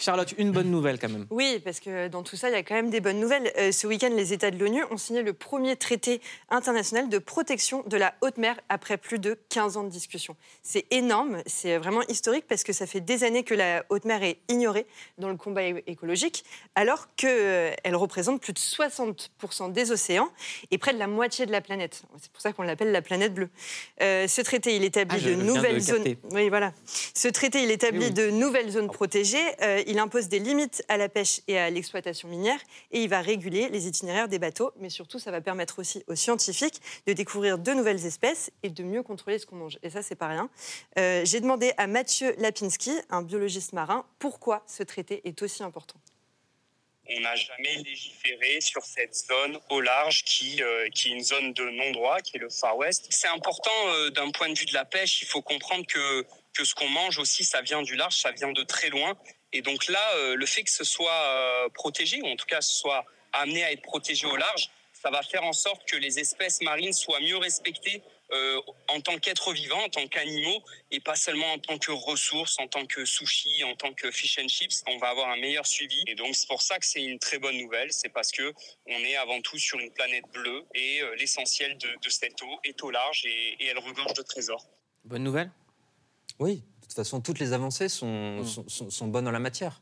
Charlotte, 0.01 0.35
une 0.39 0.51
bonne 0.51 0.71
nouvelle 0.73 0.99
quand 0.99 1.09
même. 1.09 1.27
Oui, 1.31 1.61
parce 1.65 1.79
que 1.79 2.09
dans 2.09 2.25
tout 2.25 2.35
ça, 2.35 2.49
il 2.49 2.53
y 2.53 2.57
a 2.57 2.65
quand 2.65 2.75
même 2.75 2.91
des 2.91 3.01
bonnes 3.01 3.21
nouvelles. 3.21 3.53
Euh, 3.57 3.71
ce 3.71 3.87
week-end, 3.87 4.11
les 4.17 4.33
États 4.33 4.51
de 4.51 4.59
l'ONU 4.59 4.83
ont 4.91 4.97
signé 4.97 5.23
le 5.23 5.33
premier 5.33 5.77
traité 5.77 6.21
international 6.51 7.09
de 7.09 7.19
protection 7.19 7.85
de 7.87 7.97
la 7.97 8.13
haute 8.23 8.39
mer 8.39 8.57
après 8.69 8.97
plus 8.97 9.21
de 9.21 9.39
15 9.51 9.77
ans 9.77 9.85
de 9.85 9.89
discussion. 9.91 10.35
C'est 10.65 10.85
énorme, 10.91 11.39
c'est 11.47 11.79
vraiment 11.79 12.03
historique 12.09 12.47
parce 12.49 12.65
que 12.65 12.73
ça 12.73 12.87
fait 12.89 13.01
des 13.01 13.23
années 13.23 13.45
que 13.45 13.55
la 13.55 13.85
haute 13.89 14.05
mer 14.05 14.21
est 14.25 14.39
ignorée 14.49 14.87
dans 15.19 15.29
le 15.29 15.37
combat 15.37 15.63
écologique, 15.87 16.45
alors 16.75 17.07
qu'elle 17.15 17.95
représente 17.95 18.41
plus 18.43 18.53
de 18.53 18.59
60% 18.59 19.44
des 19.69 19.91
océans 19.93 20.29
et 20.71 20.79
près 20.79 20.93
de 20.95 20.99
la 20.99 21.07
moitié 21.07 21.47
de 21.47 21.53
la 21.53 21.61
planète. 21.61 22.03
C'est 22.21 22.31
pour 22.33 22.41
ça 22.41 22.53
qu'on 22.53 22.63
l'appelle 22.63 22.93
la 22.93 23.03
planète 23.03 23.35
bleue. 23.35 23.49
Euh, 24.03 24.29
ce 24.29 24.41
traité, 24.41 24.77
il 24.77 24.85
établit 24.85 25.21
Ah, 25.25 25.29
de 25.29 25.35
nouvelles 25.35 25.81
zones. 25.81 26.17
Oui, 26.33 26.49
voilà. 26.49 26.73
Ce 27.15 27.29
traité, 27.29 27.63
il 27.63 27.71
établit 27.71 28.07
oui. 28.07 28.11
de 28.13 28.31
nouvelles 28.31 28.71
zones 28.71 28.91
protégées. 28.91 29.45
Euh, 29.63 29.83
il 29.87 29.99
impose 29.99 30.29
des 30.29 30.39
limites 30.39 30.85
à 30.89 30.97
la 30.97 31.09
pêche 31.09 31.41
et 31.49 31.59
à 31.59 31.71
l'exploitation 31.71 32.29
minière. 32.29 32.59
Et 32.93 33.03
il 33.03 33.09
va 33.09 33.21
réguler 33.21 33.69
les 33.69 33.87
itinéraires 33.87 34.29
des 34.29 34.39
bateaux. 34.39 34.73
Mais 34.81 34.91
surtout, 34.91 35.19
ça 35.19 35.31
va 35.31 35.41
permettre 35.41 35.79
aussi 35.79 36.03
aux 36.07 36.15
scientifiques 36.15 36.81
de 37.07 37.13
découvrir 37.13 37.59
de 37.59 37.73
nouvelles 37.73 38.05
espèces 38.07 38.51
et 38.63 38.71
de 38.71 38.83
mieux 38.83 39.03
contrôler 39.03 39.39
ce 39.39 39.47
qu'on 39.47 39.57
mange. 39.57 39.79
Et 39.83 39.91
ça, 39.91 40.03
c'est 40.03 40.15
pas 40.15 40.29
rien. 40.29 40.49
Euh, 40.99 41.23
J'ai 41.25 41.41
demandé 41.41 41.73
à 41.77 41.87
Mathieu 41.87 42.35
Lapinski, 42.39 42.93
un 43.11 43.23
biologiste 43.23 43.73
marin, 43.73 44.05
pourquoi 44.19 44.63
ce 44.67 44.83
traité 44.83 45.21
est 45.25 45.43
aussi 45.43 45.63
important. 45.63 45.97
On 47.11 47.21
n'a 47.21 47.35
jamais 47.35 47.77
légiféré 47.77 48.61
sur 48.61 48.83
cette 48.83 49.15
zone 49.15 49.59
au 49.69 49.81
large 49.81 50.25
qui, 50.25 50.63
euh, 50.63 50.89
qui 50.89 51.09
est 51.09 51.13
une 51.13 51.23
zone 51.23 51.53
de 51.53 51.65
non-droit, 51.65 52.21
qui 52.21 52.37
est 52.37 52.41
le 52.41 52.49
Far 52.49 52.77
West. 52.79 53.07
C'est 53.11 53.29
important 53.29 53.71
euh, 53.89 54.11
d'un 54.11 54.31
point 54.31 54.49
de 54.49 54.59
vue 54.59 54.65
de 54.65 54.73
la 54.73 54.87
pêche. 54.87 55.21
Il 55.21 55.29
faut 55.29 55.43
comprendre 55.43 55.87
que, 55.87 56.25
que 56.55 56.65
ce 56.65 56.75
qu'on 56.75 56.89
mange 56.89 57.19
aussi, 57.19 57.45
ça 57.45 57.61
vient 57.61 57.83
du 57.83 57.95
large, 57.95 58.17
ça 58.17 58.31
vient 58.33 58.53
de 58.53 58.63
très 58.63 58.89
loin. 58.89 59.15
Et 59.53 59.61
donc 59.61 59.87
là, 59.89 60.15
euh, 60.17 60.35
le 60.35 60.47
fait 60.47 60.63
que 60.63 60.71
ce 60.71 60.85
soit 60.85 61.69
protégé, 61.75 62.23
ou 62.23 62.27
en 62.27 62.37
tout 62.37 62.47
cas 62.47 62.63
ce 62.63 62.75
soit 62.75 63.05
amené 63.33 63.65
à 63.65 63.73
être 63.73 63.83
protégé 63.83 64.27
au 64.27 64.37
large, 64.37 64.71
ça 64.93 65.11
va 65.11 65.23
faire 65.23 65.45
en 65.45 65.53
sorte 65.53 65.87
que 65.87 65.97
les 65.97 66.19
espèces 66.19 66.63
marines 66.63 66.95
soient 66.95 67.21
mieux 67.21 67.37
respectées 67.37 68.03
euh, 68.33 68.61
en 68.89 69.01
tant 69.01 69.19
qu'êtres 69.19 69.53
vivants, 69.53 69.83
en 69.85 69.89
tant 69.89 70.07
qu'animaux, 70.09 70.63
et 70.91 71.01
pas 71.01 71.15
seulement 71.17 71.53
en 71.53 71.59
tant 71.59 71.79
que 71.79 71.93
ressources, 71.93 72.59
en 72.59 72.67
tant 72.67 72.87
que 72.87 73.05
sushi, 73.05 73.63
en 73.65 73.75
tant 73.77 73.93
que 73.93 74.11
fish 74.11 74.39
and 74.39 74.49
chips. 74.49 74.83
On 74.87 74.99
va 74.99 75.09
avoir 75.09 75.29
un 75.29 75.37
meilleur 75.37 75.67
suivi. 75.67 76.03
Et 76.07 76.15
donc 76.15 76.35
c'est 76.35 76.49
pour 76.49 76.63
ça 76.63 76.79
que 76.79 76.87
c'est 76.87 77.03
une 77.03 77.19
très 77.19 77.39
bonne 77.39 77.59
nouvelle. 77.59 77.93
C'est 77.93 78.09
parce 78.09 78.31
que 78.33 78.53
on 78.87 78.99
est 79.05 79.17
avant 79.17 79.41
tout 79.43 79.59
sur 79.59 79.79
une 79.79 79.91
planète 79.93 80.25
bleue 80.33 80.65
et 80.75 81.03
euh, 81.03 81.15
l'essentiel 81.17 81.77
de, 81.79 81.89
de 82.03 82.09
cette 82.09 82.41
eau 82.43 82.59
est 82.65 82.83
au 82.83 82.91
large 82.91 83.25
et, 83.27 83.57
et 83.61 83.67
elle 83.67 83.79
regorge 83.79 84.15
de 84.15 84.23
trésors. 84.23 84.67
Bonne 85.05 85.23
nouvelle? 85.23 85.51
Oui, 86.39 86.57
de 86.57 86.81
toute 86.87 86.95
façon, 86.95 87.21
toutes 87.21 87.39
les 87.39 87.53
avancées 87.53 87.89
sont, 87.89 88.45
sont, 88.45 88.69
sont- 88.69 88.91
sont 88.91 89.07
bonnes 89.07 89.29
en 89.29 89.33
la 89.33 89.39
matière. 89.39 89.81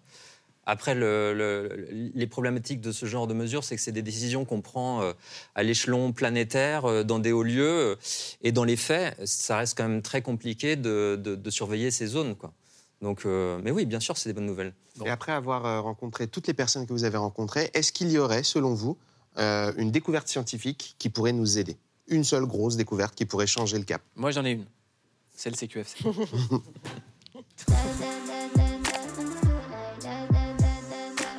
Après, 0.65 0.95
le- 0.95 1.33
le- 1.35 1.89
les 2.15 2.27
problématiques 2.29 2.81
de 2.81 2.93
ce 2.93 3.05
genre 3.07 3.27
de 3.27 3.35
mesures, 3.35 3.65
c'est 3.65 3.75
que 3.75 3.83
c'est 3.83 3.91
des 3.93 4.03
décisions 4.03 4.45
qu'on 4.45 4.61
prend 4.61 5.03
euh, 5.03 5.13
à 5.57 5.65
l'échelon 5.65 6.13
planétaire, 6.13 6.85
euh, 6.85 7.03
dans 7.03 7.19
des 7.19 7.33
hauts 7.33 7.43
lieux, 7.43 7.65
euh, 7.65 7.97
et 8.43 8.53
dans 8.53 8.63
les 8.65 8.77
faits, 8.77 9.17
ça 9.27 9.57
reste 9.57 9.77
quand 9.77 9.89
même 9.89 10.03
très 10.03 10.23
compliqué 10.23 10.77
de, 10.77 11.17
de- 11.21 11.35
de 11.35 11.51
surveiller 11.51 11.91
ces 11.91 12.07
zones. 12.07 12.37
Quoi. 12.37 12.53
Donc, 13.01 13.27
euh, 13.27 13.61
mais 13.65 13.73
oui, 13.73 13.85
bien 13.87 13.99
sûr, 13.99 14.17
c'est 14.17 14.29
des 14.29 14.33
bonnes 14.35 14.47
nouvelles. 14.47 14.73
Et 15.05 15.11
après 15.11 15.33
avoir 15.33 15.83
rencontré 15.83 16.29
toutes 16.29 16.47
les 16.47 16.55
personnes 16.55 16.87
que 16.87 16.93
vous 16.93 17.03
avez 17.05 17.17
rencontrées, 17.19 17.71
est-ce 17.75 17.91
qu'il 17.93 18.13
y 18.13 18.19
aurait, 18.19 18.45
selon 18.45 18.75
vous, 18.75 18.97
euh, 19.39 19.73
une 19.77 19.91
découverte 19.91 20.29
scientifique 20.29 20.95
qui 20.99 21.09
pourrait 21.09 21.33
nous 21.33 21.59
aider? 21.59 21.77
Une 22.07 22.23
seule 22.23 22.47
grosse 22.47 22.77
découverte 22.77 23.17
qui 23.17 23.25
pourrait 23.25 23.47
changer 23.49 23.79
le 23.79 23.85
cap? 23.85 24.03
Moi, 24.15 24.31
j'en 24.31 24.45
ai 24.45 24.53
une. 24.53 24.67
C'est 25.35 25.51
le 25.51 25.57
CQFC. 25.57 26.05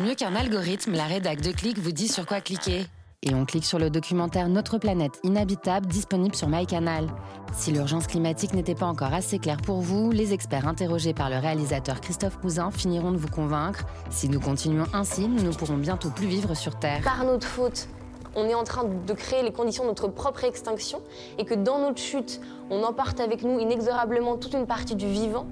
Mieux 0.03 0.15
qu'un 0.15 0.35
algorithme, 0.35 0.91
la 0.91 1.05
rédac 1.05 1.39
de 1.39 1.53
Click 1.53 1.79
vous 1.79 1.93
dit 1.93 2.09
sur 2.09 2.25
quoi 2.25 2.41
cliquer. 2.41 2.85
Et 3.21 3.33
on 3.33 3.45
clique 3.45 3.63
sur 3.63 3.79
le 3.79 3.89
documentaire 3.89 4.49
Notre 4.49 4.77
planète 4.77 5.13
inhabitable 5.23 5.85
disponible 5.85 6.35
sur 6.35 6.49
MyCanal. 6.49 7.07
Si 7.53 7.71
l'urgence 7.71 8.07
climatique 8.07 8.53
n'était 8.53 8.75
pas 8.75 8.85
encore 8.85 9.13
assez 9.13 9.39
claire 9.39 9.61
pour 9.61 9.79
vous, 9.79 10.11
les 10.11 10.33
experts 10.33 10.67
interrogés 10.67 11.13
par 11.13 11.29
le 11.29 11.37
réalisateur 11.37 12.01
Christophe 12.01 12.37
Cousin 12.41 12.69
finiront 12.69 13.13
de 13.13 13.17
vous 13.17 13.29
convaincre. 13.29 13.85
Si 14.09 14.27
nous 14.27 14.41
continuons 14.41 14.87
ainsi, 14.91 15.25
nous 15.25 15.41
ne 15.41 15.53
pourrons 15.53 15.77
bientôt 15.77 16.09
plus 16.09 16.27
vivre 16.27 16.53
sur 16.53 16.77
Terre. 16.77 16.99
Par 17.01 17.23
notre 17.23 17.47
faute, 17.47 17.87
on 18.35 18.43
est 18.43 18.55
en 18.55 18.65
train 18.65 18.83
de 18.83 19.13
créer 19.13 19.41
les 19.41 19.53
conditions 19.53 19.83
de 19.83 19.89
notre 19.89 20.09
propre 20.09 20.43
extinction 20.43 21.01
et 21.37 21.45
que 21.45 21.53
dans 21.53 21.79
notre 21.79 22.01
chute, 22.01 22.41
on 22.69 22.83
emporte 22.83 23.21
avec 23.21 23.41
nous 23.41 23.57
inexorablement 23.57 24.35
toute 24.35 24.53
une 24.53 24.67
partie 24.67 24.97
du 24.97 25.07
vivant. 25.07 25.47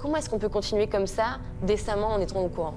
Comment 0.00 0.16
est-ce 0.16 0.28
qu'on 0.28 0.40
peut 0.40 0.48
continuer 0.48 0.88
comme 0.88 1.06
ça, 1.06 1.38
décemment, 1.62 2.08
en 2.08 2.20
étant 2.20 2.40
au 2.40 2.48
courant? 2.48 2.74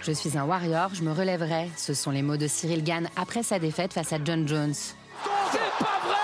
Je 0.00 0.12
suis 0.12 0.38
un 0.38 0.44
warrior, 0.44 0.90
je 0.94 1.02
me 1.02 1.12
relèverai. 1.12 1.70
Ce 1.76 1.92
sont 1.94 2.10
les 2.10 2.22
mots 2.22 2.36
de 2.36 2.46
Cyril 2.46 2.82
Gann 2.84 3.08
après 3.16 3.42
sa 3.42 3.58
défaite 3.58 3.92
face 3.92 4.12
à 4.12 4.18
John 4.24 4.46
Jones. 4.48 4.72
C'est 4.74 5.58
pas 5.78 5.98
vrai 6.04 6.16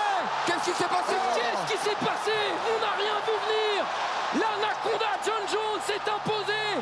Qu'est-ce 0.47 0.65
qui 0.71 0.77
s'est 0.77 0.83
passé? 0.89 1.15
Qu'est-ce 1.35 1.73
qui 1.73 1.77
s'est 1.83 1.95
passé? 2.05 2.31
On 2.67 2.81
n'a 2.81 2.91
rien 2.97 3.15
vu 3.25 3.35
venir 3.45 3.85
L'anaconda 4.33 5.11
John 5.25 5.43
Jones 5.51 5.81
s'est 5.85 6.09
imposé 6.09 6.81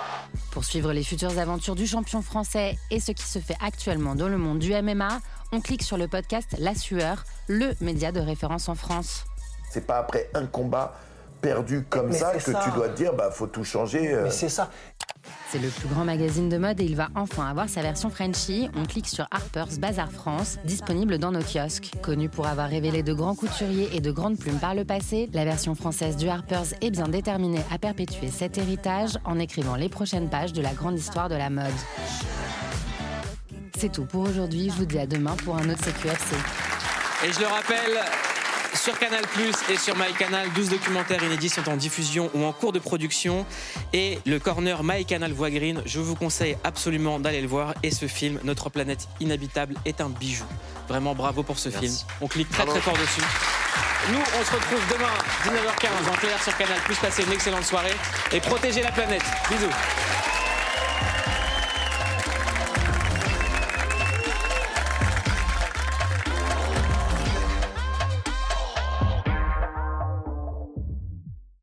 Pour 0.52 0.64
suivre 0.64 0.94
les 0.94 1.04
futures 1.04 1.38
aventures 1.40 1.76
du 1.76 1.88
champion 1.88 2.22
français 2.22 2.78
et 2.92 3.00
ce 3.00 3.12
qui 3.12 3.24
se 3.26 3.40
fait 3.40 3.58
actuellement 3.62 4.16
dans 4.16 4.30
le 4.30 4.38
monde 4.38 4.60
du 4.60 4.72
MMA, 4.74 5.20
on 5.52 5.62
clique 5.62 5.84
sur 5.84 5.98
le 5.98 6.08
podcast 6.08 6.56
La 6.60 6.76
Sueur, 6.76 7.26
le 7.48 7.74
média 7.82 8.12
de 8.12 8.20
référence 8.22 8.70
en 8.70 8.76
France. 8.76 9.26
C'est 9.72 9.86
pas 9.88 9.98
après 9.98 10.30
un 10.36 10.46
combat 10.46 10.94
perdu 11.42 11.84
comme 11.90 12.08
Mais 12.08 12.18
ça 12.18 12.32
c'est 12.34 12.46
que 12.46 12.52
ça. 12.54 12.62
tu 12.64 12.72
dois 12.72 12.88
te 12.88 12.96
dire 12.96 13.14
bah 13.14 13.30
faut 13.30 13.48
tout 13.48 13.66
changer. 13.66 14.14
euh. 14.14 14.30
ça. 14.30 14.70
C'est 15.50 15.60
le 15.60 15.70
plus 15.70 15.88
grand 15.88 16.04
magazine 16.04 16.50
de 16.50 16.58
mode 16.58 16.80
et 16.82 16.86
il 16.86 16.96
va 16.96 17.10
enfin 17.16 17.48
avoir 17.48 17.70
sa 17.70 17.82
version 17.82 18.10
Frenchie. 18.10 18.70
On 18.76 18.86
clique 18.86 19.08
sur 19.08 19.28
Harper's 19.32 19.80
Bazar 19.80 20.12
France, 20.12 20.58
disponible 20.66 21.18
dans 21.18 21.32
nos 21.32 21.42
kiosques. 21.42 21.92
Connu 22.02 22.30
pour 22.30 22.48
avoir 22.48 22.70
révélé 22.70 23.04
de 23.04 23.14
grands 23.14 23.36
couturiers 23.36 23.90
et 23.96 24.02
de 24.02 24.12
grandes 24.12 24.38
plumes 24.38 24.60
par 24.60 24.76
le 24.76 24.84
passé, 24.86 25.30
la 25.34 25.46
version 25.46 25.76
française 25.76 26.18
du 26.18 26.28
Harper's 26.28 26.74
est 26.82 26.92
bien 26.92 27.08
déterminée 27.08 27.62
à 27.72 27.78
perpétuer 27.78 28.30
cet 28.30 28.58
héritage 28.58 29.18
en 29.26 29.40
écrivant 29.40 29.76
les 29.76 29.90
prochaines 29.90 30.30
pages 30.30 30.54
de 30.54 30.62
la 30.62 30.74
grande 30.74 30.98
histoire 30.98 31.30
de 31.30 31.36
la 31.36 31.50
mode. 31.50 31.66
C'est 33.78 33.92
tout 33.92 34.06
pour 34.06 34.22
aujourd'hui. 34.22 34.70
Je 34.70 34.78
vous 34.78 34.86
dis 34.86 35.00
à 35.00 35.06
demain 35.06 35.36
pour 35.44 35.58
un 35.58 35.70
autre 35.70 35.84
CQFC. 35.84 36.36
Et 37.26 37.32
je 37.32 37.40
le 37.40 37.48
rappelle, 37.48 38.00
sur 38.74 38.98
Canal 38.98 39.22
et 39.70 39.78
sur 39.78 39.96
MyCanal, 39.98 40.52
12 40.54 40.70
documentaires 40.70 41.24
inédits 41.24 41.50
sont 41.50 41.68
en 41.70 41.78
diffusion 41.78 42.30
ou 42.34 42.44
en 42.44 42.52
cours 42.52 42.72
de 42.72 42.80
production. 42.80 43.46
Et 43.94 44.20
le 44.26 44.40
corner 44.40 44.84
MyCanal 44.84 45.32
Voix 45.32 45.50
Green, 45.50 45.82
je 45.86 46.00
vous 46.00 46.16
conseille 46.16 46.58
absolument 46.64 47.20
d'aller 47.20 47.42
le 47.42 47.48
voir. 47.48 47.74
Et 47.84 47.92
ce 47.92 48.08
film, 48.08 48.40
Notre 48.44 48.70
planète 48.70 49.08
inhabitable, 49.20 49.76
est 49.86 50.02
un 50.02 50.10
bijou. 50.10 50.46
Vraiment 50.88 51.16
bravo 51.16 51.44
pour 51.44 51.60
ce 51.60 51.70
Merci. 51.70 51.88
film. 51.88 52.00
On 52.22 52.28
clique 52.28 52.50
très 52.50 52.66
très 52.66 52.82
fort 52.82 52.98
dessus. 52.98 53.22
Nous, 54.12 54.20
on 54.20 54.44
se 54.44 54.52
retrouve 54.52 54.82
demain, 54.92 55.14
19h15, 55.46 56.12
en 56.12 56.18
clair 56.18 56.44
sur 56.44 56.58
Canal. 56.58 56.78
Passez 57.02 57.24
une 57.24 57.32
excellente 57.32 57.64
soirée 57.66 57.96
et 58.32 58.40
protégez 58.40 58.82
la 58.82 58.92
planète. 58.92 59.24
Bisous. 59.50 60.33